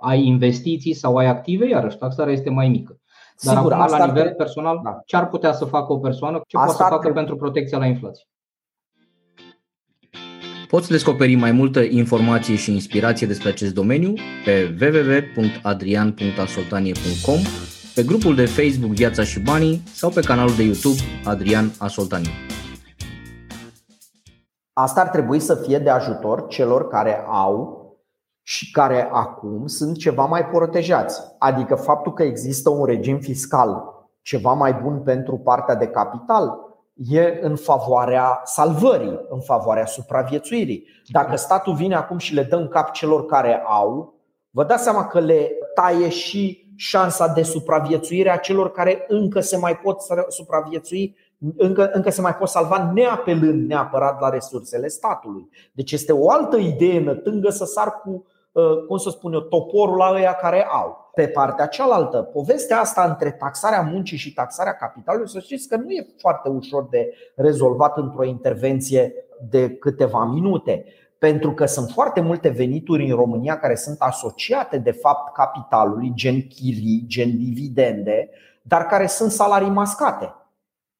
ai 0.00 0.24
investiții 0.24 0.94
sau 0.94 1.16
ai 1.16 1.26
active, 1.26 1.68
iarăși 1.68 1.96
taxarea 1.96 2.32
este 2.32 2.50
mai 2.50 2.68
mică. 2.68 3.00
Dar 3.42 3.56
Sigur, 3.56 3.72
acum, 3.72 3.84
asta 3.84 3.98
la 3.98 4.06
nivel 4.06 4.34
personal, 4.36 4.80
da. 4.84 5.00
ce 5.04 5.16
ar 5.16 5.28
putea 5.28 5.52
să 5.52 5.64
facă 5.64 5.92
o 5.92 5.98
persoană, 5.98 6.40
ce 6.46 6.56
asta 6.56 6.66
poate 6.66 6.72
să 6.72 6.78
facă 6.82 6.98
trebuie. 6.98 7.24
pentru 7.24 7.36
protecția 7.36 7.78
la 7.78 7.86
inflație? 7.86 8.24
Poți 10.68 10.90
descoperi 10.90 11.34
mai 11.34 11.52
multă 11.52 11.80
informație 11.80 12.56
și 12.56 12.72
inspirație 12.72 13.26
despre 13.26 13.48
acest 13.48 13.74
domeniu 13.74 14.14
pe 14.44 14.76
www.adrian.asoltanie.com, 14.80 17.38
pe 17.94 18.02
grupul 18.02 18.34
de 18.34 18.46
Facebook 18.46 18.92
Viața 18.92 19.22
și 19.22 19.40
Banii 19.40 19.82
sau 19.92 20.10
pe 20.10 20.20
canalul 20.20 20.54
de 20.56 20.62
YouTube 20.62 21.00
Adrian 21.24 21.70
Asoltanie. 21.78 22.30
Asta 24.72 25.00
ar 25.00 25.08
trebui 25.08 25.40
să 25.40 25.54
fie 25.54 25.78
de 25.78 25.90
ajutor 25.90 26.48
celor 26.48 26.88
care 26.88 27.24
au 27.28 27.79
și 28.50 28.70
care 28.70 29.08
acum 29.12 29.66
sunt 29.66 29.96
ceva 29.96 30.24
mai 30.24 30.46
protejați. 30.46 31.20
Adică 31.38 31.74
faptul 31.74 32.12
că 32.12 32.22
există 32.22 32.70
un 32.70 32.84
regim 32.84 33.18
fiscal 33.18 33.82
ceva 34.22 34.52
mai 34.52 34.72
bun 34.72 35.02
pentru 35.02 35.38
partea 35.38 35.74
de 35.74 35.86
capital 35.86 36.50
e 36.94 37.38
în 37.40 37.56
favoarea 37.56 38.40
salvării, 38.44 39.20
în 39.28 39.40
favoarea 39.40 39.86
supraviețuirii. 39.86 40.86
Dacă 41.06 41.36
statul 41.36 41.74
vine 41.74 41.94
acum 41.94 42.18
și 42.18 42.34
le 42.34 42.42
dă 42.42 42.56
în 42.56 42.68
cap 42.68 42.92
celor 42.92 43.26
care 43.26 43.62
au, 43.66 44.14
vă 44.50 44.64
dați 44.64 44.82
seama 44.82 45.06
că 45.06 45.20
le 45.20 45.50
taie 45.74 46.08
și 46.08 46.72
șansa 46.76 47.26
de 47.26 47.42
supraviețuire 47.42 48.30
a 48.30 48.36
celor 48.36 48.70
care 48.70 49.04
încă 49.08 49.40
se 49.40 49.56
mai 49.56 49.76
pot 49.76 50.00
supraviețui 50.28 51.16
încă, 51.56 51.90
încă 51.92 52.10
se 52.10 52.20
mai 52.20 52.34
pot 52.34 52.48
salva 52.48 52.90
neapelând 52.94 53.68
neapărat 53.68 54.20
la 54.20 54.28
resursele 54.28 54.88
statului. 54.88 55.48
Deci 55.72 55.92
este 55.92 56.12
o 56.12 56.30
altă 56.30 56.56
idee 56.56 57.00
nătângă 57.00 57.50
să 57.50 57.64
sar 57.64 58.00
cu, 58.00 58.10
uh, 58.10 58.38
cum 58.86 58.96
să 58.96 59.10
spun 59.10 59.32
eu, 59.32 59.40
toporul 59.40 59.96
la 59.96 60.10
ăia 60.12 60.32
care 60.32 60.64
au. 60.64 61.10
Pe 61.14 61.26
partea 61.26 61.66
cealaltă, 61.66 62.22
povestea 62.22 62.80
asta 62.80 63.04
între 63.04 63.30
taxarea 63.30 63.80
muncii 63.80 64.16
și 64.16 64.32
taxarea 64.32 64.74
capitalului, 64.74 65.28
să 65.28 65.38
știți 65.38 65.68
că 65.68 65.76
nu 65.76 65.90
e 65.90 66.06
foarte 66.18 66.48
ușor 66.48 66.86
de 66.90 67.14
rezolvat 67.36 67.96
într-o 67.96 68.24
intervenție 68.24 69.14
de 69.50 69.70
câteva 69.70 70.24
minute. 70.24 70.84
Pentru 71.18 71.52
că 71.52 71.66
sunt 71.66 71.90
foarte 71.90 72.20
multe 72.20 72.48
venituri 72.48 73.10
în 73.10 73.16
România 73.16 73.58
care 73.58 73.74
sunt 73.74 73.96
asociate 73.98 74.78
de 74.78 74.90
fapt 74.90 75.34
capitalului, 75.34 76.12
gen 76.14 76.46
chirii, 76.46 77.04
gen 77.06 77.38
dividende, 77.38 78.30
dar 78.62 78.86
care 78.86 79.06
sunt 79.06 79.30
salarii 79.30 79.68
mascate 79.68 80.34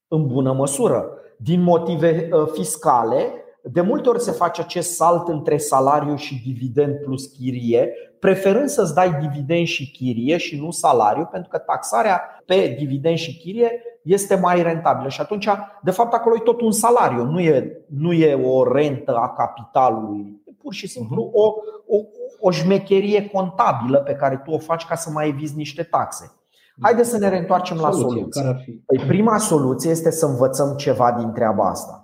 în 0.09 0.27
bună 0.27 0.53
măsură. 0.53 1.11
Din 1.37 1.63
motive 1.63 2.29
uh, 2.33 2.49
fiscale, 2.53 3.33
de 3.63 3.81
multe 3.81 4.09
ori 4.09 4.21
se 4.21 4.31
face 4.31 4.61
acest 4.61 4.95
salt 4.95 5.29
între 5.29 5.57
salariu 5.57 6.17
și 6.17 6.43
dividend 6.45 6.95
plus 6.95 7.27
chirie, 7.27 7.93
preferând 8.21 8.69
să-ți 8.69 8.95
dai 8.95 9.19
dividend 9.21 9.67
și 9.67 9.91
chirie 9.91 10.37
și 10.37 10.61
nu 10.61 10.71
salariu, 10.71 11.29
pentru 11.31 11.51
că 11.51 11.59
taxarea 11.59 12.43
pe 12.47 12.75
dividend 12.79 13.17
și 13.17 13.39
chirie 13.39 13.83
este 14.03 14.35
mai 14.37 14.63
rentabilă. 14.63 15.09
Și 15.09 15.21
atunci, 15.21 15.49
de 15.83 15.91
fapt, 15.91 16.13
acolo 16.13 16.35
e 16.35 16.43
tot 16.45 16.61
un 16.61 16.73
salariu, 16.73 17.25
nu 17.25 17.41
e, 17.41 17.85
nu 17.89 18.13
e 18.13 18.35
o 18.35 18.73
rentă 18.73 19.17
a 19.17 19.29
capitalului, 19.29 20.43
e 20.45 20.53
pur 20.63 20.73
și 20.73 20.89
simplu 20.89 21.23
mhm. 21.23 21.31
o, 21.35 21.47
o, 21.87 22.01
o 22.41 22.51
șmecherie 22.51 23.29
contabilă 23.29 23.99
pe 23.99 24.15
care 24.15 24.41
tu 24.45 24.51
o 24.51 24.59
faci 24.59 24.87
ca 24.87 24.95
să 24.95 25.11
mai 25.11 25.29
eviți 25.29 25.57
niște 25.57 25.83
taxe. 25.83 26.35
Haideți 26.81 27.11
să 27.11 27.19
ne 27.19 27.29
reîntoarcem 27.29 27.77
soluție, 27.77 28.03
la 28.03 28.09
soluție. 28.09 28.43
Care 28.43 28.55
ar 28.55 28.61
fi? 28.65 28.71
Păi 28.71 28.99
prima 29.07 29.39
soluție 29.39 29.91
este 29.91 30.11
să 30.11 30.27
învățăm 30.27 30.75
ceva 30.77 31.13
din 31.13 31.33
treaba 31.33 31.69
asta. 31.69 32.00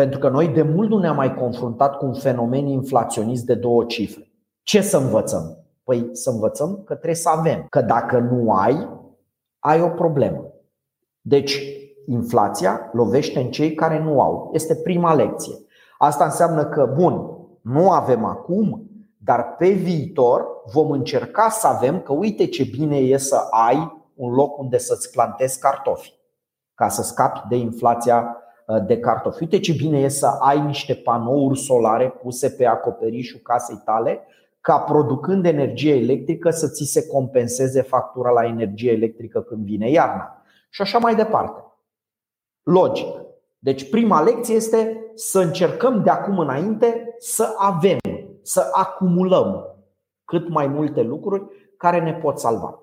Pentru 0.00 0.18
că 0.18 0.28
noi 0.28 0.48
de 0.48 0.62
mult 0.62 0.88
nu 0.88 0.98
ne-am 0.98 1.16
mai 1.16 1.34
confruntat 1.34 1.96
cu 1.96 2.04
un 2.06 2.12
fenomen 2.14 2.66
inflaționist 2.66 3.44
de 3.44 3.54
două 3.54 3.84
cifre. 3.84 4.30
Ce 4.62 4.80
să 4.80 4.96
învățăm? 4.96 5.64
Păi 5.84 6.08
să 6.12 6.30
învățăm 6.30 6.82
că 6.84 6.94
trebuie 6.94 7.14
să 7.14 7.28
avem. 7.28 7.66
Că 7.68 7.80
dacă 7.80 8.18
nu 8.18 8.52
ai, 8.52 8.88
ai 9.58 9.80
o 9.82 9.88
problemă. 9.88 10.52
Deci, 11.20 11.62
inflația 12.06 12.90
lovește 12.92 13.40
în 13.40 13.50
cei 13.50 13.74
care 13.74 14.02
nu 14.02 14.20
au. 14.20 14.50
Este 14.52 14.74
prima 14.74 15.14
lecție. 15.14 15.54
Asta 15.98 16.24
înseamnă 16.24 16.64
că, 16.64 16.92
bun, 16.96 17.38
nu 17.60 17.90
avem 17.90 18.24
acum, 18.24 18.90
dar 19.18 19.54
pe 19.58 19.68
viitor 19.68 20.46
vom 20.72 20.90
încerca 20.90 21.48
să 21.48 21.66
avem 21.66 22.00
că 22.00 22.12
uite 22.12 22.46
ce 22.46 22.64
bine 22.64 22.96
e 22.96 23.16
să 23.16 23.46
ai 23.50 24.06
un 24.14 24.32
loc 24.32 24.58
unde 24.58 24.78
să-ți 24.78 25.10
plantezi 25.10 25.58
cartofi 25.58 26.18
ca 26.74 26.88
să 26.88 27.02
scapi 27.02 27.48
de 27.48 27.56
inflația 27.56 28.36
uh, 28.36 28.48
de 28.86 28.98
cartofi. 28.98 29.42
Uite 29.42 29.58
ce 29.58 29.72
bine 29.72 29.98
e 30.00 30.08
să 30.08 30.26
ai 30.26 30.60
niște 30.60 30.94
panouri 30.94 31.58
solare 31.58 32.08
puse 32.08 32.50
pe 32.50 32.66
acoperișul 32.66 33.40
casei 33.42 33.82
tale 33.84 34.20
ca 34.60 34.78
producând 34.78 35.46
energie 35.46 35.94
electrică 35.94 36.50
să 36.50 36.68
ți 36.68 36.84
se 36.84 37.06
compenseze 37.06 37.82
factura 37.82 38.30
la 38.30 38.44
energie 38.44 38.92
electrică 38.92 39.40
când 39.40 39.64
vine 39.64 39.90
iarna. 39.90 40.42
Și 40.70 40.82
așa 40.82 40.98
mai 40.98 41.14
departe. 41.14 41.64
Logic. 42.62 43.06
Deci 43.58 43.90
prima 43.90 44.22
lecție 44.22 44.54
este 44.54 45.10
să 45.14 45.40
încercăm 45.40 46.02
de 46.02 46.10
acum 46.10 46.38
înainte 46.38 47.14
să 47.18 47.54
avem, 47.58 47.98
să 48.42 48.68
acumulăm 48.72 49.64
cât 50.24 50.48
mai 50.48 50.66
multe 50.66 51.02
lucruri 51.02 51.44
care 51.76 52.00
ne 52.00 52.14
pot 52.14 52.38
salva. 52.38 52.82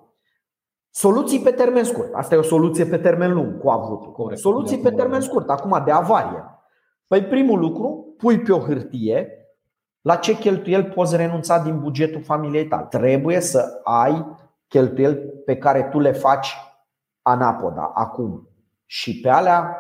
Soluții 0.89 1.39
pe 1.39 1.51
termen 1.51 1.83
scurt. 1.83 2.13
Asta 2.13 2.35
e 2.35 2.37
o 2.37 2.41
soluție 2.41 2.85
pe 2.85 2.97
termen 2.97 3.33
lung 3.33 3.59
cu 3.59 3.69
avutul. 3.69 4.11
Corect. 4.11 4.39
Soluții 4.39 4.77
pe 4.77 4.91
termen 4.91 5.21
scurt, 5.21 5.49
acum 5.49 5.81
de 5.85 5.91
avarie. 5.91 6.43
Păi 7.07 7.23
primul 7.23 7.59
lucru, 7.59 8.13
pui 8.17 8.39
pe 8.39 8.51
o 8.51 8.59
hârtie 8.59 9.31
la 10.01 10.15
ce 10.15 10.37
cheltuieli 10.37 10.85
poți 10.85 11.15
renunța 11.15 11.59
din 11.59 11.79
bugetul 11.79 12.23
familiei 12.23 12.67
tale. 12.67 12.87
Trebuie 12.89 13.39
să 13.39 13.79
ai 13.83 14.37
cheltuieli 14.67 15.15
pe 15.45 15.57
care 15.57 15.83
tu 15.83 15.99
le 15.99 16.11
faci 16.11 16.55
anapoda 17.21 17.91
acum. 17.93 18.49
Și 18.85 19.19
pe 19.19 19.29
alea 19.29 19.77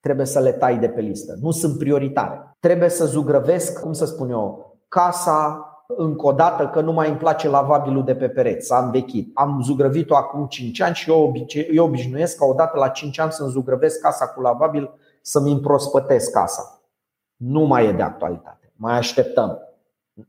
trebuie 0.00 0.26
să 0.26 0.40
le 0.40 0.52
tai 0.52 0.78
de 0.78 0.88
pe 0.88 1.00
listă. 1.00 1.36
Nu 1.40 1.50
sunt 1.50 1.78
prioritare. 1.78 2.56
Trebuie 2.58 2.88
să 2.88 3.04
zugrăvesc, 3.04 3.80
cum 3.80 3.92
să 3.92 4.04
spun 4.04 4.30
eu, 4.30 4.78
casa, 4.88 5.69
încă 5.96 6.26
o 6.26 6.32
dată 6.32 6.68
că 6.68 6.80
nu 6.80 6.92
mai 6.92 7.08
îmi 7.08 7.18
place 7.18 7.48
lavabilul 7.48 8.04
de 8.04 8.14
pe 8.14 8.28
pereți, 8.28 8.66
s-a 8.66 8.78
învechit. 8.78 9.30
Am 9.34 9.60
zugrăvit-o 9.62 10.16
acum 10.16 10.46
5 10.46 10.80
ani 10.80 10.94
și 10.94 11.10
eu, 11.10 11.22
obice- 11.22 11.68
eu 11.72 11.84
obișnuiesc 11.84 12.38
ca 12.38 12.44
odată 12.44 12.78
la 12.78 12.88
5 12.88 13.18
ani 13.18 13.32
să-mi 13.32 13.50
zugrăvesc 13.50 14.00
casa 14.00 14.26
cu 14.26 14.40
lavabil 14.40 14.90
să-mi 15.22 15.52
împrospătesc 15.52 16.32
casa. 16.32 16.80
Nu 17.36 17.60
mai 17.60 17.86
e 17.86 17.92
de 17.92 18.02
actualitate. 18.02 18.72
Mai 18.76 18.96
așteptăm. 18.96 19.58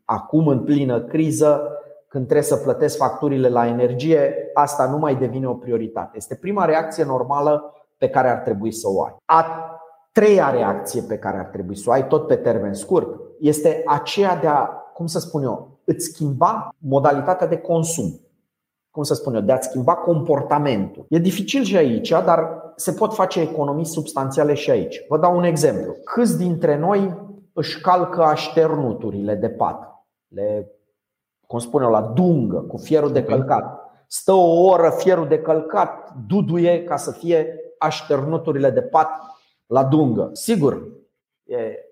Acum, 0.06 0.48
în 0.48 0.64
plină 0.64 1.02
criză, 1.02 1.62
când 2.08 2.24
trebuie 2.24 2.46
să 2.46 2.56
plătesc 2.56 2.98
facturile 2.98 3.50
la 3.50 3.68
energie, 3.68 4.36
asta 4.54 4.86
nu 4.86 4.98
mai 4.98 5.16
devine 5.16 5.48
o 5.48 5.54
prioritate. 5.54 6.18
Este 6.18 6.36
prima 6.36 6.66
reacție 6.66 7.04
normală 7.04 7.74
pe 7.98 8.10
care 8.10 8.30
ar 8.30 8.38
trebui 8.38 8.72
să 8.72 8.88
o 8.90 9.04
ai. 9.04 9.16
A 9.26 9.46
treia 10.12 10.50
reacție 10.50 11.02
pe 11.02 11.18
care 11.18 11.38
ar 11.38 11.46
trebui 11.46 11.76
să 11.76 11.90
o 11.90 11.92
ai, 11.92 12.08
tot 12.08 12.28
pe 12.28 12.36
termen 12.36 12.74
scurt, 12.74 13.20
este 13.40 13.84
aceea 13.86 14.36
de 14.36 14.48
a 14.48 14.70
cum 15.02 15.10
să 15.10 15.20
spun 15.20 15.44
eu, 15.44 15.80
îți 15.84 16.06
schimba 16.06 16.76
modalitatea 16.78 17.48
de 17.48 17.58
consum. 17.58 18.20
Cum 18.90 19.04
să 19.04 19.14
spun 19.14 19.36
eu, 19.36 19.42
de 19.42 19.52
a 19.52 19.62
schimba 19.62 19.96
comportamentul. 19.96 21.06
E 21.10 21.18
dificil 21.18 21.64
și 21.64 21.78
aici, 21.78 22.10
dar 22.10 22.62
se 22.76 22.92
pot 22.92 23.14
face 23.14 23.42
economii 23.42 23.86
substanțiale 23.86 24.54
și 24.54 24.72
aici. 24.72 25.06
Vă 25.10 25.18
dau 25.18 25.38
un 25.38 25.44
exemplu. 25.44 25.96
Câți 26.04 26.38
dintre 26.38 26.78
noi 26.78 27.18
își 27.54 27.82
calcă 27.82 28.24
așternuturile 28.24 29.36
de 29.36 29.50
pat? 29.50 30.06
Le, 30.28 30.72
cum 31.48 31.60
spun 31.60 31.82
eu, 31.82 31.90
la 31.90 32.02
dungă, 32.02 32.58
cu 32.60 32.78
fierul 32.78 33.12
de 33.12 33.24
călcat. 33.24 33.80
Stă 34.08 34.32
o 34.32 34.66
oră 34.66 34.90
fierul 34.98 35.28
de 35.28 35.40
călcat, 35.40 36.14
duduie 36.28 36.84
ca 36.84 36.96
să 36.96 37.12
fie 37.12 37.56
așternuturile 37.78 38.70
de 38.70 38.82
pat 38.82 39.10
la 39.66 39.84
dungă. 39.84 40.30
Sigur, 40.34 40.88
septic, 41.46 41.91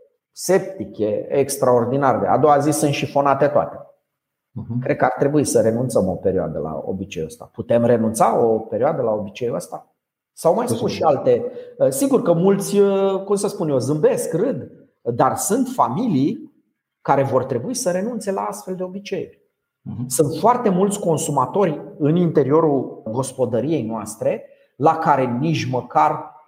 e 0.98 1.28
extraordinar 1.30 2.20
de. 2.20 2.26
A 2.26 2.38
doua 2.38 2.58
zi 2.58 2.72
sunt 2.72 2.94
șifonate 2.94 3.48
toate. 3.48 3.78
Uh-huh. 3.78 4.82
Cred 4.82 4.96
că 4.96 5.06
ar 5.06 5.16
trebui 5.18 5.44
să 5.44 5.62
renunțăm 5.62 6.08
o 6.08 6.16
perioadă 6.16 6.60
la 6.60 6.82
obiceiul 6.86 7.28
ăsta. 7.28 7.50
Putem 7.54 7.86
renunța 7.86 8.40
o 8.40 8.60
perioadă 8.60 9.02
la 9.02 9.12
obiceiul 9.12 9.56
ăsta? 9.56 9.94
Sau 10.34 10.54
mai 10.54 10.68
spus 10.68 10.92
și 10.92 11.04
alte. 11.04 11.52
Uh, 11.78 11.90
sigur 11.90 12.22
că 12.22 12.34
mulți, 12.34 12.80
uh, 12.80 13.24
cum 13.24 13.36
să 13.36 13.48
spun 13.48 13.70
eu, 13.70 13.78
zâmbesc, 13.78 14.34
râd, 14.34 14.72
dar 15.02 15.36
sunt 15.36 15.68
familii 15.68 16.54
care 17.02 17.24
vor 17.24 17.44
trebui 17.44 17.74
să 17.74 17.92
renunțe 17.92 18.32
la 18.32 18.42
astfel 18.42 18.76
de 18.76 18.84
obiceiuri. 18.84 19.38
Uh-huh. 19.38 20.06
Sunt 20.08 20.36
foarte 20.40 20.70
mulți 20.70 21.00
consumatori 21.00 21.82
în 21.98 22.16
interiorul 22.16 23.02
gospodăriei 23.12 23.84
noastre 23.84 24.46
la 24.76 24.98
care 24.98 25.26
nici 25.26 25.70
măcar 25.70 26.39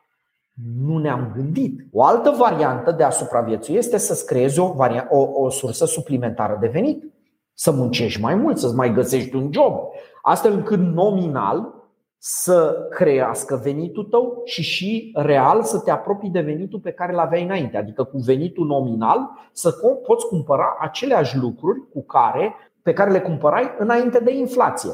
nu 0.86 0.98
ne-am 0.98 1.32
gândit. 1.36 1.80
O 1.92 2.04
altă 2.04 2.36
variantă 2.38 2.92
de 2.92 3.04
a 3.04 3.10
supraviețui 3.10 3.76
este 3.76 3.98
să-ți 3.98 4.26
creezi 4.26 4.60
o, 4.60 4.72
variant, 4.72 5.08
o, 5.10 5.30
o 5.34 5.50
sursă 5.50 5.86
suplimentară 5.86 6.58
de 6.62 6.68
venit. 6.68 7.14
Să 7.54 7.72
muncești 7.72 8.22
mai 8.22 8.36
mult, 8.36 8.58
să-ți 8.58 8.76
mai 8.76 8.94
găsești 8.94 9.36
un 9.36 9.50
job. 9.54 9.74
Astfel 10.22 10.52
încât 10.54 10.80
nominal 10.80 11.74
să 12.18 12.88
crească 12.90 13.60
venitul 13.64 14.04
tău 14.04 14.42
și 14.46 14.62
și 14.62 15.12
real 15.16 15.64
să 15.64 15.80
te 15.80 15.92
apropii 15.92 16.30
de 16.30 16.42
venitul 16.42 16.80
pe 16.80 16.92
care 16.92 17.14
l-aveai 17.14 17.44
înainte. 17.44 17.78
Adică 17.78 18.04
cu 18.04 18.18
venitul 18.18 18.66
nominal 18.66 19.30
să 19.52 19.72
poți 20.06 20.28
cumpăra 20.28 20.78
aceleași 20.80 21.38
lucruri 21.38 21.90
cu 21.94 22.04
care, 22.04 22.56
pe 22.82 22.94
care 22.94 23.12
le 23.12 23.22
cumpărai 23.22 23.76
înainte 23.78 24.20
de 24.20 24.36
inflație. 24.36 24.92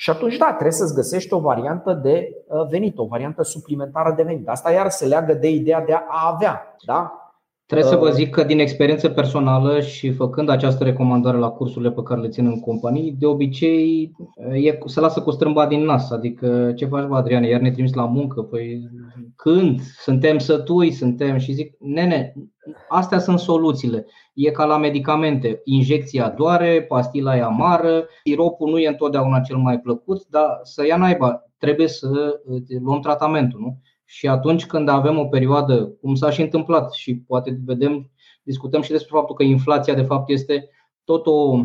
Și 0.00 0.10
atunci, 0.10 0.36
da, 0.36 0.46
trebuie 0.46 0.72
să-ți 0.72 0.94
găsești 0.94 1.32
o 1.32 1.40
variantă 1.40 2.00
de 2.02 2.28
uh, 2.46 2.66
venit, 2.70 2.98
o 2.98 3.06
variantă 3.06 3.42
suplimentară 3.42 4.14
de 4.16 4.22
venit. 4.22 4.48
Asta 4.48 4.72
iar 4.72 4.88
se 4.88 5.06
leagă 5.06 5.34
de 5.34 5.50
ideea 5.50 5.84
de 5.84 5.92
a 5.92 6.32
avea. 6.34 6.76
Da? 6.86 7.12
Trebuie 7.66 7.88
să 7.88 7.96
vă 7.96 8.06
uh, 8.06 8.12
zic 8.12 8.30
că 8.30 8.42
din 8.44 8.58
experiență 8.58 9.08
personală 9.08 9.80
și 9.80 10.12
făcând 10.12 10.48
această 10.48 10.84
recomandare 10.84 11.38
la 11.38 11.50
cursurile 11.50 11.90
pe 11.90 12.02
care 12.02 12.20
le 12.20 12.28
țin 12.28 12.46
în 12.46 12.60
companii, 12.60 13.16
de 13.18 13.26
obicei 13.26 14.12
e, 14.52 14.78
se 14.84 15.00
lasă 15.00 15.20
cu 15.20 15.30
strâmba 15.30 15.66
din 15.66 15.84
nas. 15.84 16.10
Adică 16.10 16.72
ce 16.76 16.86
faci, 16.86 17.06
bă, 17.06 17.16
Adrian, 17.16 17.42
iar 17.42 17.60
ne 17.60 17.70
trimis 17.70 17.94
la 17.94 18.04
muncă? 18.04 18.42
Păi 18.42 18.90
când? 19.36 19.80
Suntem 19.80 20.38
sătui, 20.38 20.90
suntem 20.90 21.38
și 21.38 21.52
zic, 21.52 21.76
nene, 21.78 22.34
astea 22.88 23.18
sunt 23.18 23.38
soluțiile. 23.38 24.06
E 24.40 24.50
ca 24.50 24.64
la 24.64 24.76
medicamente. 24.76 25.60
Injecția 25.64 26.28
doare, 26.28 26.82
pastila 26.82 27.36
e 27.36 27.42
amară, 27.42 28.06
siropul 28.24 28.70
nu 28.70 28.78
e 28.78 28.88
întotdeauna 28.88 29.40
cel 29.40 29.56
mai 29.56 29.80
plăcut, 29.80 30.26
dar 30.28 30.60
să 30.62 30.86
ia 30.86 30.96
naiba, 30.96 31.42
trebuie 31.58 31.88
să 31.88 32.40
luăm 32.82 33.00
tratamentul, 33.00 33.60
nu? 33.60 33.78
Și 34.04 34.28
atunci 34.28 34.66
când 34.66 34.88
avem 34.88 35.18
o 35.18 35.24
perioadă, 35.24 35.86
cum 36.00 36.14
s-a 36.14 36.30
și 36.30 36.40
întâmplat 36.40 36.92
și 36.92 37.16
poate 37.16 37.60
vedem, 37.64 38.10
discutăm 38.42 38.82
și 38.82 38.90
despre 38.90 39.16
faptul 39.16 39.34
că 39.34 39.42
inflația 39.42 39.94
de 39.94 40.02
fapt 40.02 40.30
este 40.30 40.68
tot 41.04 41.26
o 41.26 41.64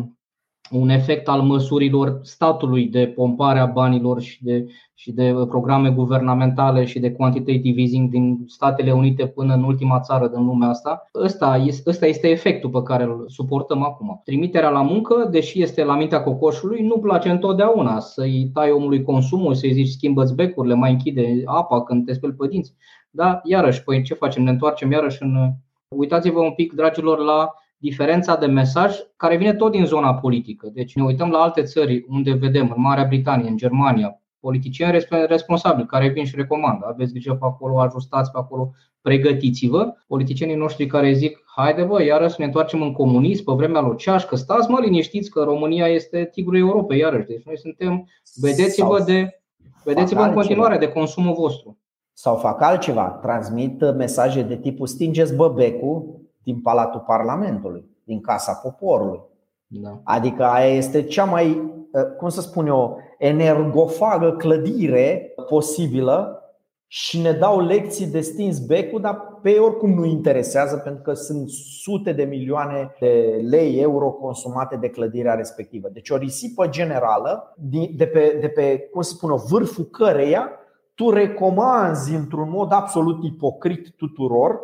un 0.70 0.88
efect 0.88 1.28
al 1.28 1.40
măsurilor 1.40 2.18
statului 2.22 2.86
de 2.86 3.06
pompare 3.06 3.58
a 3.58 3.66
banilor 3.66 4.20
și 4.20 4.44
de, 4.44 4.66
și 4.94 5.12
de 5.12 5.34
programe 5.48 5.90
guvernamentale 5.90 6.84
și 6.84 6.98
de 6.98 7.12
quantitative 7.12 7.80
easing 7.80 8.10
din 8.10 8.44
Statele 8.46 8.92
Unite 8.92 9.26
până 9.26 9.54
în 9.54 9.62
ultima 9.62 10.00
țară 10.00 10.28
din 10.28 10.44
lumea 10.44 10.68
asta. 10.68 11.08
Ăsta 11.14 11.62
este, 11.66 11.90
ăsta 11.90 12.06
este 12.06 12.28
efectul 12.28 12.70
pe 12.70 12.82
care 12.82 13.04
îl 13.04 13.24
suportăm 13.28 13.82
acum. 13.82 14.20
Trimiterea 14.24 14.68
la 14.68 14.82
muncă, 14.82 15.28
deși 15.30 15.62
este 15.62 15.84
la 15.84 15.96
mintea 15.96 16.22
cocoșului, 16.22 16.82
nu 16.82 16.98
place 16.98 17.28
întotdeauna 17.28 18.00
să-i 18.00 18.50
tai 18.52 18.70
omului 18.70 19.02
consumul, 19.02 19.54
să-i 19.54 19.72
zici 19.72 19.88
schimbă-ți 19.88 20.34
becurile, 20.34 20.74
mai 20.74 20.90
închide 20.90 21.42
apa 21.44 21.82
când 21.82 22.06
te 22.06 22.12
speli 22.12 22.32
pe 22.32 22.46
dinți. 22.46 22.74
Dar 23.10 23.40
iarăși, 23.44 23.82
păi 23.82 24.02
ce 24.02 24.14
facem? 24.14 24.42
Ne 24.42 24.50
întoarcem 24.50 24.90
iarăși 24.90 25.22
în... 25.22 25.52
Uitați-vă 25.88 26.40
un 26.40 26.52
pic, 26.52 26.72
dragilor, 26.72 27.18
la 27.18 27.54
diferența 27.84 28.36
de 28.36 28.46
mesaj 28.46 28.96
care 29.16 29.36
vine 29.36 29.54
tot 29.54 29.70
din 29.70 29.84
zona 29.84 30.14
politică. 30.14 30.70
Deci 30.72 30.94
ne 30.94 31.02
uităm 31.04 31.30
la 31.30 31.38
alte 31.38 31.62
țări 31.62 32.04
unde 32.08 32.32
vedem, 32.32 32.72
în 32.76 32.82
Marea 32.82 33.04
Britanie, 33.04 33.48
în 33.48 33.56
Germania, 33.56 34.20
politicieni 34.40 34.98
responsabili 35.26 35.86
care 35.86 36.08
vin 36.08 36.24
și 36.24 36.36
recomandă. 36.36 36.86
Aveți 36.88 37.12
grijă 37.12 37.32
pe 37.32 37.44
acolo, 37.44 37.80
ajustați 37.80 38.30
pe 38.30 38.38
acolo, 38.38 38.70
pregătiți-vă. 39.00 39.92
Politicienii 40.06 40.54
noștri 40.54 40.86
care 40.86 41.12
zic, 41.12 41.44
haide 41.56 41.82
bă, 41.82 42.02
iarăși 42.02 42.30
să 42.30 42.36
ne 42.38 42.44
întoarcem 42.44 42.82
în 42.82 42.92
comunism 42.92 43.44
pe 43.44 43.52
vremea 43.52 43.80
lui 43.80 43.96
Ceașcă, 43.96 44.36
stați 44.36 44.70
mă 44.70 44.80
liniștiți 44.80 45.30
că 45.30 45.42
România 45.42 45.86
este 45.86 46.28
tigrul 46.32 46.56
Europei 46.56 46.98
iarăși. 46.98 47.26
Deci 47.26 47.42
noi 47.44 47.58
suntem, 47.58 48.08
vedeți-vă, 48.34 49.02
de, 49.06 49.40
vedeți-vă 49.84 50.22
în 50.22 50.32
continuare 50.32 50.78
de 50.78 50.88
consumul 50.88 51.34
vostru. 51.34 51.78
Sau 52.12 52.36
fac 52.36 52.62
altceva, 52.62 53.18
transmit 53.22 53.94
mesaje 53.96 54.42
de 54.42 54.56
tipul 54.56 54.86
stingeți 54.86 55.34
băbecul 55.34 56.23
din 56.44 56.60
Palatul 56.60 57.04
Parlamentului, 57.06 57.84
din 58.04 58.20
Casa 58.20 58.52
Poporului. 58.52 59.20
Da. 59.66 60.00
Adică 60.04 60.44
aia 60.44 60.74
este 60.74 61.02
cea 61.02 61.24
mai, 61.24 61.72
ă, 61.94 62.02
cum 62.02 62.28
să 62.28 62.40
spun 62.40 62.66
eu, 62.66 62.98
energofagă 63.18 64.32
clădire 64.32 65.34
posibilă 65.48 66.38
și 66.86 67.20
ne 67.20 67.32
dau 67.32 67.60
lecții 67.60 68.06
de 68.06 68.20
stins 68.20 68.58
becul, 68.58 69.00
dar 69.00 69.38
pe 69.42 69.50
ei 69.50 69.58
oricum 69.58 69.90
nu 69.90 70.04
interesează 70.04 70.76
pentru 70.76 71.02
că 71.02 71.12
sunt 71.12 71.48
sute 71.80 72.12
de 72.12 72.24
milioane 72.24 72.94
de 73.00 73.40
lei, 73.48 73.80
euro 73.80 74.10
consumate 74.10 74.76
de 74.76 74.88
clădirea 74.88 75.34
respectivă. 75.34 75.88
Deci 75.92 76.10
o 76.10 76.16
risipă 76.16 76.68
generală 76.68 77.54
de 77.96 78.06
pe, 78.06 78.38
de 78.40 78.48
pe 78.48 78.88
cum 78.92 79.02
să 79.02 79.10
spun 79.10 79.30
eu, 79.30 79.36
vârful 79.36 79.84
căreia 79.84 80.50
tu 80.94 81.10
recomanzi 81.10 82.14
într-un 82.14 82.50
mod 82.50 82.72
absolut 82.72 83.24
ipocrit 83.24 83.90
tuturor 83.96 84.60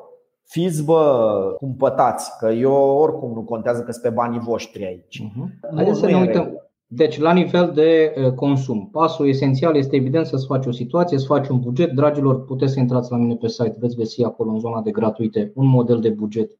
fiți 0.50 0.84
bă 0.84 1.54
cumpătați, 1.56 2.38
că 2.38 2.48
eu 2.48 2.72
oricum 2.72 3.32
nu 3.32 3.42
contează 3.42 3.82
că 3.82 3.92
sunt 3.92 4.04
pe 4.04 4.10
banii 4.10 4.38
voștri 4.38 4.84
aici. 4.84 5.22
Uh-huh. 5.22 5.74
Haideți 5.74 5.98
să 5.98 6.06
ne 6.06 6.16
uităm. 6.16 6.70
Deci, 6.86 7.18
la 7.18 7.32
nivel 7.32 7.72
de 7.74 8.12
consum, 8.34 8.88
pasul 8.92 9.28
esențial 9.28 9.76
este 9.76 9.96
evident 9.96 10.26
să-ți 10.26 10.46
faci 10.46 10.66
o 10.66 10.70
situație, 10.70 11.18
să 11.18 11.26
faci 11.26 11.48
un 11.48 11.60
buget. 11.60 11.92
Dragilor, 11.92 12.44
puteți 12.44 12.72
să 12.72 12.80
intrați 12.80 13.10
la 13.10 13.16
mine 13.16 13.36
pe 13.36 13.48
site, 13.48 13.76
veți 13.78 13.96
găsi 13.96 14.24
acolo 14.24 14.50
în 14.50 14.58
zona 14.58 14.80
de 14.80 14.90
gratuite 14.90 15.52
un 15.54 15.66
model 15.66 16.00
de 16.00 16.10
buget 16.10 16.50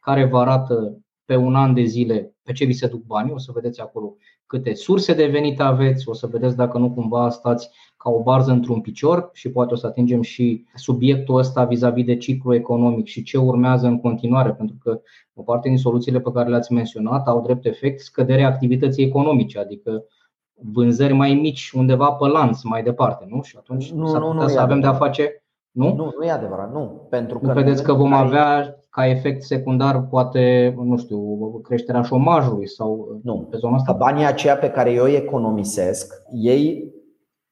care 0.00 0.24
vă 0.24 0.38
arată 0.38 0.98
pe 1.24 1.36
un 1.36 1.54
an 1.54 1.74
de 1.74 1.82
zile 1.82 2.34
pe 2.42 2.52
ce 2.52 2.64
vi 2.64 2.72
se 2.72 2.86
duc 2.86 3.02
banii, 3.02 3.32
o 3.32 3.38
să 3.38 3.50
vedeți 3.54 3.80
acolo 3.80 4.16
câte 4.46 4.74
surse 4.74 5.14
de 5.14 5.26
venit 5.26 5.60
aveți, 5.60 6.08
o 6.08 6.12
să 6.12 6.26
vedeți 6.26 6.56
dacă 6.56 6.78
nu 6.78 6.90
cumva 6.90 7.30
stați 7.30 7.70
ca 7.96 8.10
o 8.10 8.22
barză 8.22 8.50
într-un 8.50 8.80
picior 8.80 9.30
și 9.32 9.50
poate 9.50 9.74
o 9.74 9.76
să 9.76 9.86
atingem 9.86 10.22
și 10.22 10.64
subiectul 10.74 11.36
ăsta 11.36 11.64
vis-a-vis 11.64 12.04
de 12.04 12.16
ciclu 12.16 12.54
economic 12.54 13.06
și 13.06 13.22
ce 13.22 13.38
urmează 13.38 13.86
în 13.86 14.00
continuare, 14.00 14.52
pentru 14.52 14.76
că 14.82 15.00
o 15.34 15.42
parte 15.42 15.68
din 15.68 15.78
soluțiile 15.78 16.20
pe 16.20 16.30
care 16.32 16.48
le-ați 16.48 16.72
menționat 16.72 17.26
au 17.26 17.40
drept 17.40 17.66
efect 17.66 18.00
scăderea 18.00 18.48
activității 18.48 19.04
economice, 19.04 19.58
adică 19.58 20.04
vânzări 20.72 21.12
mai 21.12 21.34
mici 21.34 21.70
undeva 21.70 22.10
pe 22.10 22.26
lanț 22.26 22.62
mai 22.62 22.82
departe, 22.82 23.26
nu? 23.28 23.42
Și 23.42 23.56
atunci 23.58 23.92
nu, 23.92 24.06
s-ar 24.06 24.20
putea 24.20 24.34
nu, 24.34 24.42
nu 24.42 24.48
să 24.48 24.60
avem 24.60 24.80
de-a 24.80 24.92
face 24.92 25.40
nu? 25.76 25.94
Nu, 25.94 26.12
nu 26.18 26.24
e 26.24 26.30
adevărat, 26.30 26.72
nu. 26.72 27.06
Pentru 27.10 27.38
că 27.38 27.46
nu 27.46 27.52
credeți 27.52 27.82
că 27.82 27.92
vom 27.92 28.12
avea 28.12 28.76
ca 28.90 29.06
efect 29.06 29.42
secundar, 29.42 30.02
poate, 30.02 30.74
nu 30.82 30.96
știu, 30.96 31.50
creșterea 31.60 32.02
șomajului 32.02 32.68
sau 32.68 33.20
nu. 33.22 33.46
pe 33.50 33.56
zona 33.56 33.74
asta? 33.74 33.92
Banii 33.92 34.26
aceia 34.26 34.56
pe 34.56 34.70
care 34.70 34.92
eu 34.92 35.04
îi 35.04 35.14
economisesc, 35.14 36.22
ei 36.32 36.94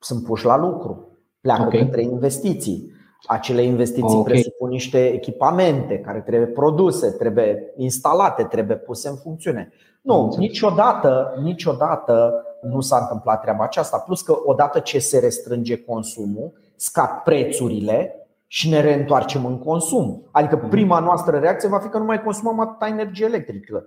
sunt 0.05 0.25
puși 0.25 0.45
la 0.45 0.57
lucru, 0.57 1.19
pleacă 1.41 1.63
okay. 1.67 1.81
către 1.81 2.03
investiții. 2.03 2.93
Acele 3.27 3.63
investiții 3.63 4.17
okay. 4.17 4.33
presupun 4.33 4.69
niște 4.69 5.07
echipamente 5.07 5.99
care 5.99 6.21
trebuie 6.21 6.49
produse, 6.49 7.11
trebuie 7.11 7.73
instalate, 7.77 8.43
trebuie 8.43 8.77
puse 8.77 9.09
în 9.09 9.17
funcțiune. 9.17 9.73
Nu, 10.03 10.35
niciodată, 10.37 11.35
niciodată 11.43 12.33
nu 12.63 12.81
s-a 12.81 12.99
întâmplat 13.01 13.41
treaba 13.41 13.65
aceasta. 13.65 13.99
Plus 13.99 14.23
că 14.23 14.37
odată 14.45 14.79
ce 14.79 14.99
se 14.99 15.19
restrânge 15.19 15.77
consumul, 15.77 16.53
scad 16.77 17.11
prețurile 17.25 18.29
și 18.47 18.69
ne 18.69 18.81
reîntoarcem 18.81 19.45
în 19.45 19.59
consum. 19.59 20.29
Adică 20.31 20.57
mhm. 20.57 20.69
prima 20.69 20.99
noastră 20.99 21.39
reacție 21.39 21.69
va 21.69 21.79
fi 21.79 21.89
că 21.89 21.99
nu 21.99 22.05
mai 22.05 22.23
consumăm 22.23 22.61
atâta 22.61 22.87
energie 22.87 23.25
electrică. 23.25 23.87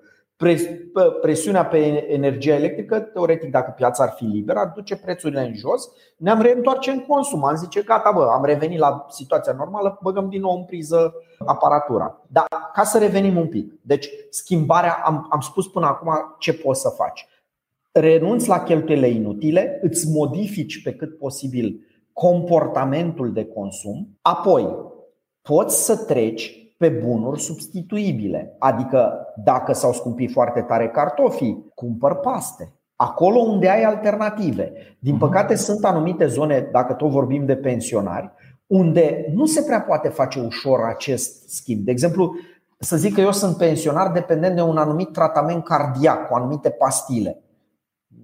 Presiunea 1.22 1.66
pe 1.66 2.12
energie 2.12 2.54
electrică, 2.54 3.00
teoretic, 3.00 3.52
dacă 3.52 3.72
piața 3.72 4.04
ar 4.04 4.14
fi 4.16 4.24
liberă, 4.24 4.60
ar 4.60 4.72
duce 4.76 4.96
prețurile 4.96 5.42
în 5.42 5.54
jos, 5.54 5.90
ne-am 6.18 6.42
reîntoarce 6.42 6.92
în 6.92 7.06
consum. 7.06 7.46
Am 7.46 7.56
zice, 7.56 7.82
gata, 7.82 8.12
bă, 8.12 8.30
am 8.32 8.46
revenit 8.46 8.80
la 8.80 9.06
situația 9.10 9.54
normală, 9.54 10.00
băgăm 10.02 10.30
din 10.30 10.42
nou 10.42 10.56
în 10.56 10.64
priză 10.64 11.14
aparatura. 11.46 12.22
Dar 12.28 12.46
ca 12.74 12.84
să 12.84 12.98
revenim 12.98 13.38
un 13.38 13.48
pic, 13.48 13.74
deci 13.82 14.10
schimbarea, 14.30 15.02
am, 15.06 15.28
am 15.30 15.40
spus 15.40 15.68
până 15.68 15.86
acum 15.86 16.36
ce 16.40 16.54
poți 16.54 16.82
să 16.82 16.90
faci. 16.90 17.28
Renunți 17.92 18.48
la 18.48 18.64
cheltuielile 18.64 19.08
inutile, 19.08 19.80
îți 19.82 20.12
modifici 20.12 20.82
pe 20.84 20.94
cât 20.94 21.18
posibil 21.18 21.86
comportamentul 22.14 23.34
de 23.34 23.46
consum, 23.46 24.18
apoi 24.22 24.76
poți 25.42 25.86
să 25.86 25.98
treci 25.98 26.67
pe 26.78 26.90
bunuri 26.90 27.40
substituibile. 27.40 28.56
Adică 28.60 29.28
dacă 29.44 29.74
s-au 29.74 29.94
scumpit 29.94 30.32
foarte 30.32 30.62
tare 30.62 30.90
cartofii, 30.90 31.72
cumpăr 31.76 32.16
paste. 32.16 32.72
Acolo 32.96 33.40
unde 33.40 33.70
ai 33.70 33.84
alternative. 33.84 34.72
Din 35.00 35.14
mhm. 35.14 35.22
păcate 35.22 35.56
sunt 35.56 35.86
anumite 35.86 36.28
zone, 36.28 36.70
dacă 36.72 36.94
tot 36.94 37.10
vorbim 37.10 37.46
de 37.46 37.56
pensionari, 37.56 38.32
unde 38.68 39.32
nu 39.34 39.46
se 39.46 39.62
prea 39.62 39.82
poate 39.82 40.08
face 40.08 40.40
ușor 40.40 40.80
acest 40.84 41.50
schimb. 41.50 41.86
De 41.86 41.92
exemplu, 41.92 42.36
Să 42.80 42.98
zic 42.98 43.14
că 43.14 43.22
eu 43.22 43.32
sunt 43.32 43.58
pensionar 43.58 44.12
dependent 44.12 44.56
de 44.56 44.62
un 44.62 44.78
anumit 44.78 45.12
tratament 45.12 45.64
cardiac 45.64 46.28
cu 46.28 46.36
anumite 46.36 46.70
pastile. 46.70 47.42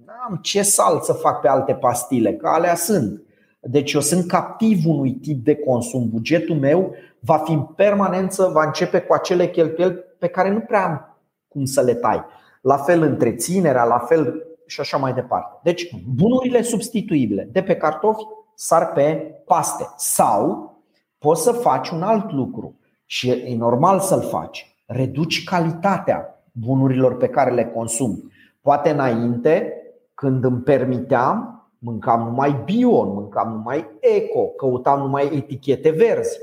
N-am 0.06 0.38
ce 0.42 0.62
salt 0.62 1.04
să 1.04 1.12
fac 1.12 1.40
pe 1.40 1.48
alte 1.48 1.74
pastile, 1.74 2.34
că 2.34 2.48
alea 2.48 2.74
sunt. 2.74 3.22
Deci 3.66 3.92
eu 3.92 4.00
sunt 4.00 4.26
captiv 4.26 4.86
unui 4.86 5.12
tip 5.12 5.44
de 5.44 5.56
consum. 5.56 6.08
Bugetul 6.08 6.56
meu 6.56 6.94
va 7.20 7.36
fi 7.36 7.52
în 7.52 7.62
permanență, 7.62 8.50
va 8.52 8.64
începe 8.64 9.00
cu 9.00 9.12
acele 9.12 9.48
cheltuieli 9.48 10.04
pe 10.18 10.26
care 10.26 10.50
nu 10.50 10.60
prea 10.60 10.84
am 10.84 11.18
cum 11.48 11.64
să 11.64 11.80
le 11.80 11.94
tai. 11.94 12.24
La 12.60 12.76
fel 12.76 13.02
întreținerea, 13.02 13.84
la 13.84 13.98
fel 13.98 14.46
și 14.66 14.80
așa 14.80 14.96
mai 14.96 15.12
departe. 15.12 15.60
Deci 15.62 15.90
bunurile 16.14 16.62
substituibile 16.62 17.48
de 17.52 17.62
pe 17.62 17.76
cartofi 17.76 18.24
sar 18.54 18.92
pe 18.92 19.34
paste 19.44 19.86
sau 19.96 20.72
poți 21.18 21.42
să 21.42 21.52
faci 21.52 21.88
un 21.88 22.02
alt 22.02 22.32
lucru 22.32 22.78
și 23.04 23.30
e 23.30 23.56
normal 23.56 24.00
să-l 24.00 24.22
faci. 24.22 24.76
Reduci 24.86 25.44
calitatea 25.44 26.44
bunurilor 26.52 27.16
pe 27.16 27.28
care 27.28 27.50
le 27.50 27.64
consumi. 27.64 28.32
Poate 28.60 28.90
înainte, 28.90 29.72
când 30.14 30.44
îmi 30.44 30.60
permiteam, 30.60 31.63
mâncam 31.84 32.22
numai 32.22 32.62
bio, 32.64 33.02
mâncam 33.04 33.52
numai 33.52 33.86
eco, 34.00 34.46
căutam 34.46 35.00
numai 35.00 35.30
etichete 35.36 35.90
verzi. 35.90 36.38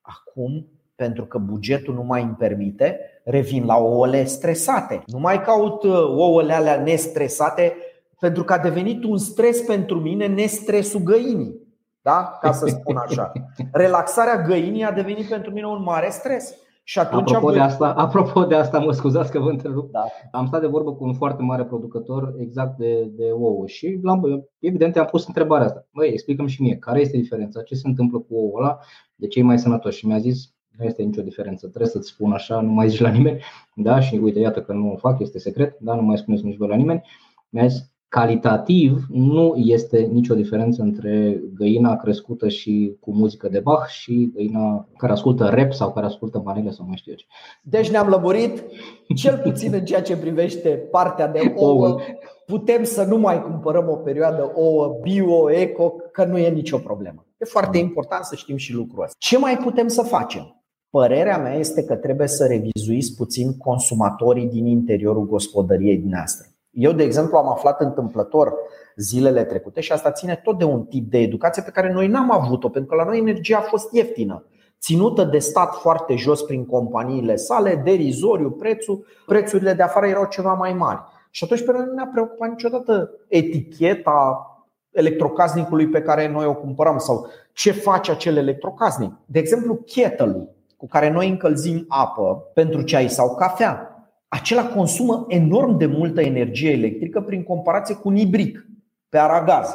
Acum, 0.00 0.66
pentru 0.94 1.24
că 1.24 1.38
bugetul 1.38 1.94
nu 1.94 2.02
mai 2.02 2.22
îmi 2.22 2.34
permite, 2.38 3.00
revin 3.24 3.64
la 3.64 3.76
ouăle 3.76 4.24
stresate. 4.24 5.02
Nu 5.06 5.18
mai 5.18 5.42
caut 5.42 5.82
uh, 5.82 5.92
ouăle 5.92 6.52
alea 6.52 6.82
nestresate 6.82 7.76
pentru 8.18 8.44
că 8.44 8.52
a 8.52 8.58
devenit 8.58 9.04
un 9.04 9.18
stres 9.18 9.60
pentru 9.60 10.00
mine 10.00 10.26
nestresul 10.26 11.00
găinii. 11.00 11.60
Da? 12.02 12.38
Ca 12.40 12.52
să 12.52 12.66
spun 12.66 12.96
așa. 12.96 13.32
Relaxarea 13.72 14.42
găinii 14.42 14.84
a 14.84 14.92
devenit 14.92 15.28
pentru 15.28 15.52
mine 15.52 15.66
un 15.66 15.82
mare 15.82 16.10
stres. 16.10 16.54
Și 16.84 16.98
atunci 16.98 17.30
apropo, 17.30 17.46
voi... 17.46 17.54
de 17.54 17.60
asta, 17.60 17.86
apropo 18.06 18.44
de 18.44 18.54
asta, 18.54 18.78
mă 18.78 18.92
scuzați 18.92 19.30
că 19.30 19.38
vă 19.38 19.50
întrerup. 19.50 19.90
Da. 19.90 20.04
Am 20.30 20.46
stat 20.46 20.60
de 20.60 20.66
vorbă 20.66 20.94
cu 20.94 21.04
un 21.04 21.14
foarte 21.14 21.42
mare 21.42 21.64
producător 21.64 22.34
exact 22.38 22.78
de, 22.78 23.04
de 23.04 23.30
ouă 23.30 23.66
și 23.66 23.98
l-am, 24.02 24.48
evident 24.58 24.96
am 24.96 25.06
pus 25.06 25.26
întrebarea 25.26 25.66
asta. 25.66 25.86
Băi, 25.92 26.08
explicăm 26.08 26.46
și 26.46 26.62
mie, 26.62 26.76
care 26.76 27.00
este 27.00 27.16
diferența? 27.16 27.62
Ce 27.62 27.74
se 27.74 27.88
întâmplă 27.88 28.18
cu 28.18 28.34
ouă 28.34 28.58
ăla? 28.58 28.78
De 29.14 29.26
ce 29.26 29.38
e 29.38 29.42
mai 29.42 29.58
sănătos? 29.58 29.94
Și 29.94 30.06
mi-a 30.06 30.18
zis, 30.18 30.54
nu 30.78 30.84
este 30.84 31.02
nicio 31.02 31.22
diferență, 31.22 31.66
trebuie 31.66 31.90
să-ți 31.90 32.08
spun 32.08 32.32
așa, 32.32 32.60
nu 32.60 32.72
mai 32.72 32.88
zici 32.88 33.00
la 33.00 33.08
nimeni. 33.08 33.40
Da? 33.74 34.00
Și 34.00 34.16
uite, 34.16 34.38
iată 34.38 34.62
că 34.62 34.72
nu 34.72 34.92
o 34.92 34.96
fac, 34.96 35.20
este 35.20 35.38
secret, 35.38 35.78
da? 35.80 35.94
nu 35.94 36.02
mai 36.02 36.18
spuneți 36.18 36.44
nici 36.44 36.56
voi 36.56 36.68
la 36.68 36.76
nimeni. 36.76 37.02
Mi-a 37.48 37.66
zis, 37.66 37.91
calitativ 38.18 39.06
nu 39.08 39.54
este 39.56 39.98
nicio 39.98 40.34
diferență 40.34 40.82
între 40.82 41.42
găina 41.54 41.96
crescută 41.96 42.48
și 42.48 42.96
cu 43.00 43.12
muzică 43.14 43.48
de 43.48 43.60
Bach 43.60 43.86
și 43.88 44.30
găina 44.34 44.88
care 44.96 45.12
ascultă 45.12 45.44
rap 45.44 45.72
sau 45.72 45.92
care 45.92 46.06
ascultă 46.06 46.42
manele 46.44 46.70
sau 46.70 46.86
mai 46.86 46.96
știu 46.96 47.12
eu 47.12 47.18
ce. 47.18 47.26
Deci 47.62 47.90
ne-am 47.90 48.08
lămurit, 48.08 48.64
cel 49.14 49.38
puțin 49.38 49.72
în 49.72 49.84
ceea 49.84 50.02
ce 50.02 50.16
privește 50.16 50.68
partea 50.68 51.28
de 51.28 51.52
ouă, 51.56 51.98
putem 52.46 52.84
să 52.84 53.04
nu 53.04 53.18
mai 53.18 53.42
cumpărăm 53.42 53.88
o 53.88 53.96
perioadă 53.96 54.52
ouă 54.54 54.98
bio, 55.02 55.50
eco, 55.50 55.90
că 56.12 56.24
nu 56.24 56.38
e 56.38 56.48
nicio 56.48 56.78
problemă. 56.78 57.26
E 57.38 57.44
foarte 57.44 57.78
important 57.78 58.24
să 58.24 58.34
știm 58.36 58.56
și 58.56 58.72
lucrul 58.72 59.02
ăsta. 59.02 59.16
Ce 59.18 59.38
mai 59.38 59.56
putem 59.56 59.88
să 59.88 60.02
facem? 60.02 60.62
Părerea 60.90 61.38
mea 61.38 61.54
este 61.54 61.84
că 61.84 61.94
trebuie 61.94 62.28
să 62.28 62.46
revizuiți 62.46 63.16
puțin 63.16 63.56
consumatorii 63.56 64.48
din 64.48 64.66
interiorul 64.66 65.26
gospodăriei 65.26 66.02
noastre. 66.06 66.51
Eu, 66.72 66.92
de 66.92 67.02
exemplu, 67.02 67.36
am 67.36 67.48
aflat 67.48 67.80
întâmplător 67.80 68.54
zilele 68.96 69.44
trecute 69.44 69.80
și 69.80 69.92
asta 69.92 70.10
ține 70.10 70.40
tot 70.44 70.58
de 70.58 70.64
un 70.64 70.84
tip 70.84 71.10
de 71.10 71.18
educație 71.18 71.62
pe 71.62 71.70
care 71.70 71.92
noi 71.92 72.06
n-am 72.06 72.30
avut-o, 72.30 72.68
pentru 72.68 72.90
că 72.90 73.02
la 73.02 73.08
noi 73.08 73.18
energia 73.18 73.56
a 73.56 73.60
fost 73.60 73.92
ieftină, 73.92 74.44
ținută 74.80 75.24
de 75.24 75.38
stat 75.38 75.74
foarte 75.74 76.14
jos 76.14 76.42
prin 76.42 76.66
companiile 76.66 77.36
sale, 77.36 77.80
derizoriu 77.84 78.50
prețul, 78.50 79.06
prețurile 79.26 79.72
de 79.72 79.82
afară 79.82 80.06
erau 80.06 80.24
ceva 80.24 80.52
mai 80.52 80.72
mari. 80.72 81.00
Și 81.30 81.44
atunci 81.44 81.64
pe 81.64 81.72
noi 81.72 81.84
nu 81.86 81.92
ne-a 81.92 82.10
preocupat 82.12 82.48
niciodată 82.48 83.10
eticheta 83.28 84.46
electrocasnicului 84.90 85.88
pe 85.88 86.02
care 86.02 86.28
noi 86.28 86.46
o 86.46 86.54
cumpărăm 86.54 86.98
sau 86.98 87.26
ce 87.52 87.72
face 87.72 88.10
acel 88.10 88.36
electrocasnic. 88.36 89.12
De 89.26 89.38
exemplu, 89.38 89.74
kettle 89.74 90.48
cu 90.76 90.86
care 90.88 91.10
noi 91.10 91.28
încălzim 91.28 91.84
apă 91.88 92.50
pentru 92.54 92.82
ceai 92.82 93.08
sau 93.08 93.34
cafea 93.34 93.91
acela 94.32 94.66
consumă 94.66 95.24
enorm 95.28 95.76
de 95.76 95.86
multă 95.86 96.20
energie 96.20 96.70
electrică 96.70 97.20
prin 97.20 97.42
comparație 97.42 97.94
cu 97.94 98.08
un 98.08 98.16
ibric 98.16 98.66
pe 99.08 99.18
aragaz. 99.18 99.68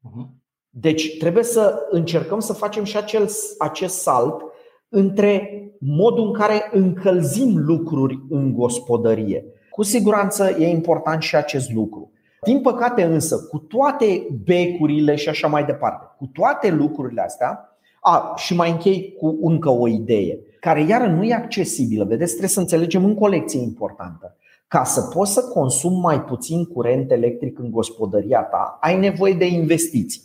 Mhm. 0.00 0.42
Deci 0.70 1.18
trebuie 1.18 1.44
să 1.44 1.86
încercăm 1.90 2.40
să 2.40 2.52
facem 2.52 2.84
și 2.84 2.96
acel, 2.96 3.28
acest 3.58 4.00
salt 4.00 4.42
între 4.88 5.62
modul 5.78 6.26
în 6.26 6.32
care 6.32 6.68
încălzim 6.72 7.56
lucruri 7.56 8.22
în 8.30 8.54
gospodărie. 8.54 9.44
Cu 9.70 9.82
siguranță 9.82 10.56
e 10.58 10.68
important 10.68 11.22
și 11.22 11.36
acest 11.36 11.72
lucru. 11.72 12.12
Din 12.42 12.60
păcate 12.60 13.02
însă, 13.02 13.36
cu 13.50 13.58
toate 13.58 14.26
becurile 14.44 15.14
și 15.14 15.28
așa 15.28 15.48
mai 15.48 15.64
departe, 15.64 16.14
cu 16.18 16.26
toate 16.26 16.70
lucrurile 16.70 17.20
astea, 17.20 17.78
a, 18.00 18.32
și 18.36 18.54
mai 18.54 18.70
închei 18.70 19.14
cu 19.18 19.38
încă 19.42 19.70
o 19.70 19.88
idee 19.88 20.38
care 20.64 20.82
iară 20.82 21.06
nu 21.06 21.24
e 21.24 21.34
accesibilă. 21.34 22.04
Vedeți, 22.04 22.30
trebuie 22.30 22.50
să 22.50 22.60
înțelegem 22.60 23.04
în 23.04 23.14
colecție 23.14 23.60
importantă. 23.60 24.36
Ca 24.68 24.84
să 24.84 25.00
poți 25.00 25.32
să 25.32 25.42
consumi 25.42 26.00
mai 26.00 26.20
puțin 26.22 26.64
curent 26.64 27.10
electric 27.10 27.58
în 27.58 27.70
gospodăria 27.70 28.42
ta, 28.42 28.78
ai 28.80 28.98
nevoie 28.98 29.32
de 29.32 29.46
investiții. 29.46 30.22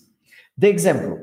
De 0.53 0.67
exemplu, 0.67 1.17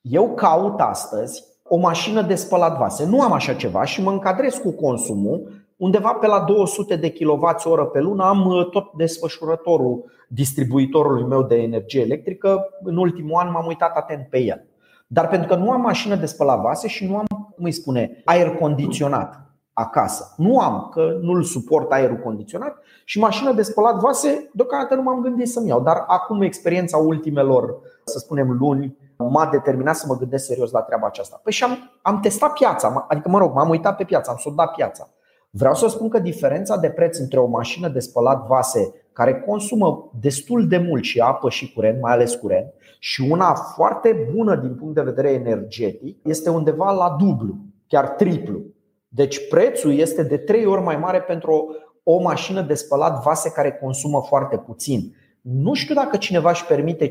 eu 0.00 0.34
caut 0.34 0.80
astăzi 0.80 1.44
o 1.62 1.76
mașină 1.76 2.22
de 2.22 2.34
spălat 2.34 2.78
vase. 2.78 3.06
Nu 3.06 3.20
am 3.20 3.32
așa 3.32 3.54
ceva 3.54 3.84
și 3.84 4.02
mă 4.02 4.10
încadrez 4.10 4.54
cu 4.54 4.70
consumul 4.70 5.52
undeva 5.76 6.12
pe 6.12 6.26
la 6.26 6.40
200 6.40 6.96
de 6.96 7.12
kWh 7.12 7.88
pe 7.92 8.00
lună. 8.00 8.24
Am 8.24 8.46
uh, 8.46 8.68
tot 8.70 8.92
desfășurătorul 8.96 10.04
distribuitorului 10.28 11.24
meu 11.24 11.42
de 11.42 11.56
energie 11.56 12.00
electrică. 12.00 12.64
În 12.82 12.96
ultimul 12.96 13.34
an 13.34 13.50
m-am 13.50 13.66
uitat 13.66 13.96
atent 13.96 14.26
pe 14.30 14.38
el. 14.38 14.64
Dar 15.06 15.28
pentru 15.28 15.48
că 15.48 15.54
nu 15.54 15.70
am 15.70 15.80
mașină 15.80 16.14
de 16.14 16.26
spălat 16.26 16.60
vase 16.60 16.88
și 16.88 17.06
nu 17.06 17.16
am 17.16 17.43
cum 17.64 17.72
îi 17.72 17.82
spune, 17.82 18.22
aer 18.24 18.56
condiționat 18.56 19.40
acasă. 19.72 20.34
Nu 20.36 20.58
am, 20.58 20.88
că 20.92 21.18
nu-l 21.20 21.42
suport 21.42 21.92
aerul 21.92 22.16
condiționat 22.16 22.76
și 23.04 23.18
mașină 23.18 23.52
de 23.52 23.62
spălat 23.62 24.00
vase, 24.00 24.50
deocamdată 24.52 24.94
nu 24.94 25.02
m-am 25.02 25.20
gândit 25.20 25.48
să-mi 25.48 25.68
iau. 25.68 25.80
Dar 25.80 26.04
acum 26.06 26.42
experiența 26.42 26.96
ultimelor, 26.96 27.78
să 28.04 28.18
spunem, 28.18 28.50
luni, 28.50 28.96
m-a 29.16 29.46
determinat 29.50 29.96
să 29.96 30.04
mă 30.08 30.16
gândesc 30.16 30.44
serios 30.44 30.70
la 30.70 30.80
treaba 30.80 31.06
aceasta. 31.06 31.40
Păi 31.42 31.52
și 31.52 31.64
am, 31.64 31.90
am 32.02 32.20
testat 32.20 32.52
piața, 32.52 33.04
adică 33.08 33.28
mă 33.28 33.38
rog, 33.38 33.54
m-am 33.54 33.68
uitat 33.68 33.96
pe 33.96 34.04
piață, 34.04 34.30
am 34.30 34.36
sondat 34.36 34.74
piața. 34.74 35.08
Vreau 35.56 35.74
să 35.74 35.88
spun 35.88 36.08
că 36.08 36.18
diferența 36.18 36.76
de 36.76 36.90
preț 36.90 37.18
între 37.18 37.38
o 37.38 37.46
mașină 37.46 37.88
de 37.88 37.98
spălat 37.98 38.46
vase 38.46 38.94
care 39.12 39.40
consumă 39.40 40.10
destul 40.20 40.68
de 40.68 40.78
mult 40.78 41.04
și 41.04 41.20
apă 41.20 41.50
și 41.50 41.72
curent, 41.72 42.00
mai 42.00 42.12
ales 42.12 42.34
curent, 42.34 42.72
și 42.98 43.26
una 43.30 43.54
foarte 43.54 44.28
bună 44.34 44.56
din 44.56 44.74
punct 44.74 44.94
de 44.94 45.02
vedere 45.02 45.30
energetic 45.30 46.18
este 46.22 46.50
undeva 46.50 46.92
la 46.92 47.16
dublu, 47.18 47.56
chiar 47.86 48.08
triplu. 48.08 48.60
Deci 49.08 49.48
prețul 49.48 49.98
este 49.98 50.22
de 50.22 50.36
trei 50.36 50.66
ori 50.66 50.82
mai 50.82 50.96
mare 50.96 51.20
pentru 51.20 51.76
o, 52.02 52.20
mașină 52.20 52.62
de 52.62 52.74
spălat 52.74 53.22
vase 53.22 53.50
care 53.50 53.72
consumă 53.72 54.22
foarte 54.22 54.56
puțin. 54.56 55.16
Nu 55.40 55.74
știu 55.74 55.94
dacă 55.94 56.16
cineva 56.16 56.50
își 56.50 56.66
permite 56.66 57.10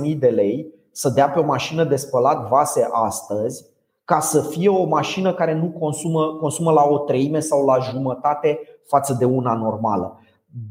mii 0.00 0.14
de 0.14 0.28
lei 0.28 0.74
să 0.90 1.08
dea 1.08 1.28
pe 1.28 1.38
o 1.38 1.44
mașină 1.44 1.84
de 1.84 1.96
spălat 1.96 2.48
vase 2.48 2.88
astăzi 2.92 3.64
ca 4.06 4.20
să 4.20 4.40
fie 4.40 4.68
o 4.68 4.84
mașină 4.84 5.34
care 5.34 5.54
nu 5.54 5.66
consumă, 5.78 6.26
consumă 6.40 6.72
la 6.72 6.82
o 6.82 6.98
treime 6.98 7.40
sau 7.40 7.64
la 7.64 7.78
jumătate 7.78 8.60
față 8.84 9.16
de 9.18 9.24
una 9.24 9.54
normală. 9.54 10.20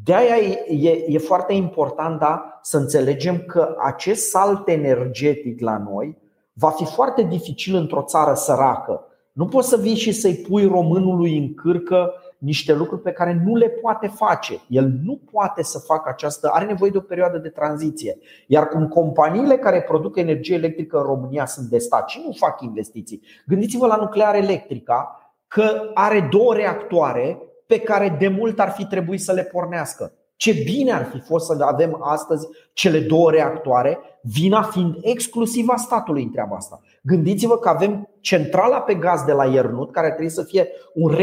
De 0.03 0.13
aia 0.13 0.36
e, 0.67 1.05
e 1.07 1.17
foarte 1.17 1.53
important 1.53 2.19
da, 2.19 2.59
să 2.61 2.77
înțelegem 2.77 3.43
că 3.47 3.75
acest 3.83 4.29
salt 4.29 4.67
energetic 4.67 5.59
la 5.59 5.77
noi 5.77 6.17
va 6.53 6.69
fi 6.69 6.86
foarte 6.86 7.23
dificil 7.23 7.75
într-o 7.75 8.01
țară 8.01 8.33
săracă. 8.33 9.05
Nu 9.31 9.45
poți 9.45 9.69
să 9.69 9.77
vii 9.77 9.95
și 9.95 10.11
să-i 10.11 10.36
pui 10.36 10.65
românului 10.65 11.38
în 11.38 11.53
cârcă 11.53 12.13
niște 12.45 12.73
lucruri 12.73 13.01
pe 13.01 13.11
care 13.11 13.41
nu 13.45 13.55
le 13.55 13.67
poate 13.67 14.07
face. 14.07 14.61
El 14.67 14.91
nu 15.03 15.19
poate 15.31 15.63
să 15.63 15.79
facă 15.79 16.09
această, 16.09 16.49
are 16.53 16.65
nevoie 16.65 16.91
de 16.91 16.97
o 16.97 17.01
perioadă 17.01 17.37
de 17.37 17.49
tranziție. 17.49 18.17
Iar 18.47 18.67
cum 18.67 18.87
companiile 18.87 19.57
care 19.57 19.81
produc 19.81 20.17
energie 20.17 20.55
electrică 20.55 20.97
în 20.97 21.03
România 21.03 21.45
sunt 21.45 21.67
de 21.67 21.77
stat 21.77 22.09
și 22.09 22.21
nu 22.25 22.31
fac 22.31 22.61
investiții, 22.61 23.21
gândiți-vă 23.45 23.87
la 23.87 23.95
nuclear 23.95 24.35
electrica, 24.35 25.19
că 25.47 25.91
are 25.93 26.27
două 26.31 26.53
reactoare 26.53 27.39
pe 27.67 27.79
care 27.79 28.15
de 28.19 28.27
mult 28.27 28.59
ar 28.59 28.69
fi 28.69 28.85
trebuit 28.85 29.21
să 29.21 29.33
le 29.33 29.43
pornească. 29.43 30.13
Ce 30.36 30.51
bine 30.63 30.91
ar 30.91 31.05
fi 31.05 31.19
fost 31.19 31.45
să 31.45 31.57
avem 31.59 31.97
astăzi 32.01 32.47
cele 32.73 32.99
două 32.99 33.31
reactoare, 33.31 33.99
vina 34.21 34.61
fiind 34.61 34.97
exclusiv 35.01 35.69
a 35.69 35.75
statului 35.75 36.23
în 36.23 36.31
treaba 36.31 36.55
asta. 36.55 36.81
Gândiți-vă 37.01 37.57
că 37.57 37.69
avem 37.69 38.09
centrala 38.19 38.79
pe 38.79 38.93
gaz 38.93 39.23
de 39.23 39.31
la 39.31 39.45
Iernut, 39.45 39.91
care 39.91 40.07
trebuie 40.07 40.29
să 40.29 40.43
fie 40.43 40.67
un 40.93 41.15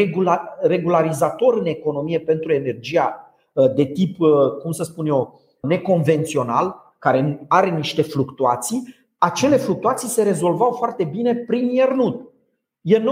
regularizator 0.60 1.58
în 1.58 1.66
economie 1.66 2.20
pentru 2.20 2.52
energia 2.52 3.34
uh, 3.52 3.74
de 3.74 3.84
tip, 3.84 4.20
uh, 4.20 4.28
cum 4.62 4.70
să 4.70 4.82
spun 4.82 5.06
eu, 5.06 5.40
neconvențional, 5.60 6.94
care 6.98 7.44
are 7.48 7.70
niște 7.70 8.02
fluctuații. 8.02 8.94
Acele 9.18 9.56
fluctuații 9.56 10.08
se 10.08 10.22
rezolvau 10.22 10.70
foarte 10.70 11.04
bine 11.04 11.34
prin 11.34 11.68
Iernut. 11.68 12.32
E 12.80 12.98
90% 12.98 13.02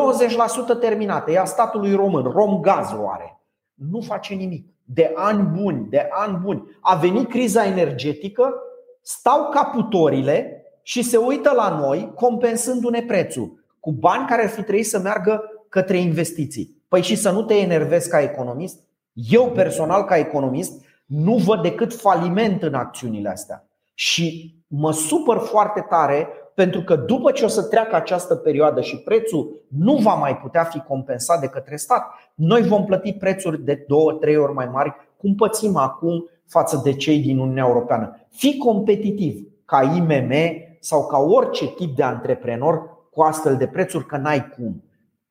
terminată, 0.81 1.31
e 1.31 1.39
a 1.39 1.45
statului 1.45 1.95
român, 1.95 2.23
Romgaz 2.23 2.93
o 2.93 3.09
are. 3.11 3.41
Nu 3.75 4.01
face 4.01 4.35
nimic. 4.35 4.67
De 4.95 5.13
ani 5.15 5.43
buni, 5.43 5.87
de 5.89 6.09
ani 6.11 6.39
buni. 6.43 6.63
A 6.81 6.95
venit 6.95 7.29
criza 7.29 7.67
energetică, 7.67 8.55
stau 9.03 9.49
caputorile 9.49 10.65
și 10.83 11.03
se 11.03 11.17
uită 11.17 11.53
la 11.55 11.79
noi 11.79 12.13
compensându-ne 12.15 13.03
prețul 13.03 13.65
cu 13.81 13.93
bani 13.93 14.27
care 14.27 14.43
ar 14.43 14.49
fi 14.49 14.63
trebuit 14.63 14.87
să 14.87 14.99
meargă 14.99 15.43
către 15.69 15.97
investiții. 15.97 16.83
Păi 16.89 17.03
și 17.03 17.17
să 17.17 17.31
nu 17.31 17.43
te 17.43 17.55
enervezi 17.55 18.09
ca 18.09 18.21
economist? 18.21 18.81
Eu 19.13 19.51
personal 19.51 20.05
ca 20.05 20.17
economist 20.17 20.85
nu 21.07 21.35
văd 21.37 21.63
decât 21.63 21.95
faliment 21.95 22.63
în 22.63 22.75
acțiunile 22.75 23.29
astea. 23.29 23.69
Și 23.95 24.55
mă 24.67 24.93
supăr 24.93 25.39
foarte 25.39 25.87
tare 25.89 26.29
pentru 26.61 26.83
că 26.83 26.97
după 26.97 27.31
ce 27.31 27.45
o 27.45 27.49
să 27.49 27.63
treacă 27.63 27.97
această 27.97 28.35
perioadă 28.35 28.81
și 28.81 28.97
prețul 28.97 29.65
nu 29.69 29.97
va 29.97 30.15
mai 30.15 30.37
putea 30.37 30.65
fi 30.65 30.79
compensat 30.79 31.41
de 31.41 31.47
către 31.47 31.77
stat, 31.77 32.07
noi 32.35 32.63
vom 32.63 32.85
plăti 32.85 33.13
prețuri 33.13 33.65
de 33.65 33.85
două, 33.89 34.13
trei 34.13 34.37
ori 34.37 34.53
mai 34.53 34.69
mari, 34.73 34.95
cum 35.17 35.35
pățim 35.35 35.77
acum 35.77 36.29
față 36.47 36.81
de 36.85 36.93
cei 36.93 37.19
din 37.19 37.39
Uniunea 37.39 37.65
Europeană. 37.67 38.27
Fii 38.31 38.59
competitiv 38.59 39.49
ca 39.65 39.83
IMM 39.83 40.33
sau 40.81 41.07
ca 41.07 41.19
orice 41.19 41.67
tip 41.67 41.97
de 41.97 42.03
antreprenor 42.03 42.99
cu 43.11 43.23
astfel 43.23 43.57
de 43.57 43.67
prețuri, 43.67 44.07
că 44.07 44.17
n-ai 44.17 44.49
cum 44.57 44.83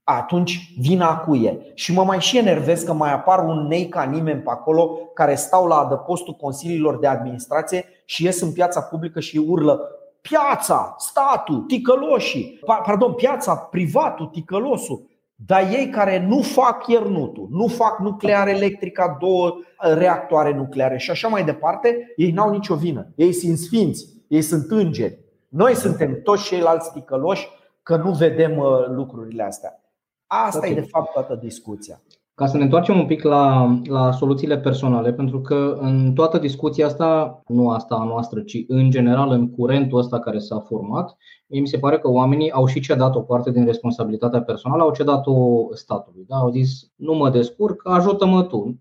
atunci 0.04 0.74
vina 0.80 1.18
cuie. 1.18 1.72
Și 1.74 1.94
mă 1.94 2.04
mai 2.04 2.20
și 2.20 2.38
enervez 2.38 2.82
că 2.82 2.94
mai 2.94 3.14
apar 3.14 3.44
un 3.44 3.68
nei 3.68 3.88
ca 3.88 4.04
nimeni 4.04 4.42
pe 4.42 4.50
acolo 4.50 4.98
care 5.14 5.36
stau 5.36 5.68
la 5.68 5.76
adăpostul 5.76 6.34
consiliilor 6.34 7.00
de 7.00 7.08
administrație 7.08 7.86
și 8.06 8.24
ies 8.24 8.42
în 8.42 8.52
piața 8.52 8.82
publică 8.82 9.20
și 9.20 9.38
urlă 9.48 9.99
piața, 10.22 10.96
statul, 10.98 11.60
ticăloșii, 11.60 12.60
pardon, 12.66 13.14
piața, 13.14 13.56
privatul, 13.56 14.26
ticălosul. 14.26 15.08
Dar 15.46 15.62
ei 15.72 15.90
care 15.90 16.26
nu 16.28 16.42
fac 16.42 16.88
iernutul, 16.88 17.48
nu 17.52 17.68
fac 17.68 18.00
nuclear 18.00 18.48
electrica, 18.48 19.18
două 19.20 19.58
reactoare 19.78 20.54
nucleare 20.54 20.98
și 20.98 21.12
așa 21.12 21.28
mai 21.28 21.44
departe, 21.44 22.14
ei 22.16 22.32
n-au 22.32 22.50
nicio 22.50 22.76
vină. 22.76 23.08
Ei 23.16 23.34
sunt 23.34 23.58
sfinți, 23.58 24.06
ei 24.28 24.42
sunt 24.42 24.72
îngeri. 24.72 25.20
Noi 25.48 25.76
suntem 25.76 26.22
toți 26.24 26.44
ceilalți 26.44 26.92
ticăloși 26.92 27.48
că 27.84 27.96
nu 27.96 28.12
vedem 28.12 28.58
uh, 28.58 28.86
lucrurile 28.88 29.44
astea. 29.44 29.84
Asta 30.28 30.58
okay. 30.58 30.72
e 30.72 30.74
de 30.74 30.82
fapt 30.82 31.12
toată 31.12 31.36
discuția. 31.36 32.02
Ca 32.40 32.46
să 32.46 32.58
ne 32.58 32.64
întoarcem 32.64 33.00
un 33.00 33.06
pic 33.06 33.24
la, 33.24 33.76
la 33.84 34.12
soluțiile 34.12 34.58
personale, 34.58 35.14
pentru 35.14 35.42
că 35.42 35.78
în 35.80 36.14
toată 36.14 36.38
discuția 36.38 36.86
asta, 36.86 37.42
nu 37.48 37.70
asta 37.70 37.96
a 37.96 38.04
noastră, 38.04 38.42
ci 38.42 38.64
în 38.68 38.90
general 38.90 39.32
în 39.32 39.50
curentul 39.50 40.00
ăsta 40.00 40.20
care 40.20 40.38
s-a 40.40 40.60
format, 40.60 41.18
mi 41.48 41.68
se 41.68 41.78
pare 41.78 42.00
că 42.00 42.10
oamenii 42.10 42.52
au 42.52 42.66
și 42.66 42.80
cedat 42.80 43.16
o 43.16 43.22
parte 43.22 43.52
din 43.52 43.66
responsabilitatea 43.66 44.42
personală, 44.42 44.84
au 44.84 44.92
cedat-o 44.92 45.68
statului. 45.74 46.26
Da? 46.28 46.36
Au 46.36 46.50
zis, 46.50 46.92
nu 46.96 47.14
mă 47.14 47.30
descurc, 47.30 47.82
ajută-mă 47.88 48.44
tu. 48.44 48.80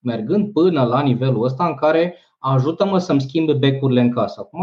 Mergând 0.00 0.52
până 0.52 0.82
la 0.82 1.00
nivelul 1.00 1.44
ăsta 1.44 1.66
în 1.66 1.74
care 1.74 2.14
ajută-mă 2.52 2.98
să-mi 2.98 3.20
schimb 3.20 3.52
becurile 3.52 4.00
în 4.00 4.10
casă. 4.10 4.40
Acum, 4.40 4.60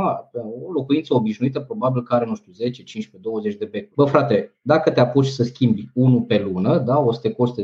o 0.68 0.72
locuință 0.72 1.14
obișnuită 1.14 1.60
probabil 1.60 2.04
că 2.04 2.14
are, 2.14 2.26
nu 2.26 2.36
știu, 2.36 2.52
10, 2.52 2.84
15, 2.84 3.30
20 3.30 3.56
de 3.56 3.66
becuri. 3.66 3.94
Bă, 3.96 4.06
frate, 4.06 4.58
dacă 4.62 4.92
te 4.92 5.00
apuci 5.00 5.26
să 5.26 5.44
schimbi 5.44 5.90
unul 5.94 6.22
pe 6.22 6.50
lună, 6.52 6.78
da, 6.78 7.00
o 7.00 7.12
să 7.12 7.20
te 7.20 7.32
coste 7.32 7.64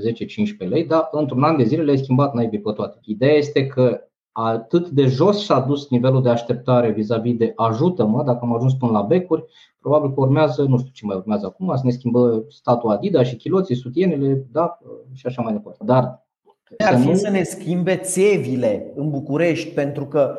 10-15 0.65 0.69
lei, 0.69 0.85
dar 0.85 1.07
într-un 1.11 1.43
an 1.43 1.57
de 1.57 1.63
zile 1.63 1.83
le-ai 1.83 1.97
schimbat 1.97 2.33
n-ai 2.33 2.49
pe 2.49 2.71
toate. 2.71 2.99
Ideea 3.01 3.33
este 3.33 3.67
că 3.67 4.01
atât 4.31 4.89
de 4.89 5.05
jos 5.05 5.39
și-a 5.39 5.59
dus 5.59 5.89
nivelul 5.89 6.21
de 6.21 6.29
așteptare 6.29 6.91
vis-a-vis 6.91 7.37
de 7.37 7.53
ajută-mă, 7.55 8.23
dacă 8.23 8.39
am 8.41 8.55
ajuns 8.55 8.73
până 8.73 8.91
la 8.91 9.01
becuri, 9.01 9.45
probabil 9.79 10.13
că 10.13 10.19
urmează, 10.19 10.63
nu 10.63 10.77
știu 10.77 10.91
ce 10.93 11.05
mai 11.05 11.15
urmează 11.15 11.45
acum, 11.45 11.75
să 11.75 11.81
ne 11.83 11.91
schimbă 11.91 12.45
statul 12.47 12.89
Adidas 12.89 13.27
și 13.27 13.35
chiloții, 13.35 13.75
sutienele, 13.75 14.47
da, 14.51 14.77
și 15.13 15.25
așa 15.25 15.41
mai 15.41 15.53
departe. 15.53 15.83
Dar 15.85 16.26
ar 16.77 16.97
fi 16.97 17.15
să 17.15 17.29
ne 17.29 17.43
schimbe 17.43 17.95
țevile 17.95 18.91
în 18.95 19.09
București, 19.09 19.69
pentru 19.69 20.05
că 20.05 20.37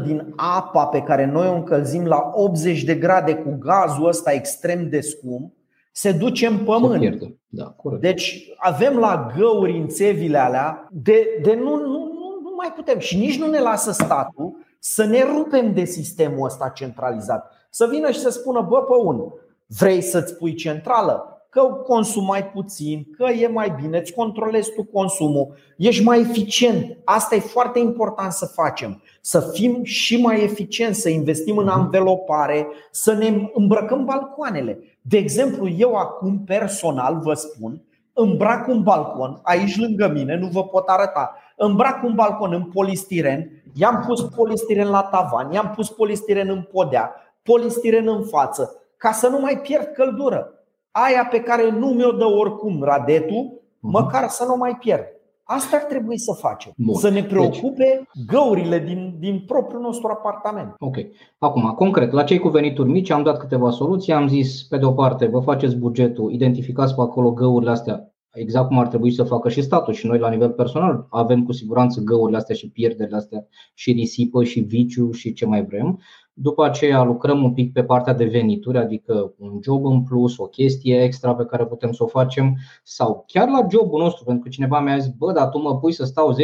40% 0.00 0.02
din 0.06 0.32
apa 0.36 0.86
pe 0.86 1.00
care 1.00 1.26
noi 1.26 1.48
o 1.48 1.54
încălzim 1.54 2.04
la 2.04 2.30
80 2.34 2.82
de 2.82 2.94
grade 2.94 3.34
cu 3.34 3.56
gazul 3.58 4.06
ăsta 4.06 4.32
extrem 4.32 4.88
de 4.88 5.00
scump 5.00 5.52
se 5.92 6.12
duce 6.12 6.46
în 6.46 6.58
pământ. 6.58 6.92
Se 6.92 6.98
Da, 7.46 7.64
corect. 7.64 8.02
Deci 8.02 8.52
avem 8.56 8.96
la 8.96 9.32
găuri 9.36 9.78
în 9.78 9.88
țevile 9.88 10.38
alea 10.38 10.88
de, 10.90 11.26
de 11.42 11.54
nu, 11.54 11.76
nu, 11.76 11.86
nu, 11.86 12.40
nu 12.42 12.54
mai 12.56 12.72
putem 12.76 12.98
și 12.98 13.18
nici 13.18 13.38
nu 13.38 13.46
ne 13.46 13.60
lasă 13.60 13.92
statul 13.92 14.56
să 14.78 15.04
ne 15.04 15.24
rupem 15.36 15.74
de 15.74 15.84
sistemul 15.84 16.44
ăsta 16.44 16.68
centralizat. 16.68 17.52
Să 17.70 17.86
vină 17.90 18.10
și 18.10 18.18
să 18.18 18.30
spună, 18.30 18.66
bă, 18.68 18.82
pe 18.82 18.94
un, 19.04 19.24
vrei 19.66 20.00
să-ți 20.00 20.36
pui 20.36 20.54
centrală? 20.54 21.37
Că 21.50 21.60
consumai 21.62 22.46
puțin, 22.46 23.06
că 23.16 23.24
e 23.24 23.46
mai 23.48 23.74
bine, 23.80 23.98
îți 23.98 24.12
controlezi 24.12 24.72
tu 24.72 24.84
consumul, 24.84 25.54
ești 25.76 26.04
mai 26.04 26.20
eficient. 26.20 26.96
Asta 27.04 27.34
e 27.34 27.38
foarte 27.38 27.78
important 27.78 28.32
să 28.32 28.46
facem. 28.46 29.02
Să 29.20 29.40
fim 29.40 29.84
și 29.84 30.20
mai 30.20 30.42
eficienți, 30.42 31.00
să 31.00 31.08
investim 31.08 31.56
în 31.56 31.64
mhm. 31.64 31.78
anvelopare, 31.78 32.66
să 32.90 33.12
ne 33.12 33.50
îmbrăcăm 33.52 34.04
balcoanele. 34.04 34.78
De 35.00 35.16
exemplu, 35.16 35.68
eu 35.68 35.94
acum 35.94 36.44
personal 36.44 37.20
vă 37.22 37.34
spun, 37.34 37.82
îmbrac 38.12 38.68
un 38.68 38.82
balcon 38.82 39.40
aici 39.42 39.78
lângă 39.78 40.08
mine, 40.08 40.36
nu 40.36 40.46
vă 40.46 40.64
pot 40.64 40.88
arăta. 40.88 41.36
Îmbrac 41.56 42.02
un 42.02 42.14
balcon 42.14 42.52
în 42.52 42.64
polistiren, 42.64 43.50
i-am 43.74 44.04
pus 44.06 44.22
polistiren 44.22 44.88
la 44.88 45.02
tavan, 45.02 45.52
i-am 45.52 45.72
pus 45.74 45.88
polistiren 45.88 46.48
în 46.48 46.62
podea, 46.62 47.14
polistiren 47.42 48.08
în 48.08 48.24
față, 48.24 48.82
ca 48.96 49.12
să 49.12 49.28
nu 49.28 49.40
mai 49.40 49.60
pierd 49.62 49.84
căldură 49.84 50.57
aia 51.06 51.26
pe 51.30 51.40
care 51.40 51.70
nu 51.70 51.86
mi-o 51.86 52.12
dă 52.12 52.24
oricum 52.24 52.82
radetul, 52.82 53.62
mhm. 53.80 53.90
măcar 53.92 54.28
să 54.28 54.44
nu 54.48 54.56
mai 54.56 54.76
pierd. 54.80 55.04
Asta 55.50 55.76
ar 55.76 55.82
trebui 55.82 56.18
să 56.18 56.32
facem. 56.32 56.72
Bun. 56.76 56.94
Să 56.94 57.08
ne 57.08 57.24
preocupe 57.24 57.84
deci, 57.84 58.26
găurile 58.26 58.78
din, 58.78 59.16
din 59.18 59.44
propriul 59.46 59.82
nostru 59.82 60.08
apartament. 60.10 60.74
Ok. 60.78 60.96
Acum, 61.38 61.74
concret, 61.76 62.12
la 62.12 62.22
cei 62.22 62.38
cu 62.38 62.48
venituri 62.48 62.88
mici 62.88 63.10
am 63.10 63.22
dat 63.22 63.38
câteva 63.38 63.70
soluții. 63.70 64.12
Am 64.12 64.28
zis, 64.28 64.62
pe 64.62 64.76
de 64.76 64.84
o 64.84 64.92
parte, 64.92 65.26
vă 65.26 65.40
faceți 65.40 65.76
bugetul, 65.76 66.32
identificați 66.32 66.94
pe 66.94 67.00
acolo 67.00 67.32
găurile 67.32 67.70
astea 67.70 68.12
exact 68.38 68.68
cum 68.68 68.78
ar 68.78 68.88
trebui 68.88 69.10
să 69.10 69.22
facă 69.22 69.48
și 69.48 69.62
statul 69.62 69.92
și 69.92 70.06
noi 70.06 70.18
la 70.18 70.30
nivel 70.30 70.50
personal 70.50 71.06
avem 71.10 71.44
cu 71.44 71.52
siguranță 71.52 72.00
găurile 72.00 72.36
astea 72.36 72.54
și 72.54 72.70
pierderile 72.70 73.16
astea 73.16 73.46
și 73.74 73.92
risipă 73.92 74.44
și 74.44 74.60
viciu 74.60 75.10
și 75.10 75.32
ce 75.32 75.46
mai 75.46 75.64
vrem. 75.64 76.00
După 76.40 76.64
aceea 76.64 77.02
lucrăm 77.02 77.42
un 77.42 77.52
pic 77.52 77.72
pe 77.72 77.84
partea 77.84 78.14
de 78.14 78.24
venituri, 78.24 78.78
adică 78.78 79.34
un 79.38 79.58
job 79.62 79.84
în 79.84 80.02
plus, 80.02 80.38
o 80.38 80.46
chestie 80.46 81.02
extra 81.02 81.34
pe 81.34 81.44
care 81.44 81.66
putem 81.66 81.92
să 81.92 82.02
o 82.02 82.06
facem 82.06 82.56
sau 82.82 83.24
chiar 83.26 83.48
la 83.48 83.66
jobul 83.70 84.02
nostru, 84.02 84.24
pentru 84.24 84.42
că 84.42 84.48
cineva 84.48 84.80
mi-a 84.80 84.98
zis, 84.98 85.12
bă, 85.12 85.32
dar 85.32 85.48
tu 85.48 85.58
mă 85.58 85.78
pui 85.78 85.92
să 85.92 86.04
stau 86.04 86.34
10-15 86.34 86.36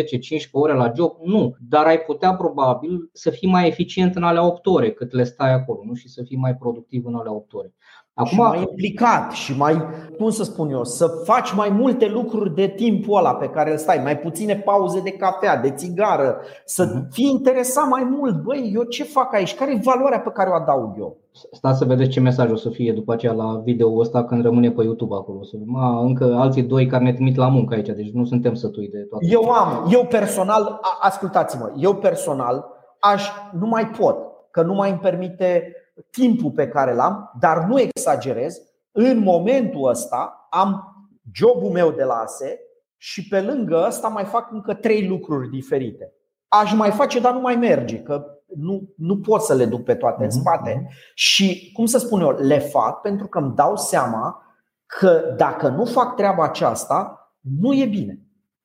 ore 0.53 0.72
la 0.72 0.92
job? 0.97 1.16
Nu, 1.22 1.57
dar 1.61 1.86
ai 1.86 1.99
putea 1.99 2.34
probabil 2.34 3.11
să 3.12 3.30
fii 3.30 3.49
mai 3.49 3.66
eficient 3.66 4.14
în 4.14 4.22
alea 4.22 4.47
8 4.47 4.66
ore 4.66 4.90
cât 4.92 5.12
le 5.12 5.24
stai 5.24 5.53
acolo 5.53 5.80
nu? 5.84 5.95
și 5.95 6.09
să 6.09 6.22
fii 6.22 6.36
mai 6.36 6.57
productiv 6.57 7.07
în 7.07 7.14
alea 7.14 7.32
8 7.32 7.53
ore. 7.53 7.74
Acum, 8.17 8.29
și 8.31 8.37
mai 8.37 8.61
implicat 8.61 9.33
și 9.33 9.57
mai, 9.57 9.83
cum 10.19 10.31
să 10.31 10.45
spun 10.45 10.71
eu, 10.71 10.85
să 10.85 11.07
faci 11.25 11.55
mai 11.55 11.69
multe 11.69 12.09
lucruri 12.09 12.55
de 12.55 12.67
timpul 12.67 13.19
ăla 13.19 13.35
pe 13.35 13.47
care 13.47 13.71
îl 13.71 13.77
stai, 13.77 14.01
mai 14.03 14.19
puține 14.19 14.57
pauze 14.57 15.01
de 15.01 15.11
cafea, 15.11 15.57
de 15.57 15.71
țigară, 15.71 16.37
să 16.65 16.85
uh-huh. 16.85 17.09
fii 17.11 17.31
interesat 17.31 17.89
mai 17.89 18.05
mult. 18.19 18.43
Băi, 18.43 18.71
eu 18.75 18.83
ce 18.83 19.05
fac 19.05 19.35
aici? 19.35 19.55
Care 19.55 19.73
e 19.73 19.81
valoarea 19.83 20.21
pe 20.21 20.31
care 20.31 20.51
o 20.51 20.55
adaug 20.55 20.95
eu? 20.99 21.17
Stați 21.53 21.79
să 21.79 21.85
vedeți 21.85 22.11
ce 22.11 22.21
mesaj 22.21 22.51
o 22.51 22.57
să 22.57 22.69
fie 22.69 22.93
după 22.93 23.12
aceea 23.12 23.33
la 23.33 23.61
video 23.65 23.99
ăsta 23.99 24.25
când 24.25 24.43
rămâne 24.43 24.71
pe 24.71 24.83
YouTube 24.83 25.15
acolo. 25.15 25.43
Să 25.43 25.57
ma, 25.65 26.01
încă 26.01 26.35
alții 26.39 26.62
doi 26.62 26.87
care 26.87 27.05
ne 27.05 27.12
trimit 27.12 27.37
la 27.37 27.49
muncă 27.49 27.75
aici, 27.75 27.89
deci 27.89 28.12
nu 28.12 28.25
suntem 28.25 28.55
sătui 28.55 28.89
de 28.89 28.99
toate. 28.99 29.27
Eu 29.29 29.51
am, 29.51 29.89
eu 29.91 30.07
personal, 30.07 30.81
ascultați-mă, 31.01 31.73
eu 31.77 31.95
personal 31.95 32.65
aș, 32.99 33.29
nu 33.59 33.67
mai 33.67 33.87
pot, 33.87 34.17
că 34.51 34.62
nu 34.62 34.75
mai 34.75 34.91
îmi 34.91 34.99
permite 34.99 35.73
timpul 36.11 36.51
pe 36.51 36.68
care 36.68 36.95
l-am, 36.95 37.32
dar 37.40 37.64
nu 37.64 37.80
exagerez, 37.80 38.61
în 38.92 39.18
momentul 39.18 39.88
ăsta 39.88 40.49
am 40.51 40.95
jobul 41.32 41.70
meu 41.70 41.90
de 41.90 42.03
la 42.03 42.14
ASE 42.14 42.61
și 42.97 43.28
pe 43.28 43.40
lângă 43.40 43.84
ăsta 43.86 44.09
mai 44.09 44.24
fac 44.24 44.53
încă 44.53 44.74
trei 44.74 45.07
lucruri 45.07 45.51
diferite. 45.51 46.12
Aș 46.49 46.74
mai 46.74 46.90
face, 46.90 47.20
dar 47.20 47.32
nu 47.32 47.40
mai 47.40 47.57
merge, 47.57 48.03
că 48.03 48.26
nu, 48.57 48.92
nu 48.97 49.18
pot 49.18 49.40
să 49.40 49.55
le 49.55 49.64
duc 49.64 49.82
pe 49.82 49.95
toate 49.95 50.22
în 50.22 50.30
mhm, 50.32 50.40
spate. 50.40 50.80
Mhm. 50.82 50.95
Și, 51.14 51.70
cum 51.72 51.86
să 51.86 51.99
spun 51.99 52.20
eu, 52.20 52.30
le 52.30 52.59
fac 52.59 53.01
pentru 53.01 53.26
că 53.26 53.38
îmi 53.38 53.55
dau 53.55 53.76
seama 53.76 54.42
că 54.86 55.34
dacă 55.36 55.68
nu 55.68 55.84
fac 55.84 56.14
treaba 56.16 56.45
aceasta, 56.45 57.18
nu 57.40 57.74
e 57.74 57.86
bine. 57.86 58.18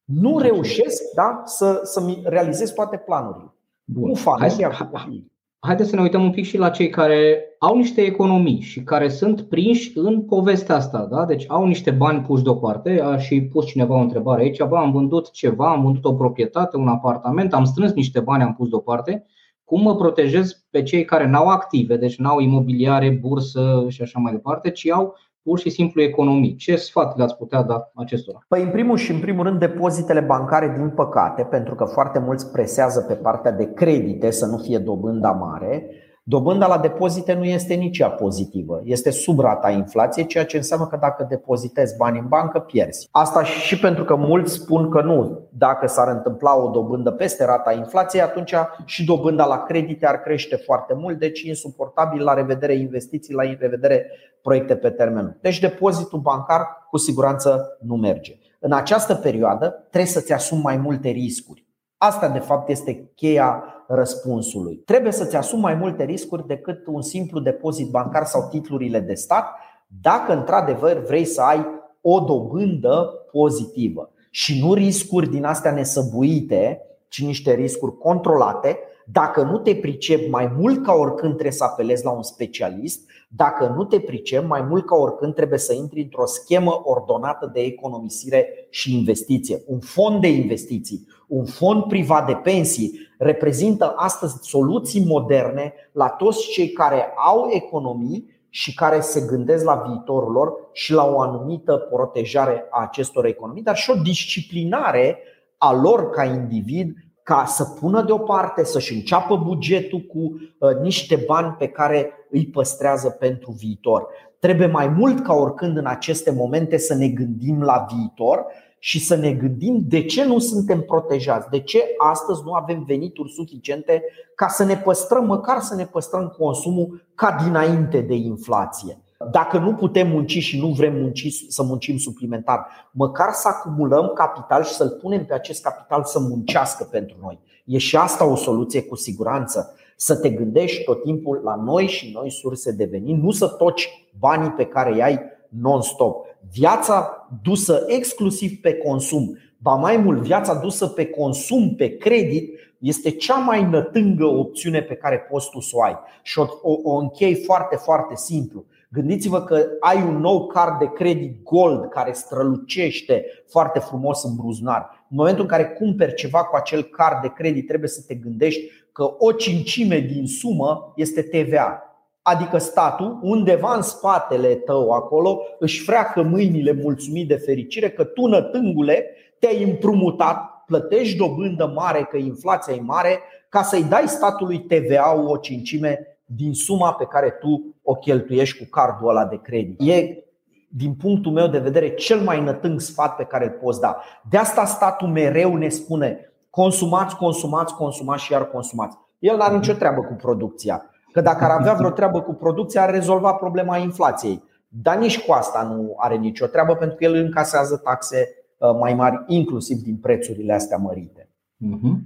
Nu 0.03 0.39
reușesc 0.39 1.03
da, 1.15 1.41
să, 1.45 1.79
să-mi 1.83 2.21
realizez 2.25 2.71
toate 2.71 2.97
planurile. 2.97 3.53
Bun. 3.83 4.07
Nu 4.07 4.13
fac. 4.13 4.39
Hai, 4.39 4.49
hai, 4.71 5.31
haideți 5.59 5.89
să 5.89 5.95
ne 5.95 6.01
uităm 6.01 6.23
un 6.23 6.31
pic 6.31 6.45
și 6.45 6.57
la 6.57 6.69
cei 6.69 6.89
care 6.89 7.43
au 7.59 7.77
niște 7.77 8.01
economii 8.01 8.61
și 8.61 8.83
care 8.83 9.09
sunt 9.09 9.41
prinși 9.41 9.91
în 9.97 10.21
povestea 10.21 10.75
asta. 10.75 11.07
Da? 11.11 11.25
Deci 11.25 11.45
au 11.47 11.65
niște 11.65 11.91
bani 11.91 12.21
puși 12.21 12.43
deoparte. 12.43 13.01
A 13.01 13.17
și 13.17 13.41
pus 13.41 13.65
cineva 13.65 13.95
o 13.95 14.01
întrebare 14.01 14.41
aici. 14.41 14.63
Bă, 14.63 14.77
am 14.77 14.91
vândut 14.91 15.31
ceva, 15.31 15.71
am 15.71 15.83
vândut 15.83 16.05
o 16.05 16.13
proprietate, 16.13 16.77
un 16.77 16.87
apartament, 16.87 17.53
am 17.53 17.63
strâns 17.63 17.93
niște 17.93 18.19
bani, 18.19 18.43
am 18.43 18.53
pus 18.53 18.69
deoparte. 18.69 19.25
Cum 19.63 19.81
mă 19.81 19.95
protejez 19.95 20.65
pe 20.69 20.83
cei 20.83 21.05
care 21.05 21.27
n-au 21.27 21.47
active, 21.47 21.97
deci 21.97 22.17
n-au 22.17 22.39
imobiliare, 22.39 23.09
bursă 23.09 23.85
și 23.87 24.01
așa 24.01 24.19
mai 24.19 24.31
departe, 24.31 24.71
ci 24.71 24.89
au 24.89 25.15
pur 25.43 25.59
și 25.59 25.69
simplu 25.69 26.01
economii. 26.01 26.55
Ce 26.55 26.75
sfat 26.75 27.17
le-ați 27.17 27.37
putea 27.37 27.61
da 27.61 27.91
acestora? 27.95 28.39
Păi, 28.47 28.63
în 28.63 28.69
primul 28.69 28.97
și 28.97 29.11
în 29.11 29.19
primul 29.19 29.43
rând, 29.43 29.59
depozitele 29.59 30.19
bancare, 30.19 30.73
din 30.77 30.89
păcate, 30.89 31.43
pentru 31.43 31.75
că 31.75 31.85
foarte 31.85 32.19
mulți 32.19 32.51
presează 32.51 33.01
pe 33.01 33.13
partea 33.13 33.51
de 33.51 33.73
credite 33.73 34.29
să 34.29 34.45
nu 34.45 34.57
fie 34.57 34.77
dobânda 34.77 35.31
mare, 35.31 35.89
Dobânda 36.29 36.67
la 36.67 36.77
depozite 36.77 37.33
nu 37.33 37.43
este 37.43 37.73
nici 37.73 37.97
ea 37.97 38.09
pozitivă, 38.09 38.81
este 38.83 39.09
sub 39.09 39.39
rata 39.39 39.69
inflației, 39.69 40.25
ceea 40.25 40.45
ce 40.45 40.57
înseamnă 40.57 40.87
că 40.87 40.97
dacă 41.01 41.25
depozitezi 41.29 41.97
bani 41.97 42.19
în 42.19 42.27
bancă, 42.27 42.59
pierzi. 42.59 43.07
Asta 43.11 43.43
și 43.43 43.79
pentru 43.79 44.03
că 44.03 44.15
mulți 44.15 44.53
spun 44.53 44.89
că 44.89 45.01
nu, 45.01 45.47
dacă 45.51 45.87
s-ar 45.87 46.07
întâmpla 46.07 46.57
o 46.57 46.69
dobândă 46.69 47.11
peste 47.11 47.45
rata 47.45 47.73
inflației, 47.73 48.21
atunci 48.21 48.53
și 48.85 49.05
dobânda 49.05 49.45
la 49.45 49.63
credite 49.63 50.05
ar 50.05 50.19
crește 50.19 50.55
foarte 50.55 50.93
mult, 50.93 51.19
deci 51.19 51.41
insuportabil 51.41 52.23
la 52.23 52.33
revedere 52.33 52.73
investiții, 52.73 53.33
la 53.33 53.43
revedere 53.59 54.05
proiecte 54.41 54.75
pe 54.75 54.89
termen 54.89 55.37
Deci 55.41 55.59
depozitul 55.59 56.19
bancar 56.19 56.87
cu 56.89 56.97
siguranță 56.97 57.77
nu 57.79 57.95
merge. 57.95 58.37
În 58.59 58.71
această 58.71 59.15
perioadă 59.15 59.87
trebuie 59.89 60.11
să-ți 60.11 60.33
asumi 60.33 60.61
mai 60.61 60.77
multe 60.77 61.09
riscuri. 61.09 61.67
Asta 62.01 62.29
de 62.29 62.39
fapt 62.39 62.69
este 62.69 63.11
cheia 63.15 63.63
răspunsului. 63.87 64.75
Trebuie 64.85 65.11
să-ți 65.11 65.35
asumi 65.35 65.61
mai 65.61 65.73
multe 65.73 66.03
riscuri 66.03 66.47
decât 66.47 66.87
un 66.87 67.01
simplu 67.01 67.39
depozit 67.39 67.89
bancar 67.89 68.25
sau 68.25 68.47
titlurile 68.49 68.99
de 68.99 69.13
stat, 69.13 69.55
dacă 70.01 70.33
într-adevăr 70.33 71.03
vrei 71.05 71.25
să 71.25 71.41
ai 71.41 71.65
o 72.01 72.19
dobândă 72.19 73.13
pozitivă 73.31 74.11
și 74.29 74.61
nu 74.61 74.73
riscuri 74.73 75.29
din 75.29 75.43
astea 75.43 75.71
nesăbuite, 75.71 76.81
ci 77.07 77.25
niște 77.25 77.53
riscuri 77.53 77.97
controlate. 77.97 78.79
Dacă 79.11 79.41
nu 79.41 79.57
te 79.57 79.75
pricep 79.75 80.29
mai 80.29 80.53
mult 80.57 80.83
ca 80.83 80.93
oricând 80.93 81.31
trebuie 81.31 81.51
să 81.51 81.63
apelezi 81.63 82.03
la 82.03 82.11
un 82.11 82.23
specialist, 82.23 83.09
dacă 83.29 83.73
nu 83.75 83.83
te 83.83 83.99
pricep 83.99 84.47
mai 84.47 84.61
mult 84.61 84.85
ca 84.85 84.95
oricând 84.95 85.33
trebuie 85.33 85.59
să 85.59 85.73
intri 85.73 86.01
într-o 86.01 86.25
schemă 86.25 86.81
ordonată 86.83 87.49
de 87.53 87.59
economisire 87.59 88.67
și 88.69 88.97
investiție, 88.97 89.61
un 89.67 89.79
fond 89.79 90.21
de 90.21 90.27
investiții, 90.27 91.07
un 91.29 91.45
fond 91.45 91.83
privat 91.83 92.25
de 92.25 92.33
pensii 92.33 93.07
reprezintă 93.17 93.93
astăzi 93.95 94.37
soluții 94.41 95.05
moderne 95.05 95.73
la 95.91 96.07
toți 96.07 96.47
cei 96.47 96.69
care 96.69 97.13
au 97.15 97.47
economii 97.51 98.37
și 98.49 98.73
care 98.73 98.99
se 98.99 99.25
gândesc 99.27 99.65
la 99.65 99.83
viitorul 99.87 100.31
lor 100.31 100.53
și 100.71 100.93
la 100.93 101.05
o 101.05 101.21
anumită 101.21 101.75
protejare 101.75 102.67
a 102.69 102.81
acestor 102.81 103.25
economii, 103.25 103.63
dar 103.63 103.75
și 103.75 103.89
o 103.89 104.01
disciplinare 104.01 105.17
a 105.57 105.73
lor 105.73 106.09
ca 106.09 106.23
individ 106.23 106.93
ca 107.23 107.45
să 107.45 107.63
pună 107.63 108.01
deoparte, 108.01 108.63
să-și 108.63 108.93
înceapă 108.93 109.35
bugetul 109.35 109.99
cu 109.99 110.19
uh, 110.19 110.75
niște 110.81 111.23
bani 111.27 111.55
pe 111.59 111.67
care 111.67 112.11
îi 112.29 112.45
păstrează 112.45 113.09
pentru 113.09 113.51
viitor. 113.51 114.07
Trebuie 114.39 114.67
mai 114.67 114.87
mult 114.87 115.23
ca 115.23 115.33
oricând 115.33 115.77
în 115.77 115.85
aceste 115.85 116.31
momente 116.31 116.77
să 116.77 116.95
ne 116.95 117.07
gândim 117.07 117.61
la 117.61 117.85
viitor 117.95 118.45
și 118.79 118.99
să 118.99 119.15
ne 119.15 119.31
gândim 119.31 119.83
de 119.87 120.05
ce 120.05 120.25
nu 120.25 120.39
suntem 120.39 120.81
protejați, 120.81 121.49
de 121.49 121.59
ce 121.59 121.83
astăzi 121.97 122.41
nu 122.45 122.53
avem 122.53 122.83
venituri 122.83 123.31
suficiente 123.31 124.03
ca 124.35 124.47
să 124.47 124.63
ne 124.63 124.77
păstrăm, 124.77 125.25
măcar 125.25 125.59
să 125.59 125.75
ne 125.75 125.85
păstrăm 125.85 126.27
consumul 126.37 127.07
ca 127.15 127.35
dinainte 127.43 128.01
de 128.01 128.15
inflație. 128.15 129.01
Dacă 129.31 129.57
nu 129.57 129.73
putem 129.73 130.07
munci 130.07 130.37
și 130.37 130.59
nu 130.59 130.67
vrem 130.67 130.93
munci, 130.93 131.33
să 131.47 131.63
muncim 131.63 131.97
suplimentar, 131.97 132.67
măcar 132.91 133.31
să 133.31 133.47
acumulăm 133.47 134.11
capital 134.15 134.63
și 134.63 134.73
să-l 134.73 134.89
punem 134.89 135.25
pe 135.25 135.33
acest 135.33 135.63
capital 135.63 136.03
să 136.03 136.19
muncească 136.19 136.83
pentru 136.83 137.17
noi. 137.21 137.39
E 137.65 137.77
și 137.77 137.97
asta 137.97 138.25
o 138.25 138.35
soluție 138.35 138.81
cu 138.81 138.95
siguranță. 138.95 139.75
Să 139.95 140.15
te 140.15 140.29
gândești 140.29 140.83
tot 140.83 141.03
timpul 141.03 141.41
la 141.43 141.55
noi 141.55 141.87
și 141.87 142.11
noi 142.13 142.31
surse 142.31 142.71
de 142.71 142.85
venit, 142.85 143.21
nu 143.21 143.31
să 143.31 143.47
toci 143.47 143.89
banii 144.19 144.51
pe 144.51 144.65
care 144.65 144.93
îi 144.93 145.01
ai 145.01 145.19
non-stop. 145.49 146.25
Viața 146.51 147.27
dusă 147.43 147.83
exclusiv 147.87 148.61
pe 148.61 148.73
consum, 148.73 149.37
ba 149.57 149.75
mai 149.75 149.97
mult, 149.97 150.21
viața 150.21 150.53
dusă 150.53 150.87
pe 150.87 151.05
consum, 151.05 151.75
pe 151.75 151.97
credit, 151.97 152.59
este 152.79 153.11
cea 153.11 153.35
mai 153.35 153.63
nătângă 153.63 154.25
opțiune 154.25 154.81
pe 154.81 154.95
care 154.95 155.17
poți 155.17 155.49
tu 155.49 155.59
să 155.59 155.71
o 155.73 155.81
ai. 155.81 155.97
Și 156.23 156.39
o, 156.39 156.45
o, 156.61 156.79
o 156.83 156.95
închei 156.95 157.35
foarte, 157.35 157.75
foarte 157.75 158.15
simplu. 158.15 158.65
Gândiți-vă 158.91 159.43
că 159.43 159.65
ai 159.79 160.01
un 160.01 160.17
nou 160.17 160.47
card 160.47 160.79
de 160.79 160.91
credit 160.91 161.43
gold 161.43 161.89
care 161.89 162.11
strălucește 162.11 163.25
foarte 163.47 163.79
frumos 163.79 164.23
în 164.23 164.35
buzunar. 164.35 165.05
În 165.09 165.15
momentul 165.17 165.41
în 165.41 165.47
care 165.47 165.65
cumperi 165.67 166.13
ceva 166.13 166.43
cu 166.43 166.55
acel 166.55 166.83
card 166.83 167.21
de 167.21 167.31
credit, 167.35 167.67
trebuie 167.67 167.89
să 167.89 168.03
te 168.07 168.15
gândești 168.15 168.61
că 168.91 169.15
o 169.17 169.31
cincime 169.31 169.99
din 169.99 170.27
sumă 170.27 170.93
este 170.95 171.21
TVA. 171.21 171.88
Adică 172.31 172.57
statul, 172.57 173.19
undeva 173.21 173.75
în 173.75 173.81
spatele 173.81 174.55
tău 174.55 174.91
acolo, 174.91 175.39
își 175.59 175.83
freacă 175.83 176.21
mâinile 176.21 176.79
mulțumit 176.81 177.27
de 177.27 177.35
fericire 177.35 177.89
că 177.89 178.03
tu, 178.03 178.25
nătângule, 178.25 179.05
te-ai 179.39 179.63
împrumutat, 179.63 180.63
plătești 180.65 181.17
dobândă 181.17 181.71
mare, 181.75 182.07
că 182.09 182.17
inflația 182.17 182.73
e 182.73 182.81
mare, 182.81 183.19
ca 183.49 183.61
să-i 183.61 183.83
dai 183.83 184.07
statului 184.07 184.59
TVA 184.59 185.13
o 185.27 185.37
cincime 185.37 186.19
din 186.25 186.53
suma 186.53 186.93
pe 186.93 187.05
care 187.05 187.29
tu 187.29 187.75
o 187.83 187.93
cheltuiești 187.93 188.57
cu 188.57 188.69
cardul 188.69 189.09
ăla 189.09 189.25
de 189.25 189.39
credit. 189.41 189.89
E, 189.89 190.23
din 190.67 190.93
punctul 190.93 191.31
meu 191.31 191.47
de 191.47 191.59
vedere, 191.59 191.93
cel 191.93 192.19
mai 192.19 192.43
nătâng 192.43 192.79
sfat 192.79 193.15
pe 193.15 193.23
care 193.23 193.45
îl 193.45 193.51
poți 193.51 193.79
da. 193.79 193.97
De 194.29 194.37
asta 194.37 194.65
statul 194.65 195.07
mereu 195.07 195.55
ne 195.55 195.69
spune 195.69 196.33
consumați, 196.49 197.15
consumați, 197.15 197.75
consumați 197.75 198.23
și 198.23 198.31
iar 198.31 198.49
consumați. 198.49 198.97
El 199.19 199.35
nu 199.35 199.41
are 199.41 199.55
nicio 199.55 199.73
treabă 199.73 200.01
cu 200.01 200.13
producția. 200.13 200.89
Că 201.11 201.21
dacă 201.21 201.43
ar 201.43 201.49
avea 201.59 201.73
vreo 201.73 201.89
treabă 201.89 202.21
cu 202.21 202.33
producția, 202.33 202.81
ar 202.81 202.89
rezolva 202.89 203.33
problema 203.33 203.77
inflației. 203.77 204.43
Dar 204.67 204.97
nici 204.97 205.25
cu 205.25 205.31
asta 205.31 205.63
nu 205.63 205.93
are 205.97 206.15
nicio 206.15 206.45
treabă 206.45 206.75
pentru 206.75 206.97
că 206.97 207.03
el 207.03 207.13
încasează 207.13 207.77
taxe 207.77 208.29
uh, 208.57 208.69
mai 208.79 208.93
mari, 208.93 209.23
inclusiv 209.27 209.77
din 209.77 209.97
prețurile 209.97 210.53
astea 210.53 210.77
mărite. 210.77 211.29
Uh-huh. 211.65 211.97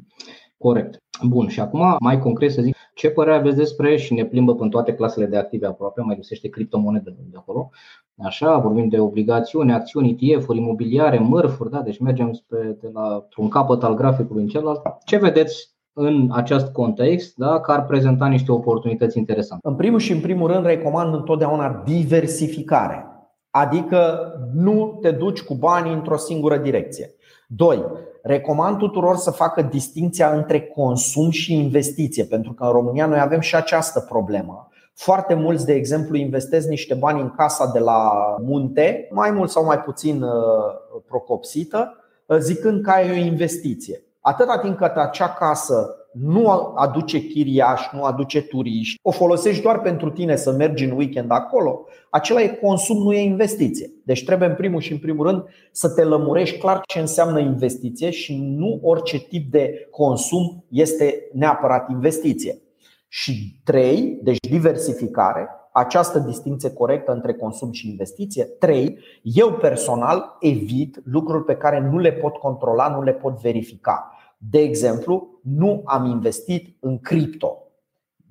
Corect. 0.58 0.98
Bun, 1.28 1.48
și 1.48 1.60
acum 1.60 1.96
mai 2.00 2.20
concret 2.20 2.52
să 2.52 2.62
zic 2.62 2.76
ce 2.94 3.10
părere 3.10 3.36
aveți 3.36 3.56
despre 3.56 3.98
și 3.98 4.14
ne 4.14 4.26
plimbă 4.26 4.56
în 4.60 4.70
toate 4.70 4.94
clasele 4.94 5.26
de 5.26 5.38
active 5.38 5.66
aproape, 5.66 6.02
mai 6.02 6.16
găsește 6.16 6.50
criptomonede 6.50 7.16
de 7.32 7.38
acolo. 7.38 7.70
Așa, 8.18 8.58
vorbim 8.58 8.88
de 8.88 9.00
obligațiuni, 9.00 9.74
acțiuni, 9.74 10.18
ETF-uri, 10.20 10.58
imobiliare, 10.58 11.20
mărfuri, 11.20 11.70
da? 11.70 11.82
deci 11.82 12.00
mergem 12.00 12.34
spre, 12.34 12.78
de 12.82 12.90
la 12.94 13.28
un 13.36 13.50
capăt 13.50 13.84
al 13.84 13.96
graficului 13.96 14.42
în 14.42 14.48
celălalt. 14.48 14.82
Ce 15.06 15.18
vedeți 15.18 15.73
în 15.94 16.30
acest 16.32 16.72
context, 16.72 17.36
da, 17.36 17.60
că 17.60 17.72
ar 17.72 17.86
prezenta 17.86 18.28
niște 18.28 18.52
oportunități 18.52 19.18
interesante. 19.18 19.68
În 19.68 19.76
primul 19.76 20.00
și 20.00 20.12
în 20.12 20.20
primul 20.20 20.52
rând 20.52 20.66
recomand 20.66 21.14
întotdeauna 21.14 21.82
diversificare. 21.86 23.08
Adică 23.50 24.32
nu 24.54 24.98
te 25.02 25.12
duci 25.12 25.42
cu 25.42 25.54
banii 25.54 25.94
într-o 25.94 26.18
singură 26.18 26.58
direcție. 26.58 27.14
2. 27.48 27.84
Recomand 28.24 28.78
tuturor 28.78 29.16
să 29.16 29.32
facă 29.32 29.62
distinția 29.62 30.34
între 30.34 30.62
consum 30.62 31.30
și 31.30 31.54
investiție, 31.54 32.24
pentru 32.24 32.54
că 32.54 32.64
în 32.64 32.72
România 32.72 33.06
noi 33.06 33.20
avem 33.20 33.40
și 33.40 33.56
această 33.56 34.00
problemă. 34.00 34.68
Foarte 34.94 35.34
mulți, 35.34 35.66
de 35.66 35.74
exemplu, 35.74 36.16
investesc 36.16 36.68
niște 36.68 36.94
bani 36.94 37.22
în 37.22 37.30
casa 37.30 37.72
de 37.74 37.80
la 37.80 38.12
munte, 38.42 39.08
mai 39.12 39.32
mult 39.32 39.50
sau 39.50 39.66
mai 39.66 39.80
puțin 39.80 40.22
uh, 40.22 41.02
procopsită, 41.08 41.98
uh, 42.26 42.38
zicând 42.38 42.84
că 42.84 42.90
ai 42.90 43.10
o 43.10 43.26
investiție. 43.26 44.04
Atâta 44.26 44.58
timp 44.58 44.78
cât 44.78 44.96
acea 44.96 45.30
casă 45.30 45.96
nu 46.12 46.48
aduce 46.76 47.20
chiriaș, 47.28 47.82
nu 47.92 48.04
aduce 48.04 48.42
turiști, 48.42 49.00
o 49.02 49.12
folosești 49.12 49.62
doar 49.62 49.80
pentru 49.80 50.10
tine 50.10 50.36
să 50.36 50.52
mergi 50.52 50.84
în 50.84 50.92
weekend 50.92 51.32
acolo, 51.32 51.86
acela 52.10 52.42
e 52.42 52.48
consum, 52.48 52.98
nu 53.04 53.14
e 53.14 53.22
investiție. 53.22 53.92
Deci 54.06 54.26
trebuie 54.26 54.50
în 54.50 54.56
primul 54.56 54.82
și 54.82 54.92
în 54.92 54.98
primul 54.98 55.26
rând 55.26 55.44
să 55.72 55.90
te 55.90 56.04
lămurești 56.04 56.58
clar 56.58 56.82
ce 56.88 57.00
înseamnă 57.00 57.40
investiție 57.40 58.10
și 58.10 58.42
nu 58.42 58.80
orice 58.84 59.20
tip 59.20 59.52
de 59.52 59.88
consum 59.92 60.66
este 60.70 61.30
neapărat 61.34 61.90
investiție. 61.90 62.62
Și 63.08 63.60
trei, 63.64 64.20
deci 64.22 64.40
diversificare, 64.50 65.48
această 65.74 66.20
distinție 66.20 66.74
corectă 66.74 67.12
între 67.12 67.34
consum 67.34 67.72
și 67.72 67.90
investiție. 67.90 68.44
Trei, 68.44 69.00
eu 69.22 69.52
personal 69.52 70.38
evit 70.40 71.02
lucruri 71.04 71.46
pe 71.46 71.56
care 71.56 71.90
nu 71.92 71.98
le 71.98 72.12
pot 72.12 72.36
controla, 72.36 72.88
nu 72.88 73.04
le 73.04 73.14
pot 73.14 73.42
verifica. 73.42 74.13
De 74.50 74.60
exemplu, 74.60 75.40
nu 75.42 75.82
am 75.86 76.06
investit 76.06 76.78
în 76.80 77.00
cripto 77.00 77.58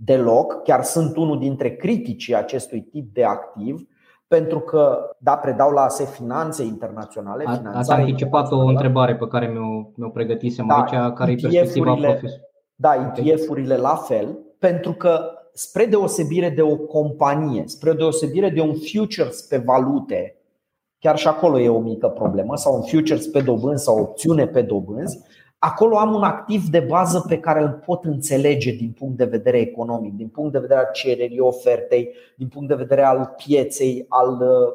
deloc, 0.04 0.62
chiar 0.62 0.82
sunt 0.82 1.16
unul 1.16 1.38
dintre 1.38 1.76
criticii 1.76 2.34
acestui 2.34 2.80
tip 2.80 3.14
de 3.14 3.24
activ, 3.24 3.86
pentru 4.26 4.60
că, 4.60 4.98
da, 5.18 5.36
predau 5.36 5.70
la 5.70 5.82
ASE 5.82 6.04
Finanțe 6.04 6.64
Internaționale. 6.64 7.44
Ați 7.74 7.90
anticipat 7.90 8.52
o 8.52 8.58
întrebare 8.58 9.16
pe 9.16 9.26
care 9.26 9.46
mi-o, 9.46 9.90
mi-o 9.94 10.08
pregătisem 10.08 10.66
da, 10.66 10.74
aici, 10.74 11.14
care 11.14 11.32
e 11.32 11.36
perspectiva 11.40 11.94
profesorului. 11.94 12.40
Da, 12.74 13.12
ETF-urile 13.14 13.76
la 13.76 13.94
fel, 13.94 14.38
pentru 14.58 14.92
că 14.92 15.20
spre 15.52 15.84
deosebire 15.86 16.50
de 16.50 16.62
o 16.62 16.76
companie, 16.76 17.62
spre 17.66 17.92
deosebire 17.92 18.48
de 18.48 18.60
un 18.60 18.74
futures 18.92 19.42
pe 19.42 19.62
valute, 19.64 20.36
chiar 20.98 21.16
și 21.16 21.28
acolo 21.28 21.58
e 21.58 21.68
o 21.68 21.80
mică 21.80 22.08
problemă, 22.08 22.56
sau 22.56 22.74
un 22.74 22.82
futures 22.82 23.26
pe 23.26 23.40
dobânzi 23.40 23.84
sau 23.84 23.98
opțiune 23.98 24.46
pe 24.46 24.62
dobânzi, 24.62 25.20
acolo 25.64 25.98
am 25.98 26.14
un 26.14 26.22
activ 26.22 26.68
de 26.68 26.80
bază 26.80 27.24
pe 27.28 27.38
care 27.38 27.62
îl 27.62 27.82
pot 27.86 28.04
înțelege 28.04 28.72
din 28.72 28.94
punct 28.98 29.16
de 29.16 29.24
vedere 29.24 29.58
economic, 29.58 30.12
din 30.12 30.28
punct 30.28 30.52
de 30.52 30.58
vedere 30.58 30.78
al 30.78 30.88
cererii, 30.92 31.38
ofertei, 31.38 32.08
din 32.36 32.48
punct 32.48 32.68
de 32.68 32.74
vedere 32.74 33.02
al 33.02 33.34
pieței, 33.36 34.06
al 34.08 34.30
uh, 34.40 34.72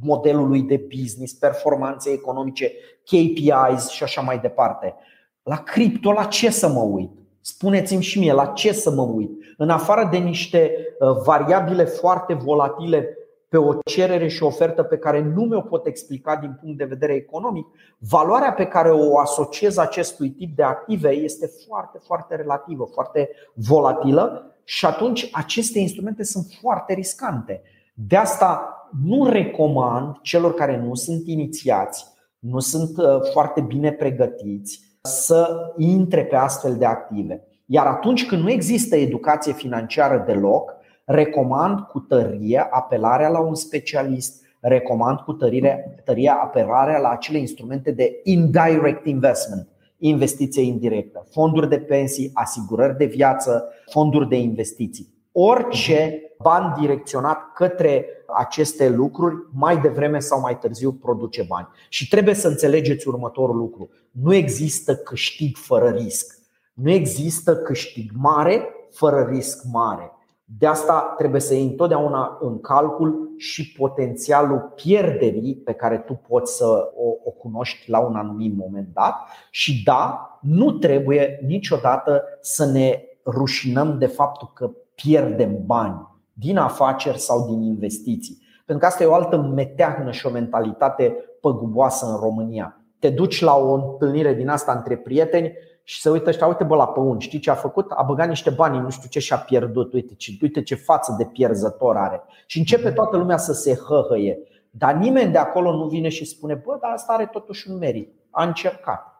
modelului 0.00 0.62
de 0.62 0.86
business, 0.96 1.32
performanțe 1.32 2.10
economice, 2.10 2.72
KPIs 3.04 3.88
și 3.88 4.02
așa 4.02 4.20
mai 4.20 4.38
departe. 4.38 4.94
La 5.42 5.56
cripto, 5.56 6.12
la 6.12 6.24
ce 6.24 6.50
să 6.50 6.68
mă 6.68 6.82
uit? 6.82 7.10
Spuneți-mi 7.40 8.02
și 8.02 8.18
mie, 8.18 8.32
la 8.32 8.46
ce 8.46 8.72
să 8.72 8.90
mă 8.90 9.02
uit? 9.02 9.30
În 9.56 9.70
afară 9.70 10.08
de 10.10 10.16
niște 10.16 10.72
uh, 10.98 11.08
variabile 11.24 11.84
foarte 11.84 12.34
volatile 12.34 13.18
pe 13.54 13.60
o 13.60 13.74
cerere 13.84 14.28
și 14.28 14.42
ofertă 14.42 14.82
pe 14.82 14.96
care 14.96 15.22
nu 15.22 15.42
mi-o 15.42 15.60
pot 15.60 15.86
explica 15.86 16.36
din 16.36 16.58
punct 16.60 16.78
de 16.78 16.84
vedere 16.84 17.14
economic, 17.14 17.66
valoarea 17.98 18.52
pe 18.52 18.66
care 18.66 18.90
o 18.90 19.18
asociez 19.18 19.76
acestui 19.76 20.30
tip 20.30 20.56
de 20.56 20.62
active 20.62 21.08
este 21.10 21.50
foarte, 21.66 21.98
foarte 22.06 22.36
relativă, 22.36 22.88
foarte 22.92 23.30
volatilă 23.54 24.54
și 24.64 24.86
atunci 24.86 25.28
aceste 25.32 25.78
instrumente 25.78 26.24
sunt 26.24 26.46
foarte 26.60 26.92
riscante. 26.94 27.62
De 27.94 28.16
asta 28.16 28.68
nu 29.04 29.26
recomand 29.26 30.18
celor 30.22 30.54
care 30.54 30.76
nu 30.76 30.94
sunt 30.94 31.26
inițiați, 31.26 32.06
nu 32.38 32.58
sunt 32.58 32.98
uh, 32.98 33.20
foarte 33.32 33.60
bine 33.60 33.92
pregătiți 33.92 34.80
să 35.02 35.72
intre 35.76 36.24
pe 36.24 36.36
astfel 36.36 36.76
de 36.76 36.84
active. 36.84 37.42
Iar 37.66 37.86
atunci 37.86 38.26
când 38.26 38.42
nu 38.42 38.50
există 38.50 38.96
educație 38.96 39.52
financiară 39.52 40.22
deloc, 40.26 40.82
recomand 41.04 41.80
cu 41.80 41.98
tărie 41.98 42.66
apelarea 42.70 43.28
la 43.28 43.40
un 43.40 43.54
specialist, 43.54 44.42
recomand 44.60 45.18
cu 45.18 45.32
tărie, 45.32 46.02
tărie 46.04 46.28
apelarea 46.28 46.98
la 46.98 47.08
acele 47.08 47.38
instrumente 47.38 47.90
de 47.90 48.20
indirect 48.22 49.06
investment, 49.06 49.68
investiție 49.98 50.62
indirectă, 50.62 51.26
fonduri 51.30 51.68
de 51.68 51.78
pensii, 51.78 52.30
asigurări 52.34 52.96
de 52.96 53.04
viață, 53.04 53.68
fonduri 53.90 54.28
de 54.28 54.36
investiții. 54.36 55.12
Orice 55.32 56.18
ban 56.42 56.76
direcționat 56.80 57.52
către 57.54 58.06
aceste 58.38 58.88
lucruri, 58.88 59.36
mai 59.52 59.76
devreme 59.76 60.18
sau 60.18 60.40
mai 60.40 60.58
târziu 60.58 60.92
produce 60.92 61.44
bani. 61.48 61.68
Și 61.88 62.08
trebuie 62.08 62.34
să 62.34 62.48
înțelegeți 62.48 63.08
următorul 63.08 63.56
lucru: 63.56 63.90
nu 64.10 64.34
există 64.34 64.96
câștig 64.96 65.56
fără 65.56 65.88
risc. 65.88 66.38
Nu 66.74 66.90
există 66.90 67.56
câștig 67.56 68.10
mare 68.14 68.68
fără 68.90 69.28
risc 69.30 69.64
mare. 69.72 70.12
De 70.44 70.66
asta 70.66 71.14
trebuie 71.16 71.40
să 71.40 71.54
iei 71.54 71.66
întotdeauna 71.66 72.38
în 72.40 72.60
calcul 72.60 73.32
și 73.36 73.72
potențialul 73.72 74.72
pierderii 74.74 75.56
pe 75.56 75.72
care 75.72 75.98
tu 75.98 76.20
poți 76.28 76.56
să 76.56 76.92
o, 76.96 77.08
o 77.24 77.30
cunoști 77.30 77.90
la 77.90 77.98
un 77.98 78.16
anumit 78.16 78.56
moment 78.56 78.88
dat. 78.92 79.14
Și 79.50 79.82
da, 79.84 80.38
nu 80.40 80.72
trebuie 80.72 81.40
niciodată 81.46 82.22
să 82.40 82.64
ne 82.64 83.02
rușinăm 83.26 83.98
de 83.98 84.06
faptul 84.06 84.50
că 84.54 84.70
pierdem 84.94 85.58
bani 85.66 86.08
din 86.32 86.56
afaceri 86.56 87.18
sau 87.18 87.46
din 87.46 87.62
investiții. 87.62 88.42
Pentru 88.66 88.86
că 88.86 88.92
asta 88.92 89.02
e 89.02 89.06
o 89.06 89.14
altă 89.14 89.36
meteahnă 89.36 90.10
și 90.10 90.26
o 90.26 90.30
mentalitate 90.30 91.16
păguboasă 91.40 92.06
în 92.06 92.16
România. 92.16 92.80
Te 92.98 93.10
duci 93.10 93.40
la 93.40 93.56
o 93.56 93.72
întâlnire 93.72 94.34
din 94.34 94.48
asta 94.48 94.72
între 94.72 94.96
prieteni 94.96 95.52
și 95.86 96.00
se 96.00 96.10
uită 96.10 96.28
ăștia, 96.28 96.46
uite 96.46 96.64
bă 96.64 96.74
la 96.74 96.86
păun, 96.86 97.18
știi 97.18 97.38
ce 97.38 97.50
a 97.50 97.54
făcut? 97.54 97.90
A 97.90 98.02
băgat 98.02 98.28
niște 98.28 98.50
bani, 98.50 98.78
nu 98.78 98.90
știu 98.90 99.08
ce 99.08 99.18
și-a 99.18 99.36
pierdut, 99.36 99.92
uite 99.92 100.14
ce, 100.14 100.32
uite 100.42 100.62
ce 100.62 100.74
față 100.74 101.14
de 101.18 101.24
pierzător 101.24 101.96
are. 101.96 102.22
Și 102.46 102.58
începe 102.58 102.90
toată 102.90 103.16
lumea 103.16 103.36
să 103.36 103.52
se 103.52 103.74
hăhăie. 103.74 104.38
Dar 104.70 104.94
nimeni 104.94 105.32
de 105.32 105.38
acolo 105.38 105.76
nu 105.76 105.84
vine 105.84 106.08
și 106.08 106.24
spune, 106.24 106.54
bă, 106.54 106.78
dar 106.80 106.90
asta 106.90 107.12
are 107.12 107.26
totuși 107.26 107.70
un 107.70 107.78
merit. 107.78 108.14
A 108.30 108.44
încercat 108.44 109.14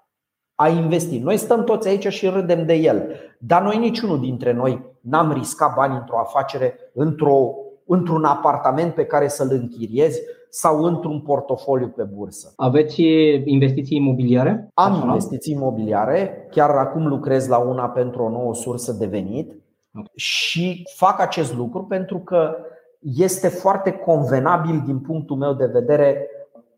a 0.55 0.69
investit. 0.69 1.23
Noi 1.23 1.37
stăm 1.37 1.65
toți 1.65 1.89
aici 1.89 2.09
și 2.09 2.29
râdem 2.29 2.67
de 2.67 2.75
el, 2.75 3.15
dar 3.39 3.63
noi 3.63 3.79
niciunul 3.79 4.21
dintre 4.21 4.53
noi 4.53 4.85
n-am 5.01 5.33
riscat 5.33 5.75
bani 5.75 5.95
într-o 5.95 6.19
afacere, 6.19 6.79
într-o, 6.95 7.55
într-un 7.87 8.25
apartament 8.25 8.95
pe 8.95 9.05
care 9.05 9.29
să-l 9.29 9.49
închiriezi 9.51 10.21
sau 10.57 10.83
într-un 10.83 11.21
portofoliu 11.21 11.89
pe 11.89 12.03
bursă. 12.03 12.53
Aveți 12.57 13.03
investiții 13.45 13.97
imobiliare? 13.97 14.69
Am 14.75 14.93
Așa, 14.93 15.05
investiții 15.05 15.53
imobiliare, 15.53 16.49
chiar 16.51 16.71
acum 16.71 17.07
lucrez 17.07 17.49
la 17.49 17.59
una 17.59 17.89
pentru 17.89 18.23
o 18.23 18.29
nouă 18.29 18.55
sursă 18.55 18.93
de 18.93 19.07
venit 19.07 19.49
okay. 19.93 20.13
și 20.15 20.83
fac 20.97 21.21
acest 21.21 21.55
lucru 21.55 21.85
pentru 21.85 22.19
că 22.19 22.57
este 23.01 23.49
foarte 23.49 23.93
convenabil 23.93 24.83
din 24.87 24.99
punctul 24.99 25.37
meu 25.37 25.53
de 25.53 25.67
vedere 25.67 26.29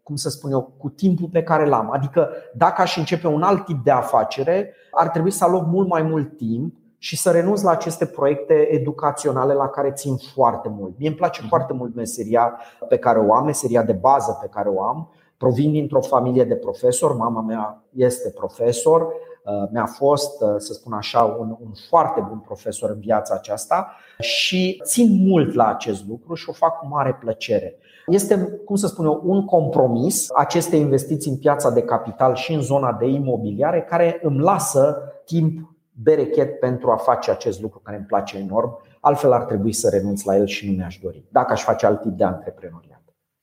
cum 0.03 0.17
să 0.17 0.29
spun 0.29 0.51
eu, 0.51 0.75
cu 0.79 0.89
timpul 0.89 1.29
pe 1.33 1.43
care 1.43 1.67
l-am. 1.67 1.91
Adică 1.93 2.29
dacă 2.55 2.83
aș 2.83 2.97
începe 2.97 3.27
un 3.27 3.43
alt 3.43 3.65
tip 3.65 3.85
de 3.85 3.91
afacere, 3.91 4.75
ar 4.91 5.09
trebui 5.09 5.31
să 5.31 5.45
aloc 5.45 5.67
mult 5.67 5.89
mai 5.89 6.03
mult 6.03 6.37
timp 6.37 6.75
și 6.99 7.17
să 7.17 7.31
renunț 7.31 7.63
la 7.63 7.71
aceste 7.71 8.07
proiecte 8.07 8.55
educaționale 8.55 9.53
la 9.53 9.69
care 9.69 9.91
țin 9.91 10.17
foarte 10.17 10.69
mult. 10.69 10.99
Mie 10.99 11.09
îmi 11.09 11.17
place 11.17 11.41
mhm. 11.41 11.49
foarte 11.49 11.73
mult 11.73 11.95
meseria 11.95 12.61
pe 12.89 12.99
care 12.99 13.19
o 13.19 13.35
am, 13.35 13.45
meseria 13.45 13.83
de 13.83 13.93
bază 13.93 14.39
pe 14.41 14.49
care 14.51 14.69
o 14.69 14.83
am. 14.83 15.11
Provin 15.37 15.73
dintr-o 15.73 16.01
familie 16.01 16.45
de 16.45 16.55
profesori, 16.55 17.17
mama 17.17 17.41
mea 17.41 17.83
este 17.91 18.31
profesor, 18.31 19.03
uh, 19.03 19.69
mi-a 19.73 19.87
fost, 19.87 20.43
uh, 20.43 20.55
să 20.57 20.73
spun 20.73 20.93
așa, 20.93 21.23
un, 21.23 21.57
un 21.61 21.71
foarte 21.89 22.21
bun 22.29 22.39
profesor 22.39 22.91
în 22.91 22.99
viața 22.99 23.35
aceasta 23.35 23.93
și 24.19 24.81
țin 24.85 25.27
mult 25.27 25.55
la 25.55 25.67
acest 25.67 26.09
lucru 26.09 26.35
și 26.35 26.49
o 26.49 26.53
fac 26.53 26.79
cu 26.79 26.87
mare 26.87 27.17
plăcere. 27.21 27.79
Este, 28.07 28.61
cum 28.65 28.77
să 28.77 28.87
spun 28.87 29.05
eu, 29.05 29.21
un 29.25 29.45
compromis 29.45 30.31
aceste 30.35 30.77
investiții 30.77 31.31
în 31.31 31.37
piața 31.37 31.71
de 31.71 31.83
capital 31.83 32.35
și 32.35 32.53
în 32.53 32.61
zona 32.61 32.93
de 32.93 33.07
imobiliare 33.07 33.83
care 33.83 34.19
îmi 34.23 34.39
lasă 34.39 34.99
timp 35.25 35.76
berechet 36.03 36.59
pentru 36.59 36.91
a 36.91 36.97
face 36.97 37.31
acest 37.31 37.61
lucru 37.61 37.79
care 37.79 37.97
îmi 37.97 38.07
place 38.07 38.39
enorm. 38.39 38.71
Altfel 39.01 39.33
ar 39.33 39.45
trebui 39.45 39.73
să 39.73 39.89
renunț 39.89 40.23
la 40.23 40.37
el 40.37 40.47
și 40.47 40.71
nu 40.71 40.77
mi-aș 40.77 40.99
dori, 41.03 41.25
dacă 41.31 41.53
aș 41.53 41.63
face 41.63 41.87
alt 41.87 42.01
tip 42.01 42.13
de 42.13 42.25
antreprenoriat. 42.25 43.03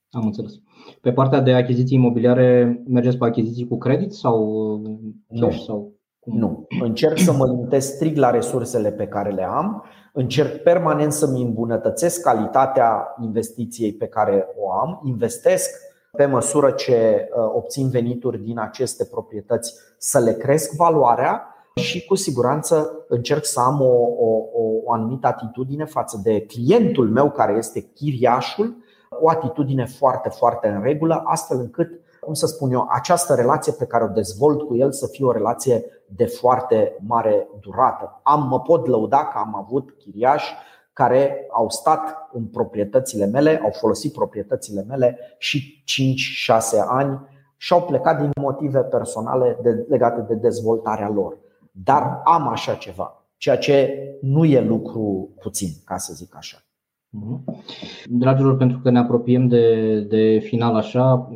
Am 0.10 0.26
înțeles. 0.26 0.52
Pe 1.02 1.12
partea 1.12 1.42
de 1.42 1.54
achiziții 1.54 1.98
imobiliare, 1.98 2.82
mergeți 2.88 3.18
pe 3.18 3.26
achiziții 3.26 3.68
cu 3.68 3.78
credit 3.78 4.14
sau 4.14 4.82
cash? 5.28 5.42
Nu. 5.42 5.52
Sau 5.52 5.94
cum? 6.20 6.38
Nu. 6.38 6.66
Încerc 6.82 7.18
să 7.18 7.34
mă 7.34 7.46
limitez 7.46 7.86
strict 7.86 8.18
la 8.18 8.30
resursele 8.30 8.92
pe 8.92 9.08
care 9.08 9.30
le 9.30 9.44
am 9.44 9.84
Încerc 10.16 10.62
permanent 10.62 11.14
să-mi 11.14 11.42
îmbunătățesc 11.42 12.22
calitatea 12.22 13.16
investiției 13.22 13.94
pe 13.94 14.08
care 14.08 14.48
o 14.58 14.72
am, 14.72 15.02
investesc 15.04 15.80
pe 16.12 16.26
măsură 16.26 16.72
ce 16.72 17.30
uh, 17.30 17.44
obțin 17.54 17.90
venituri 17.90 18.38
din 18.38 18.60
aceste 18.60 19.06
proprietăți 19.06 19.74
să 19.98 20.20
le 20.20 20.34
cresc 20.34 20.76
valoarea 20.76 21.53
și 21.76 22.06
cu 22.06 22.16
siguranță 22.16 23.06
încerc 23.08 23.46
să 23.46 23.60
am 23.60 23.82
o, 23.82 23.94
o, 24.18 24.46
o 24.86 24.92
anumită 24.92 25.28
atitudine 25.28 25.86
față 25.86 26.20
de 26.24 26.42
clientul 26.42 27.10
meu 27.10 27.32
care 27.32 27.54
este 27.58 27.82
chiriașul, 27.82 28.76
o 29.22 29.30
atitudine 29.30 29.86
foarte, 29.86 30.30
foarte 30.30 30.68
în 30.68 30.82
regulă, 30.82 31.24
astfel 31.26 31.58
încât 31.60 31.90
cum 32.20 32.34
să 32.34 32.48
spun 32.48 32.72
eu, 32.72 32.88
această 32.90 33.34
relație 33.34 33.74
pe 33.78 33.86
care 33.86 34.04
o 34.04 34.08
dezvolt 34.08 34.62
cu 34.62 34.76
el 34.76 34.92
să 34.92 35.08
fie 35.08 35.26
o 35.26 35.32
relație 35.32 35.86
de 36.06 36.26
foarte 36.26 36.98
mare 37.08 37.48
durată. 37.60 38.20
Am, 38.24 38.48
mă 38.48 38.60
pot 38.62 38.88
lăuda 38.88 39.26
că 39.26 39.38
am 39.38 39.56
avut 39.56 39.96
chiriași 39.98 40.54
care 40.94 41.48
au 41.52 41.70
stat 41.70 42.30
în 42.32 42.46
proprietățile 42.46 43.26
mele, 43.26 43.60
au 43.64 43.72
folosit 43.72 44.14
proprietățile 44.14 44.86
mele 44.88 45.18
și 45.38 45.84
5-6 46.48 46.60
ani 46.88 47.20
și 47.58 47.74
au 47.74 47.82
plecat 47.82 48.20
din 48.20 48.32
motive 48.42 48.80
personale 48.80 49.58
de, 49.62 49.86
legate 49.90 50.22
de 50.22 50.34
dezvoltarea 50.34 51.10
lor. 51.10 51.38
Dar 51.76 52.22
am 52.24 52.48
așa 52.48 52.74
ceva, 52.74 53.28
ceea 53.38 53.58
ce 53.58 53.98
nu 54.22 54.46
e 54.46 54.62
lucru 54.62 55.34
puțin, 55.42 55.70
ca 55.86 55.98
să 55.98 56.14
zic 56.14 56.36
așa. 56.36 56.58
Mhm. 57.10 57.44
Dragilor, 58.06 58.58
pentru 58.58 58.80
că 58.80 58.90
ne 58.90 59.00
apropiem 59.00 59.48
de, 59.48 60.00
de 60.00 60.40
final 60.40 60.76
așa, 60.76 61.30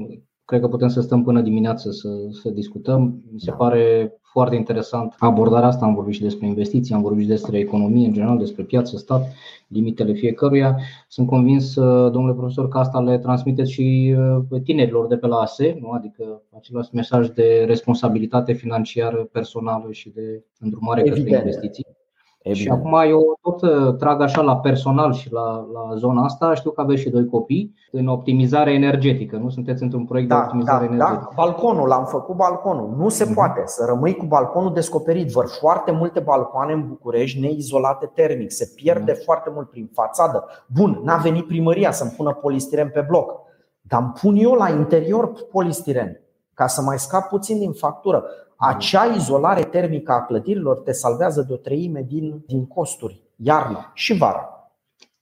Cred 0.48 0.62
că 0.62 0.68
putem 0.68 0.88
să 0.88 1.02
stăm 1.02 1.24
până 1.24 1.42
dimineață 1.42 1.92
să, 1.92 2.10
să 2.42 2.50
discutăm. 2.50 3.22
Mi 3.32 3.40
se 3.40 3.52
pare 3.52 4.14
foarte 4.38 4.56
interesant 4.56 5.16
abordarea 5.18 5.68
asta. 5.68 5.86
Am 5.86 5.94
vorbit 5.94 6.14
și 6.14 6.22
despre 6.22 6.48
investiții, 6.48 6.96
am 6.96 7.02
vorbit 7.02 7.22
și 7.22 7.28
despre 7.28 7.58
economie 7.58 8.08
în 8.08 8.14
general, 8.14 8.38
despre 8.38 8.64
piață, 8.64 8.98
stat, 8.98 9.22
limitele 9.68 10.14
fiecăruia. 10.14 10.78
Sunt 11.08 11.28
convins, 11.28 11.76
uh, 11.76 12.12
domnule 12.12 12.34
profesor, 12.34 12.68
că 12.68 12.78
asta 12.78 13.02
le 13.02 13.18
transmiteți 13.18 13.72
și 13.72 14.16
uh, 14.52 14.62
tinerilor 14.64 15.08
de 15.08 15.18
pe 15.18 15.28
la 15.28 15.36
ASE, 15.36 15.78
nu? 15.82 15.90
adică 15.90 16.42
același 16.58 16.90
mesaj 16.94 17.28
de 17.30 17.64
responsabilitate 17.68 18.54
financiară 18.54 19.30
personală 19.32 19.92
și 19.92 20.10
de 20.10 20.44
îndrumare 20.60 21.00
Evident. 21.00 21.24
către 21.24 21.38
investiții. 21.38 21.86
Evident. 22.50 22.58
Și 22.58 22.70
acum 22.70 23.10
eu 23.10 23.40
tot 23.42 23.62
uh, 23.62 23.96
trag 23.96 24.22
așa 24.22 24.42
la 24.42 24.58
personal 24.58 25.14
și 25.14 25.32
la, 25.32 25.68
la 25.74 25.96
zona 25.96 26.24
asta. 26.24 26.54
Știu 26.54 26.72
că 26.72 26.82
aveți 26.82 27.02
și 27.02 27.10
doi 27.10 27.26
copii 27.26 27.74
în 27.92 28.08
optimizare 28.08 28.74
energetică. 28.74 29.38
Nu 29.38 29.50
sunteți 29.50 29.84
într-un 29.84 30.06
proiect 30.06 30.30
da, 30.30 30.36
de 30.36 30.42
optimizare 30.42 30.86
da, 30.86 30.94
energetică? 30.94 31.34
Da, 31.36 31.44
balconul, 31.44 31.92
am 31.92 32.06
făcut 32.06 32.36
balconul. 32.36 32.94
Nu 32.98 33.10
se 33.10 33.26
mm-hmm. 33.26 33.34
poate 33.34 33.62
să 33.66 33.86
rămâi 33.88 34.16
cu 34.16 34.26
balconul 34.26 34.74
descoperit. 34.74 35.32
Văr 35.32 35.46
foarte 35.60 35.92
multe 35.92 36.20
balcoane 36.20 36.74
în 36.74 36.88
București 36.88 37.40
neizolate 37.40 38.12
termic. 38.14 38.52
Se 38.52 38.72
pierde 38.76 39.12
mm-hmm. 39.12 39.24
foarte 39.24 39.52
mult 39.54 39.70
prin 39.70 39.90
fațadă. 39.94 40.46
Bun, 40.68 41.02
n-a 41.04 41.18
venit 41.18 41.48
primăria 41.48 41.92
să-mi 41.92 42.14
pună 42.18 42.34
polistiren 42.34 42.90
pe 42.90 43.06
bloc. 43.08 43.32
Dar 43.82 44.02
îmi 44.02 44.12
pun 44.22 44.36
eu 44.36 44.54
la 44.54 44.70
interior 44.70 45.32
polistiren 45.52 46.22
ca 46.54 46.68
să 46.68 46.82
mai 46.82 47.00
scap 47.00 47.28
puțin 47.28 47.60
din 47.60 47.72
factură. 47.72 48.24
Acea 48.58 49.06
izolare 49.06 49.64
termică 49.64 50.12
a 50.12 50.26
clădirilor 50.26 50.80
te 50.80 50.92
salvează 50.92 51.42
de 51.42 51.54
o 51.54 51.58
treime 51.58 52.02
din, 52.02 52.44
din 52.46 52.68
costuri, 52.68 53.22
iarna 53.36 53.92
și 53.94 54.18
vara. 54.18 54.57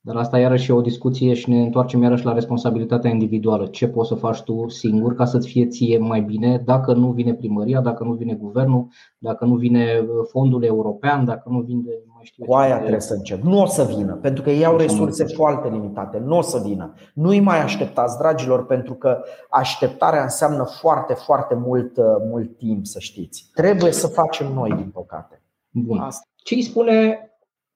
Dar 0.06 0.16
asta 0.16 0.39
iarăși 0.39 0.72
e 0.72 0.74
o 0.74 0.82
discuție 0.82 1.34
și 1.34 1.49
ne 1.49 1.62
întoarcem 1.62 2.01
iarăși 2.01 2.26
la 2.26 2.34
responsabilitatea 2.34 3.10
individuală. 3.10 3.66
Ce 3.66 3.88
poți 3.88 4.08
să 4.08 4.16
faci 4.16 4.41
tu 4.41 4.68
singur 4.68 5.16
ca 5.16 5.26
să-ți 5.26 5.47
fie 5.47 5.68
ție 5.68 5.97
mai 5.97 6.22
bine 6.22 6.62
dacă 6.66 6.93
nu 6.93 7.12
vine 7.12 7.34
primăria, 7.34 7.82
dacă 7.82 8.03
nu 8.03 8.14
vine 8.14 8.34
guvernul, 8.34 8.88
dacă 9.18 9.45
nu 9.45 9.56
vine 9.56 9.99
uh, 10.01 10.08
fondul 10.30 10.64
european, 10.64 11.26
dacă 11.26 11.49
nu 11.49 11.60
vine 11.60 11.82
mai 12.14 12.24
știu 12.24 12.45
Cu 12.45 12.53
aia 12.53 12.78
trebuie 12.78 12.99
să 12.99 13.14
încep. 13.14 13.41
Nu 13.41 13.62
o 13.62 13.66
să 13.66 13.84
vină, 13.95 14.14
pentru 14.14 14.43
că 14.43 14.49
ei 14.49 14.66
au 14.66 14.78
resurse 14.78 15.26
foarte 15.26 15.70
limitate. 15.70 16.22
Nu 16.26 16.38
o 16.38 16.41
să 16.41 16.62
vină. 16.66 16.93
Nu-i 17.14 17.39
mai 17.39 17.62
așteptați, 17.62 18.18
dragilor, 18.18 18.66
pentru 18.66 18.93
că 18.93 19.22
așteptarea 19.49 20.24
înseamnă 20.24 20.64
foarte, 20.64 21.14
foarte 21.14 21.56
mult, 21.56 21.97
uh, 21.97 22.06
mult 22.30 22.58
timp, 22.58 22.86
să 22.86 22.99
știți. 22.99 23.49
Trebuie 23.53 23.91
să 23.91 24.08
facem 24.08 24.53
noi, 24.53 24.72
din 24.72 24.89
păcate. 24.93 25.41
Bun. 25.70 26.08
Ce 26.36 26.56
îi 26.56 26.62
spune 26.62 27.20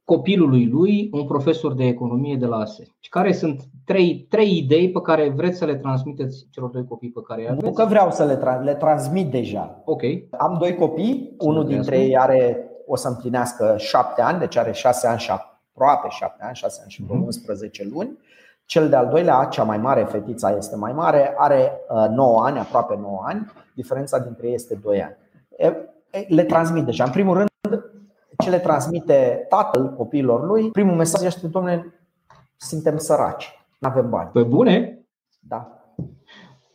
copilului 0.10 0.68
lui 0.68 1.10
un 1.12 1.26
profesor 1.26 1.74
de 1.74 1.86
economie 1.86 2.36
de 2.36 2.45
la 2.45 2.57
ASE. 2.57 2.88
Care 3.10 3.32
sunt 3.32 3.62
trei, 3.86 4.26
trei 4.30 4.57
idei 4.57 4.91
pe 4.91 5.01
care 5.01 5.30
vreți 5.30 5.57
să 5.57 5.66
le 5.66 5.76
transmiteți 5.76 6.47
celor 6.51 6.70
doi 6.70 6.86
copii 6.86 7.12
pe 7.12 7.22
care 7.28 7.47
aveți? 7.49 7.66
Nu 7.66 7.72
că 7.72 7.86
vreau 7.86 8.12
să 8.12 8.26
le, 8.26 8.38
tra- 8.38 8.64
le 8.64 8.76
transmit 8.76 9.32
deja. 9.32 9.82
Ok. 9.86 10.01
Am 10.38 10.57
doi 10.60 10.76
copii, 10.76 11.36
unul 11.38 11.66
dintre 11.66 11.99
ei 11.99 12.18
are 12.18 12.70
o 12.88 12.95
să 12.95 13.07
împlinească 13.07 13.76
șapte 13.78 14.22
ani, 14.22 14.39
deci 14.39 14.57
are 14.57 14.72
șase 14.72 15.07
ani 15.07 15.20
și 15.20 15.32
aproape 15.32 16.07
șapte 16.10 16.43
ani, 16.43 16.55
șase 16.55 16.80
ani 16.82 16.91
și 16.91 17.03
vreo 17.03 17.18
11 17.18 17.84
mhm. 17.84 17.93
luni. 17.93 18.18
Cel 18.66 18.89
de-al 18.89 19.07
doilea, 19.07 19.43
cea 19.43 19.64
mai 19.64 19.78
mare, 19.78 20.03
fetița 20.03 20.55
este 20.57 20.76
mai 20.76 20.93
mare, 20.93 21.34
are 21.38 21.72
9 22.10 22.34
uh, 22.34 22.41
ani, 22.45 22.60
aproape 22.60 22.97
9 23.01 23.24
ani. 23.26 23.51
Diferența 23.76 24.20
dintre 24.20 24.47
ei 24.47 24.53
este 24.53 24.76
2 24.76 25.03
ani. 25.03 25.18
Le 26.28 26.43
transmit 26.43 26.86
deja. 26.86 27.03
În 27.03 27.12
primul 27.12 27.34
rând, 27.34 27.48
ce 28.49 28.55
le 28.55 28.61
transmite 28.61 29.45
tatăl 29.49 29.93
copiilor 29.93 30.45
lui, 30.45 30.71
primul 30.71 30.95
mesaj 30.95 31.23
este, 31.23 31.47
domnule, 31.47 31.93
suntem 32.57 32.97
săraci, 32.97 33.65
nu 33.79 33.87
avem 33.87 34.09
bani. 34.09 34.29
Pe 34.33 34.43
bune? 34.43 35.05
Da. 35.39 35.83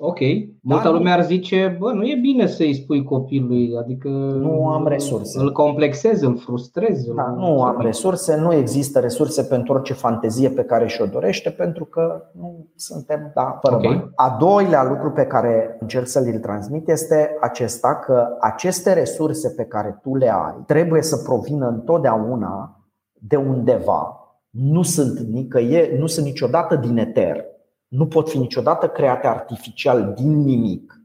Ok. 0.06 0.18
Multă 0.60 0.88
lume 0.88 1.10
ar 1.10 1.24
zice, 1.24 1.76
bă, 1.78 1.92
nu 1.92 2.04
e 2.04 2.18
bine 2.20 2.46
să-i 2.46 2.74
spui 2.74 3.04
copilului, 3.04 3.76
adică 3.78 4.08
nu 4.08 4.68
am 4.68 4.86
resurse. 4.86 5.40
Îl 5.40 5.52
complexezi, 5.52 6.24
îl 6.24 6.38
frustrezi. 6.38 7.14
Da, 7.14 7.34
nu 7.36 7.62
am 7.62 7.80
resurse, 7.80 8.36
nu 8.36 8.54
există 8.54 9.00
resurse 9.00 9.42
pentru 9.42 9.72
orice 9.72 9.92
fantezie 9.92 10.48
pe 10.48 10.62
care 10.62 10.86
și-o 10.86 11.06
dorește, 11.06 11.50
pentru 11.50 11.84
că 11.84 12.22
nu 12.32 12.66
suntem, 12.76 13.30
da, 13.34 13.58
fără 13.62 13.74
okay. 13.74 13.88
bani. 13.88 14.10
A 14.14 14.36
doilea 14.40 14.84
lucru 14.84 15.10
pe 15.10 15.26
care 15.26 15.76
încerc 15.80 16.06
să 16.06 16.20
l 16.20 16.38
transmit 16.38 16.88
este 16.88 17.36
acesta 17.40 17.94
că 17.94 18.28
aceste 18.40 18.92
resurse 18.92 19.50
pe 19.50 19.64
care 19.64 19.98
tu 20.02 20.14
le 20.14 20.32
ai 20.32 20.62
trebuie 20.66 21.02
să 21.02 21.16
provină 21.16 21.68
întotdeauna 21.68 22.80
de 23.12 23.36
undeva. 23.36 24.18
Nu 24.50 24.82
sunt 24.82 25.18
nicăieri, 25.18 25.98
nu 25.98 26.06
sunt 26.06 26.26
niciodată 26.26 26.76
din 26.76 26.96
eter 26.96 27.52
nu 27.96 28.06
pot 28.06 28.28
fi 28.28 28.38
niciodată 28.38 28.88
create 28.88 29.26
artificial 29.26 30.12
din 30.16 30.42
nimic. 30.42 31.00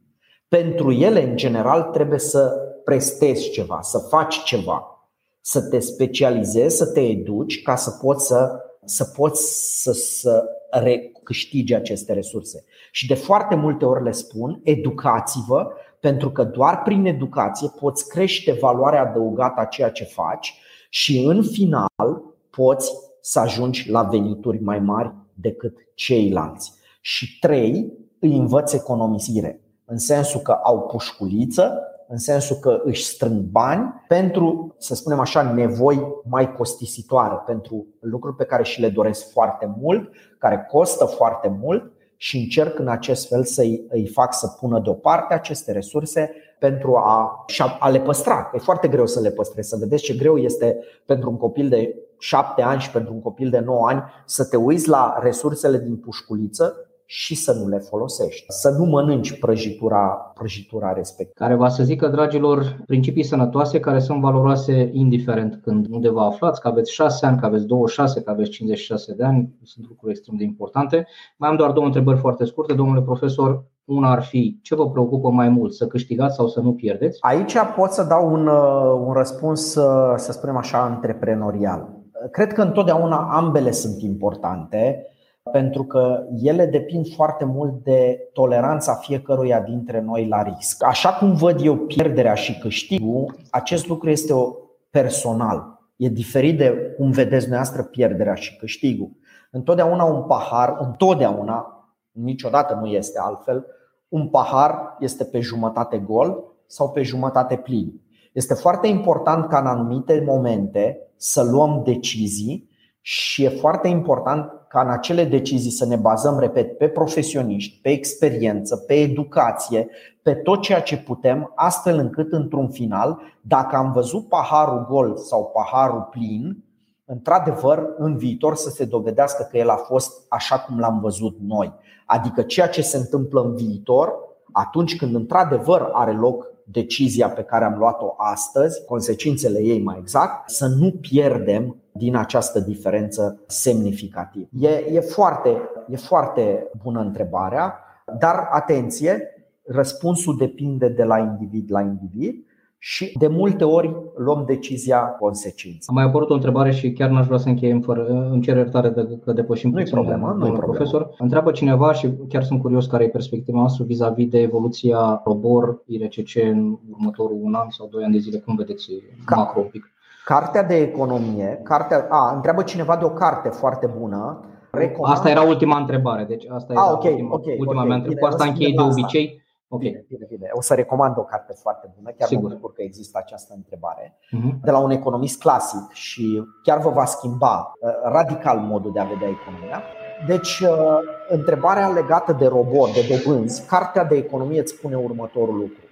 Pentru 0.47 0.91
ele, 0.91 1.23
în 1.23 1.35
general, 1.35 1.83
trebuie 1.83 2.19
să 2.19 2.53
prestezi 2.83 3.49
ceva, 3.49 3.79
să 3.81 3.97
faci 3.97 4.43
ceva, 4.43 5.07
să 5.41 5.61
te 5.61 5.79
specializezi, 5.79 6.77
să 6.77 6.85
te 6.85 7.01
educi 7.01 7.61
ca 7.61 7.75
să 7.75 7.91
poți 8.01 8.25
să, 8.25 8.61
să, 8.85 9.03
poți 9.03 9.41
să, 9.81 9.91
să 9.91 10.43
recâștigi 10.69 11.73
aceste 11.73 12.13
resurse. 12.13 12.65
Și 12.91 13.07
de 13.07 13.13
foarte 13.13 13.55
multe 13.55 13.85
ori 13.85 14.03
le 14.03 14.11
spun, 14.11 14.59
educați-vă, 14.63 15.71
pentru 15.99 16.31
că 16.31 16.43
doar 16.43 16.81
prin 16.81 17.05
educație 17.05 17.69
poți 17.79 18.09
crește 18.09 18.51
valoarea 18.51 19.01
adăugată 19.01 19.61
a 19.61 19.65
ceea 19.65 19.89
ce 19.89 20.03
faci 20.03 20.59
și 20.89 21.23
în 21.25 21.43
final 21.43 22.21
poți 22.49 22.91
să 23.21 23.39
ajungi 23.39 23.89
la 23.89 24.03
venituri 24.03 24.63
mai 24.63 24.79
mari 24.79 25.13
decât 25.33 25.77
ceilalți. 25.93 26.77
Și 26.99 27.39
trei, 27.39 27.93
îi 28.19 28.37
învăț 28.37 28.73
economisire, 28.73 29.61
în 29.85 29.97
sensul 29.97 30.39
că 30.39 30.51
au 30.51 30.79
pușculiță, 30.81 31.83
în 32.07 32.17
sensul 32.17 32.55
că 32.55 32.81
își 32.83 33.05
strâng 33.05 33.41
bani 33.41 34.03
pentru, 34.07 34.75
să 34.77 34.95
spunem 34.95 35.19
așa, 35.19 35.41
nevoi 35.41 36.07
mai 36.29 36.53
costisitoare, 36.53 37.41
pentru 37.45 37.87
lucruri 37.99 38.35
pe 38.35 38.43
care 38.43 38.63
și 38.63 38.81
le 38.81 38.89
doresc 38.89 39.31
foarte 39.31 39.75
mult, 39.79 40.09
care 40.37 40.67
costă 40.71 41.05
foarte 41.05 41.57
mult 41.61 41.91
și 42.17 42.37
încerc 42.37 42.79
în 42.79 42.87
acest 42.87 43.27
fel 43.27 43.43
să 43.43 43.61
îi 43.89 44.07
fac 44.13 44.33
să 44.33 44.47
pună 44.47 44.79
deoparte 44.79 45.33
aceste 45.33 45.71
resurse 45.71 46.31
pentru 46.59 46.95
a, 46.95 47.45
a 47.79 47.89
le 47.89 47.99
păstra. 47.99 48.51
E 48.53 48.57
foarte 48.57 48.87
greu 48.87 49.05
să 49.05 49.19
le 49.19 49.31
păstrezi. 49.31 49.69
Să 49.69 49.77
vedeți 49.79 50.03
ce 50.03 50.13
greu 50.13 50.37
este 50.37 50.77
pentru 51.05 51.29
un 51.29 51.37
copil 51.37 51.69
de 51.69 51.95
șapte 52.19 52.61
ani 52.61 52.81
și 52.81 52.91
pentru 52.91 53.13
un 53.13 53.21
copil 53.21 53.49
de 53.49 53.59
9 53.59 53.87
ani 53.87 54.03
să 54.25 54.45
te 54.45 54.57
uiți 54.57 54.89
la 54.89 55.19
resursele 55.21 55.77
din 55.77 55.97
pușculiță 55.97 56.88
și 57.11 57.35
să 57.35 57.53
nu 57.53 57.67
le 57.67 57.77
folosești. 57.77 58.45
Să 58.47 58.69
nu 58.69 58.85
mănânci 58.85 59.39
prăjitura, 59.39 60.31
prăjitura 60.33 60.93
respectivă. 60.93 61.45
Care 61.45 61.55
va 61.55 61.69
să 61.69 61.83
zică, 61.83 62.07
dragilor, 62.07 62.83
principii 62.85 63.23
sănătoase 63.23 63.79
care 63.79 63.99
sunt 63.99 64.21
valoroase 64.21 64.89
indiferent 64.93 65.59
când 65.63 65.87
undeva 65.89 66.25
aflați, 66.25 66.61
că 66.61 66.67
aveți 66.67 66.91
6 66.91 67.25
ani, 67.25 67.39
că 67.39 67.45
aveți 67.45 67.65
26, 67.65 68.21
că 68.21 68.29
aveți 68.29 68.49
56 68.49 69.13
de 69.13 69.23
ani, 69.23 69.53
sunt 69.63 69.87
lucruri 69.87 70.11
extrem 70.11 70.35
de 70.37 70.43
importante. 70.43 71.07
Mai 71.37 71.49
am 71.49 71.55
doar 71.55 71.71
două 71.71 71.85
întrebări 71.85 72.19
foarte 72.19 72.45
scurte. 72.45 72.73
Domnule 72.73 73.01
profesor, 73.01 73.63
una 73.85 74.11
ar 74.11 74.23
fi 74.23 74.59
ce 74.61 74.75
vă 74.75 74.89
preocupă 74.89 75.29
mai 75.29 75.49
mult, 75.49 75.73
să 75.73 75.87
câștigați 75.87 76.35
sau 76.35 76.47
să 76.47 76.59
nu 76.59 76.73
pierdeți? 76.73 77.17
Aici 77.21 77.53
pot 77.75 77.91
să 77.91 78.03
dau 78.03 78.33
un, 78.33 78.47
uh, 78.47 79.05
un 79.05 79.13
răspuns, 79.13 79.75
uh, 79.75 80.13
să 80.15 80.31
spunem 80.31 80.57
așa, 80.57 80.83
antreprenorial. 80.83 81.89
Cred 82.31 82.53
că 82.53 82.61
întotdeauna 82.61 83.29
ambele 83.31 83.71
sunt 83.71 84.01
importante 84.01 85.03
pentru 85.51 85.83
că 85.83 86.23
ele 86.41 86.65
depind 86.65 87.13
foarte 87.13 87.45
mult 87.45 87.83
de 87.83 88.29
toleranța 88.33 88.93
fiecăruia 88.93 89.61
dintre 89.61 90.01
noi 90.01 90.27
la 90.27 90.43
risc. 90.43 90.83
Așa 90.83 91.13
cum 91.13 91.33
văd 91.33 91.59
eu 91.61 91.75
pierderea 91.75 92.33
și 92.33 92.59
câștigul, 92.59 93.35
acest 93.49 93.87
lucru 93.87 94.09
este 94.09 94.33
o 94.33 94.53
personal. 94.89 95.79
E 95.95 96.07
diferit 96.07 96.57
de 96.57 96.93
cum 96.97 97.11
vedeți 97.11 97.41
dumneavoastră 97.41 97.83
pierderea 97.83 98.33
și 98.33 98.57
câștigul. 98.57 99.11
Întotdeauna 99.51 100.03
un 100.03 100.23
pahar, 100.23 100.75
întotdeauna, 100.79 101.89
niciodată 102.11 102.77
nu 102.81 102.87
este 102.87 103.19
altfel, 103.19 103.65
un 104.07 104.27
pahar 104.29 104.95
este 104.99 105.23
pe 105.23 105.39
jumătate 105.39 105.97
gol 105.97 106.43
sau 106.67 106.91
pe 106.91 107.01
jumătate 107.01 107.55
plin. 107.55 108.01
Este 108.33 108.53
foarte 108.53 108.87
important 108.87 109.47
ca 109.47 109.59
în 109.59 109.65
anumite 109.65 110.23
momente 110.25 110.97
să 111.15 111.43
luăm 111.43 111.81
decizii 111.85 112.69
și 113.01 113.43
e 113.43 113.49
foarte 113.49 113.87
important 113.87 114.51
ca 114.69 114.81
în 114.81 114.89
acele 114.89 115.23
decizii 115.23 115.71
să 115.71 115.85
ne 115.85 115.95
bazăm, 115.95 116.39
repet, 116.39 116.77
pe 116.77 116.87
profesioniști, 116.87 117.79
pe 117.81 117.89
experiență, 117.89 118.75
pe 118.75 118.93
educație, 118.93 119.87
pe 120.21 120.33
tot 120.33 120.61
ceea 120.61 120.81
ce 120.81 120.97
putem, 120.97 121.51
astfel 121.55 121.97
încât, 121.97 122.31
într-un 122.31 122.69
final, 122.69 123.19
dacă 123.41 123.75
am 123.75 123.91
văzut 123.91 124.27
paharul 124.27 124.85
gol 124.89 125.17
sau 125.17 125.51
paharul 125.53 126.07
plin, 126.11 126.63
într-adevăr, 127.05 127.93
în 127.97 128.17
viitor 128.17 128.55
să 128.55 128.69
se 128.69 128.85
dovedească 128.85 129.47
că 129.51 129.57
el 129.57 129.69
a 129.69 129.75
fost 129.75 130.25
așa 130.27 130.59
cum 130.59 130.79
l-am 130.79 130.99
văzut 130.99 131.37
noi. 131.47 131.73
Adică 132.05 132.41
ceea 132.41 132.67
ce 132.67 132.81
se 132.81 132.97
întâmplă 132.97 133.41
în 133.41 133.55
viitor, 133.55 134.13
atunci 134.51 134.95
când 134.95 135.15
într-adevăr 135.15 135.89
are 135.93 136.13
loc 136.13 136.48
decizia 136.71 137.29
pe 137.29 137.43
care 137.43 137.65
am 137.65 137.77
luat-o 137.77 138.13
astăzi, 138.17 138.85
consecințele 138.85 139.59
ei 139.61 139.81
mai 139.81 139.97
exact, 139.99 140.49
să 140.49 140.67
nu 140.67 140.91
pierdem 140.91 141.75
din 141.91 142.15
această 142.15 142.59
diferență 142.59 143.41
semnificativă. 143.47 144.47
E, 144.59 144.67
e, 144.67 144.99
foarte, 144.99 145.57
e 145.89 145.95
foarte 145.95 146.71
bună 146.83 146.99
întrebarea, 146.99 147.79
dar 148.19 148.47
atenție, 148.51 149.21
răspunsul 149.65 150.37
depinde 150.37 150.87
de 150.87 151.03
la 151.03 151.17
individ 151.17 151.71
la 151.71 151.81
individ 151.81 152.47
și 152.81 153.15
de 153.17 153.27
multe 153.27 153.63
ori 153.63 153.95
luăm 154.15 154.43
decizia 154.45 154.99
consecință. 154.99 155.89
A 155.91 155.93
mai 155.93 156.03
apărut 156.03 156.29
o 156.29 156.33
întrebare 156.33 156.71
și 156.71 156.91
chiar 156.91 157.09
n-aș 157.09 157.25
vrea 157.25 157.37
să 157.37 157.47
încheiem 157.47 157.81
fără, 157.81 158.29
îmi 158.31 158.41
cer 158.41 158.55
iertare 158.55 158.89
de 158.89 159.19
că 159.25 159.31
depășim 159.31 159.69
nu 159.69 159.77
puțin, 159.77 159.93
problemă, 159.93 160.35
nu 160.37 160.51
profesor. 160.51 161.09
Întreabă 161.17 161.51
cineva 161.51 161.93
și 161.93 162.13
chiar 162.29 162.43
sunt 162.43 162.61
curios 162.61 162.85
care 162.85 163.03
e 163.03 163.09
perspectiva 163.09 163.57
noastră 163.57 163.83
vis-a-vis 163.83 164.27
de 164.27 164.39
evoluția 164.39 165.21
Robor, 165.25 165.81
IRCC 165.85 166.35
în 166.35 166.77
următorul 166.91 167.37
un 167.41 167.53
an 167.53 167.69
sau 167.69 167.87
doi 167.91 168.03
ani 168.03 168.13
de 168.13 168.19
zile. 168.19 168.37
Cum 168.37 168.55
vedeți 168.55 168.91
Ca, 169.25 169.35
macro 169.35 169.59
un 169.59 169.67
pic? 169.71 169.91
Cartea 170.25 170.63
de 170.63 170.75
economie, 170.75 171.59
cartea, 171.63 172.07
a, 172.09 172.31
întreabă 172.35 172.61
cineva 172.61 172.95
de 172.95 173.05
o 173.05 173.09
carte 173.09 173.49
foarte 173.49 173.93
bună. 173.99 174.43
Recomand... 174.71 175.13
Asta 175.13 175.29
era 175.29 175.41
ultima 175.41 175.77
întrebare, 175.77 176.23
deci 176.23 176.45
asta 176.49 176.73
era 176.73 176.81
a, 176.81 176.91
okay, 176.91 177.11
ultima, 177.11 177.33
okay, 177.33 177.55
ultima 177.59 177.71
okay, 177.71 177.87
mea 177.87 177.95
întrebare. 177.95 178.25
Cu 178.25 178.33
asta 178.33 178.45
închei 178.45 178.73
de 178.73 178.81
obicei. 178.81 179.38
Okay. 179.71 179.89
Bine, 179.89 180.05
bine, 180.07 180.25
bine. 180.29 180.49
O 180.51 180.61
să 180.61 180.73
recomand 180.73 181.17
o 181.17 181.23
carte 181.23 181.53
foarte 181.53 181.93
bună, 181.97 182.11
chiar 182.17 182.27
Sigur. 182.27 182.49
mă 182.49 182.55
bucur 182.55 182.73
că 182.73 182.81
există 182.81 183.17
această 183.21 183.53
întrebare, 183.55 184.17
uh-huh. 184.17 184.61
de 184.63 184.71
la 184.71 184.79
un 184.79 184.91
economist 184.91 185.39
clasic 185.39 185.91
și 185.91 186.43
chiar 186.63 186.79
vă 186.79 186.89
va 186.89 187.05
schimba 187.05 187.71
uh, 187.79 187.91
radical 188.03 188.59
modul 188.59 188.91
de 188.91 188.99
a 188.99 189.03
vedea 189.03 189.27
economia. 189.27 189.81
Deci, 190.27 190.59
uh, 190.59 190.99
întrebarea 191.29 191.87
legată 191.87 192.33
de 192.33 192.47
robot, 192.47 192.93
de 192.93 193.21
dobânzi, 193.23 193.65
cartea 193.67 194.03
de 194.03 194.15
economie 194.15 194.59
îți 194.59 194.73
spune 194.73 194.95
următorul 194.95 195.55
lucru. 195.55 195.83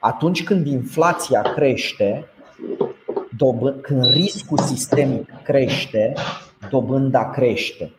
Atunci 0.00 0.44
când 0.44 0.66
inflația 0.66 1.42
crește, 1.42 2.28
când 3.80 4.04
riscul 4.04 4.58
sistemic 4.58 5.42
crește, 5.42 6.12
dobânda 6.70 7.30
crește. 7.30 7.92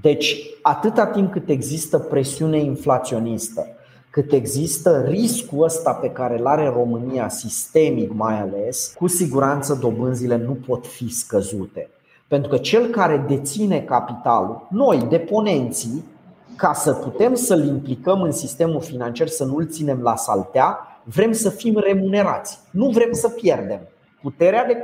Deci, 0.00 0.36
atâta 0.62 1.06
timp 1.06 1.32
cât 1.32 1.48
există 1.48 1.98
presiune 1.98 2.58
inflaționistă, 2.58 3.66
cât 4.10 4.32
există 4.32 5.04
riscul 5.08 5.64
ăsta 5.64 5.92
pe 5.92 6.10
care 6.10 6.38
îl 6.38 6.46
are 6.46 6.68
România, 6.68 7.28
sistemic 7.28 8.12
mai 8.12 8.40
ales, 8.40 8.92
cu 8.96 9.06
siguranță 9.06 9.74
dobânzile 9.74 10.36
nu 10.36 10.56
pot 10.66 10.86
fi 10.86 11.08
scăzute. 11.08 11.88
Pentru 12.28 12.50
că 12.50 12.56
cel 12.56 12.86
care 12.86 13.24
deține 13.28 13.80
capitalul, 13.80 14.66
noi, 14.70 15.06
deponenții, 15.08 16.04
ca 16.56 16.72
să 16.72 16.92
putem 16.92 17.34
să-l 17.34 17.66
implicăm 17.66 18.22
în 18.22 18.32
sistemul 18.32 18.80
financiar, 18.80 19.26
să 19.26 19.44
nu-l 19.44 19.66
ținem 19.66 20.00
la 20.00 20.16
saltea, 20.16 20.78
vrem 21.04 21.32
să 21.32 21.50
fim 21.50 21.78
remunerați. 21.78 22.58
Nu 22.70 22.88
vrem 22.88 23.12
să 23.12 23.28
pierdem 23.28 23.80
puterea 24.22 24.66
de 24.66 24.82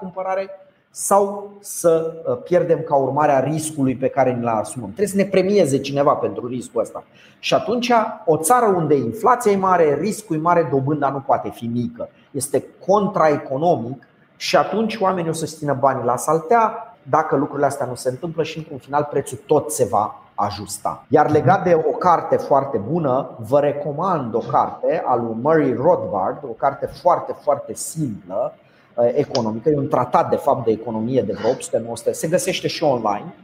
cumpărare 0.00 0.50
sau 0.90 1.50
să 1.60 2.12
uh, 2.26 2.38
pierdem 2.44 2.80
ca 2.80 2.94
urmare 2.96 3.32
a 3.32 3.40
riscului 3.40 3.96
pe 3.96 4.08
care 4.08 4.32
ni-l 4.32 4.46
asumăm. 4.46 4.88
Trebuie 4.88 5.08
să 5.08 5.16
ne 5.16 5.24
premieze 5.24 5.78
cineva 5.78 6.12
pentru 6.12 6.46
riscul 6.46 6.80
ăsta. 6.80 7.04
Și 7.38 7.54
atunci, 7.54 7.92
o 8.24 8.36
țară 8.36 8.66
unde 8.66 8.94
inflația 8.94 9.52
e 9.52 9.56
mare, 9.56 9.98
riscul 10.00 10.36
e 10.36 10.40
mare, 10.40 10.68
dobânda 10.70 11.10
nu 11.10 11.20
poate 11.20 11.50
fi 11.50 11.66
mică. 11.66 12.08
Este 12.30 12.64
contraeconomic 12.86 14.06
și 14.36 14.56
atunci 14.56 14.96
oamenii 14.96 15.30
o 15.30 15.32
să-și 15.32 15.54
țină 15.54 15.76
banii 15.80 16.04
la 16.04 16.16
saltea 16.16 16.94
dacă 17.02 17.36
lucrurile 17.36 17.66
astea 17.66 17.86
nu 17.86 17.94
se 17.94 18.08
întâmplă 18.08 18.42
și 18.42 18.58
într-un 18.58 18.78
final 18.78 19.08
prețul 19.10 19.38
tot 19.46 19.70
se 19.70 19.84
va 19.84 20.22
ajusta. 20.34 21.04
Iar 21.08 21.30
legat 21.30 21.64
de 21.64 21.74
o 21.74 21.90
carte 21.90 22.36
foarte 22.36 22.78
bună, 22.78 23.30
vă 23.38 23.60
recomand 23.60 24.34
o 24.34 24.38
carte 24.38 25.02
a 25.06 25.16
lui 25.16 25.36
Murray 25.42 25.74
Rothbard, 25.74 26.38
o 26.42 26.52
carte 26.52 26.86
foarte, 26.86 27.36
foarte 27.42 27.74
simplă, 27.74 28.54
Uh, 28.54 28.68
economică, 29.14 29.68
e 29.68 29.76
un 29.76 29.88
tratat 29.88 30.30
de 30.30 30.36
fapt 30.36 30.64
de 30.64 30.70
economie 30.70 31.22
de 31.22 31.32
vreo 31.32 31.50
800 31.50 31.78
900 31.78 32.12
se 32.12 32.28
găsește 32.28 32.68
și 32.68 32.82
online, 32.82 33.34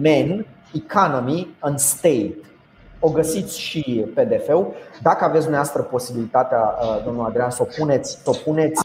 Men, 0.00 0.46
Economy 0.74 1.56
and 1.58 1.78
State. 1.78 2.34
O 3.00 3.10
găsiți 3.10 3.60
și 3.60 4.06
PDF-ul. 4.14 4.72
Dacă 5.02 5.24
aveți 5.24 5.42
dumneavoastră 5.42 5.82
posibilitatea, 5.82 6.78
uh, 6.80 7.04
domnul 7.04 7.24
Adrian, 7.24 7.50
să 7.50 7.62
o 7.62 7.66
puneți, 7.78 8.20
să 8.22 8.30
o 8.30 8.32
puneți 8.44 8.82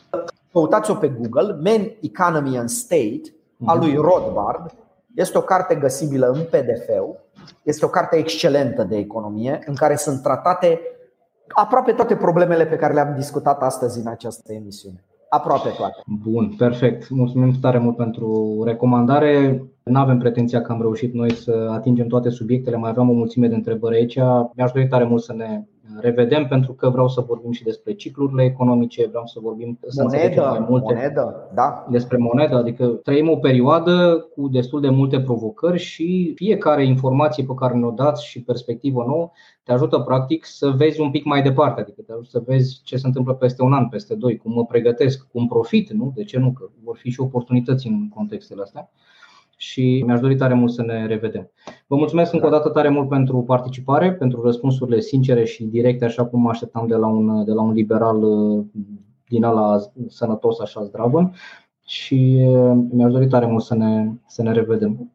căutați-o 0.51 0.93
pe 0.93 1.07
Google, 1.07 1.53
Men, 1.53 1.91
Economy 2.01 2.57
and 2.57 2.69
State, 2.69 3.21
a 3.65 3.75
lui 3.75 3.91
mhm. 3.91 4.01
Rothbard. 4.01 4.73
Este 5.15 5.37
o 5.37 5.41
carte 5.41 5.75
găsibilă 5.75 6.27
în 6.27 6.43
pdf 6.43 6.89
Este 7.63 7.85
o 7.85 7.89
carte 7.89 8.15
excelentă 8.15 8.83
de 8.83 8.97
economie 8.97 9.63
în 9.65 9.75
care 9.75 9.95
sunt 9.95 10.21
tratate 10.21 10.81
aproape 11.47 11.91
toate 11.91 12.15
problemele 12.15 12.65
pe 12.65 12.75
care 12.75 12.93
le-am 12.93 13.13
discutat 13.15 13.61
astăzi 13.61 13.99
în 13.99 14.07
această 14.07 14.53
emisiune 14.53 15.03
aproape 15.29 15.69
toate. 15.77 16.01
Bun, 16.05 16.53
perfect. 16.57 17.09
Mulțumim 17.09 17.53
tare 17.61 17.77
mult 17.77 17.95
pentru 17.95 18.61
recomandare. 18.65 19.63
Nu 19.83 19.99
avem 19.99 20.17
pretenția 20.17 20.61
că 20.61 20.71
am 20.71 20.81
reușit 20.81 21.13
noi 21.13 21.33
să 21.33 21.69
atingem 21.71 22.07
toate 22.07 22.29
subiectele, 22.29 22.75
mai 22.77 22.89
aveam 22.89 23.09
o 23.09 23.13
mulțime 23.13 23.47
de 23.47 23.55
întrebări 23.55 23.95
aici. 23.95 24.17
Mi-aș 24.55 24.71
dori 24.71 24.87
tare 24.87 25.03
mult 25.03 25.21
să 25.21 25.33
ne 25.33 25.63
revedem 26.01 26.47
pentru 26.47 26.73
că 26.73 26.89
vreau 26.89 27.07
să 27.07 27.21
vorbim 27.21 27.51
și 27.51 27.63
despre 27.63 27.93
ciclurile 27.93 28.43
economice, 28.43 29.07
vreau 29.07 29.25
să 29.25 29.39
vorbim 29.41 29.79
să 29.87 30.03
monedă, 30.03 30.41
mai 30.41 30.65
multe 30.69 30.93
monedă, 30.93 31.49
da. 31.53 31.87
despre 31.89 32.17
monedă, 32.17 32.55
adică 32.55 32.85
trăim 32.87 33.29
o 33.29 33.35
perioadă 33.35 34.27
cu 34.35 34.47
destul 34.47 34.81
de 34.81 34.89
multe 34.89 35.21
provocări 35.21 35.79
și 35.79 36.31
fiecare 36.35 36.85
informație 36.85 37.43
pe 37.43 37.53
care 37.53 37.77
ne-o 37.77 37.91
dați 37.91 38.25
și 38.25 38.43
perspectivă 38.43 39.03
nouă 39.07 39.31
te 39.63 39.75
ajută 39.75 39.99
practic 39.99 40.45
să 40.45 40.69
vezi 40.69 41.01
un 41.01 41.11
pic 41.11 41.25
mai 41.25 41.41
departe, 41.41 41.81
adică 41.81 42.01
te 42.01 42.11
ajută 42.11 42.29
să 42.29 42.43
vezi 42.45 42.81
ce 42.83 42.97
se 42.97 43.07
întâmplă 43.07 43.33
peste 43.33 43.63
un 43.63 43.73
an, 43.73 43.87
peste 43.87 44.15
doi, 44.15 44.37
cum 44.37 44.53
mă 44.53 44.65
pregătesc, 44.65 45.27
cum 45.31 45.47
profit, 45.47 45.91
nu? 45.91 46.11
De 46.15 46.23
ce 46.23 46.39
nu? 46.39 46.51
Că 46.51 46.69
vor 46.83 46.97
fi 46.97 47.09
și 47.09 47.19
oportunități 47.19 47.87
în 47.87 48.09
contextele 48.09 48.61
astea 48.61 48.91
și 49.61 50.03
mi-aș 50.05 50.19
dori 50.19 50.35
tare 50.35 50.53
mult 50.53 50.71
să 50.71 50.81
ne 50.81 51.05
revedem. 51.05 51.51
Vă 51.87 51.95
mulțumesc 51.95 52.33
încă 52.33 52.45
o 52.45 52.49
dată 52.49 52.69
tare 52.69 52.89
mult 52.89 53.09
pentru 53.09 53.41
participare, 53.41 54.13
pentru 54.13 54.41
răspunsurile 54.41 54.99
sincere 54.99 55.45
și 55.45 55.63
directe, 55.63 56.05
așa 56.05 56.25
cum 56.25 56.41
mă 56.41 56.49
așteptam 56.49 56.87
de 56.87 56.95
la 56.95 57.07
un, 57.07 57.43
de 57.43 57.51
la 57.51 57.61
un 57.61 57.71
liberal 57.71 58.23
uh, 58.23 58.65
din 59.27 59.43
ala 59.43 59.79
sănătos, 60.07 60.59
așa 60.59 60.83
zdravă. 60.83 61.31
Și 61.85 62.45
uh, 62.47 62.77
mi-aș 62.91 63.11
dori 63.11 63.27
tare 63.27 63.45
mult 63.45 63.63
să 63.63 63.75
ne, 63.75 64.11
să 64.27 64.41
ne 64.41 64.51
revedem. 64.51 65.11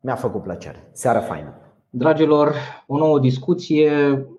Mi-a 0.00 0.14
făcut 0.14 0.42
plăcere. 0.42 0.88
Seară 0.92 1.18
faină! 1.18 1.63
Dragilor, 1.96 2.54
o 2.86 2.98
nouă 2.98 3.18
discuție 3.18 3.90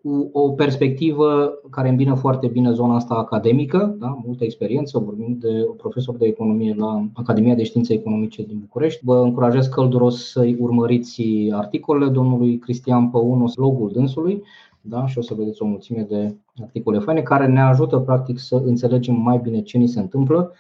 cu 0.02 0.30
o 0.34 0.50
perspectivă 0.52 1.54
care 1.70 1.90
îmbină 1.90 2.16
foarte 2.16 2.48
bine 2.48 2.72
zona 2.72 2.96
asta 2.96 3.14
academică, 3.14 3.96
da? 4.00 4.20
multă 4.26 4.44
experiență, 4.44 5.00
vorbim 5.00 5.38
de 5.40 5.66
o 5.68 5.72
profesor 5.72 6.16
de 6.16 6.26
economie 6.26 6.76
la 6.78 7.08
Academia 7.14 7.56
de 7.56 7.64
Științe 7.64 7.94
Economice 7.94 8.44
din 8.44 8.58
București. 8.60 9.02
Vă 9.04 9.18
încurajez 9.18 9.68
călduros 9.68 10.30
să-i 10.32 10.58
urmăriți 10.60 11.24
articolele 11.52 12.12
domnului 12.12 12.58
Cristian 12.58 13.10
Păunu, 13.10 13.52
blogul 13.56 13.92
dânsului, 13.94 14.44
da? 14.82 15.08
și 15.08 15.18
o 15.18 15.22
să 15.22 15.34
vedeți 15.34 15.62
o 15.62 15.66
mulțime 15.66 16.06
de 16.10 16.36
articole 16.62 17.00
faine 17.00 17.22
care 17.22 17.48
ne 17.48 17.62
ajută 17.62 17.98
practic 17.98 18.40
să 18.40 18.62
înțelegem 18.66 19.16
mai 19.16 19.40
bine 19.44 19.62
ce 19.62 19.78
ni 19.78 19.88
se 19.88 20.00
întâmplă 20.00 20.52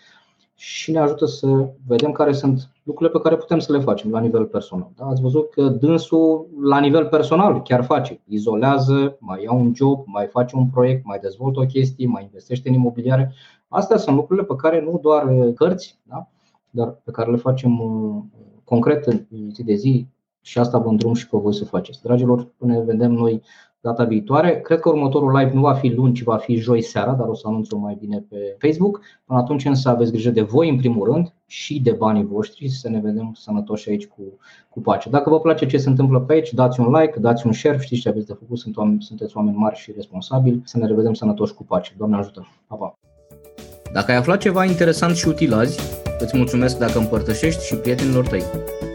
și 0.55 0.91
ne 0.91 0.99
ajută 0.99 1.25
să 1.25 1.69
vedem 1.87 2.11
care 2.11 2.33
sunt 2.33 2.69
lucrurile 2.83 3.17
pe 3.17 3.23
care 3.23 3.37
putem 3.37 3.59
să 3.59 3.71
le 3.71 3.79
facem 3.79 4.11
la 4.11 4.19
nivel 4.19 4.45
personal. 4.45 4.91
Da? 4.95 5.05
Ați 5.05 5.21
văzut 5.21 5.49
că 5.49 5.67
dânsul 5.67 6.47
la 6.61 6.79
nivel 6.79 7.05
personal 7.05 7.61
chiar 7.61 7.83
face, 7.83 8.21
izolează, 8.27 9.17
mai 9.19 9.43
ia 9.43 9.51
un 9.51 9.75
job, 9.75 10.03
mai 10.05 10.27
face 10.27 10.55
un 10.55 10.67
proiect, 10.67 11.05
mai 11.05 11.19
dezvoltă 11.19 11.59
o 11.59 11.65
chestie, 11.65 12.07
mai 12.07 12.23
investește 12.23 12.69
în 12.69 12.75
imobiliare. 12.75 13.33
Astea 13.67 13.97
sunt 13.97 14.15
lucrurile 14.15 14.45
pe 14.45 14.55
care 14.55 14.81
nu 14.81 14.99
doar 15.01 15.51
cărți, 15.55 15.99
da? 16.03 16.27
dar 16.69 17.01
pe 17.03 17.11
care 17.11 17.31
le 17.31 17.37
facem 17.37 17.79
uh, 17.79 18.23
concret 18.63 19.05
în 19.05 19.25
zi 19.51 19.63
de 19.63 19.73
zi 19.73 20.07
și 20.41 20.59
asta 20.59 20.77
vă 20.77 20.89
îndrum 20.89 21.13
și 21.13 21.29
pe 21.29 21.37
voi 21.37 21.53
să 21.53 21.65
faceți. 21.65 22.01
Dragilor, 22.01 22.47
până 22.57 22.73
ne 22.73 22.83
vedem 22.83 23.11
noi 23.11 23.41
data 23.85 24.03
viitoare. 24.03 24.61
Cred 24.61 24.79
că 24.79 24.89
următorul 24.89 25.37
live 25.37 25.51
nu 25.53 25.61
va 25.61 25.73
fi 25.73 25.89
luni, 25.89 26.13
ci 26.13 26.23
va 26.23 26.37
fi 26.37 26.55
joi 26.55 26.81
seara, 26.81 27.11
dar 27.11 27.27
o 27.27 27.33
să 27.33 27.47
anunț-o 27.47 27.77
mai 27.77 27.97
bine 27.99 28.25
pe 28.29 28.55
Facebook. 28.59 29.01
Până 29.25 29.39
atunci 29.39 29.65
însă 29.65 29.89
aveți 29.89 30.11
grijă 30.11 30.29
de 30.29 30.41
voi 30.41 30.69
în 30.69 30.77
primul 30.77 31.11
rând 31.11 31.33
și 31.45 31.81
de 31.81 31.91
banii 31.91 32.25
voștri 32.25 32.69
să 32.69 32.89
ne 32.89 32.99
vedem 32.99 33.31
sănătoși 33.33 33.89
aici 33.89 34.07
cu, 34.07 34.21
cu 34.69 34.81
pace. 34.81 35.09
Dacă 35.09 35.29
vă 35.29 35.39
place 35.39 35.65
ce 35.65 35.77
se 35.77 35.89
întâmplă 35.89 36.19
pe 36.19 36.33
aici, 36.33 36.53
dați 36.53 36.79
un 36.79 36.93
like, 36.93 37.19
dați 37.19 37.45
un 37.45 37.53
share, 37.53 37.77
știți 37.79 38.01
ce 38.01 38.09
aveți 38.09 38.27
de 38.27 38.33
făcut, 38.39 38.57
sunt 38.57 38.77
oameni, 38.77 39.01
sunteți 39.01 39.37
oameni 39.37 39.57
mari 39.57 39.75
și 39.75 39.91
responsabili. 39.95 40.61
Să 40.63 40.77
ne 40.77 40.87
revedem 40.87 41.13
sănătoși 41.13 41.53
cu 41.53 41.63
pace. 41.63 41.93
Doamne 41.97 42.17
ajută! 42.17 42.47
Pa, 42.67 42.75
pa. 42.75 42.97
Dacă 43.93 44.11
ai 44.11 44.17
aflat 44.17 44.39
ceva 44.39 44.65
interesant 44.65 45.15
și 45.15 45.27
util 45.27 45.53
azi, 45.53 45.79
îți 46.19 46.37
mulțumesc 46.37 46.77
dacă 46.77 46.99
împărtășești 46.99 47.65
și 47.65 47.75
prietenilor 47.75 48.27
tăi. 48.27 48.43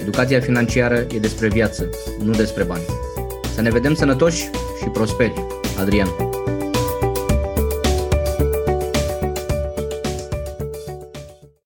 Educația 0.01 0.41
financiară 0.41 0.97
e 0.97 1.18
despre 1.18 1.49
viață, 1.49 1.88
nu 2.25 2.30
despre 2.30 2.64
bani. 2.64 2.83
Să 3.61 3.66
ne 3.66 3.72
vedem 3.72 3.95
sănătoși 3.95 4.50
și 4.78 4.88
prosperi. 4.88 5.46
Adrian. 5.78 6.30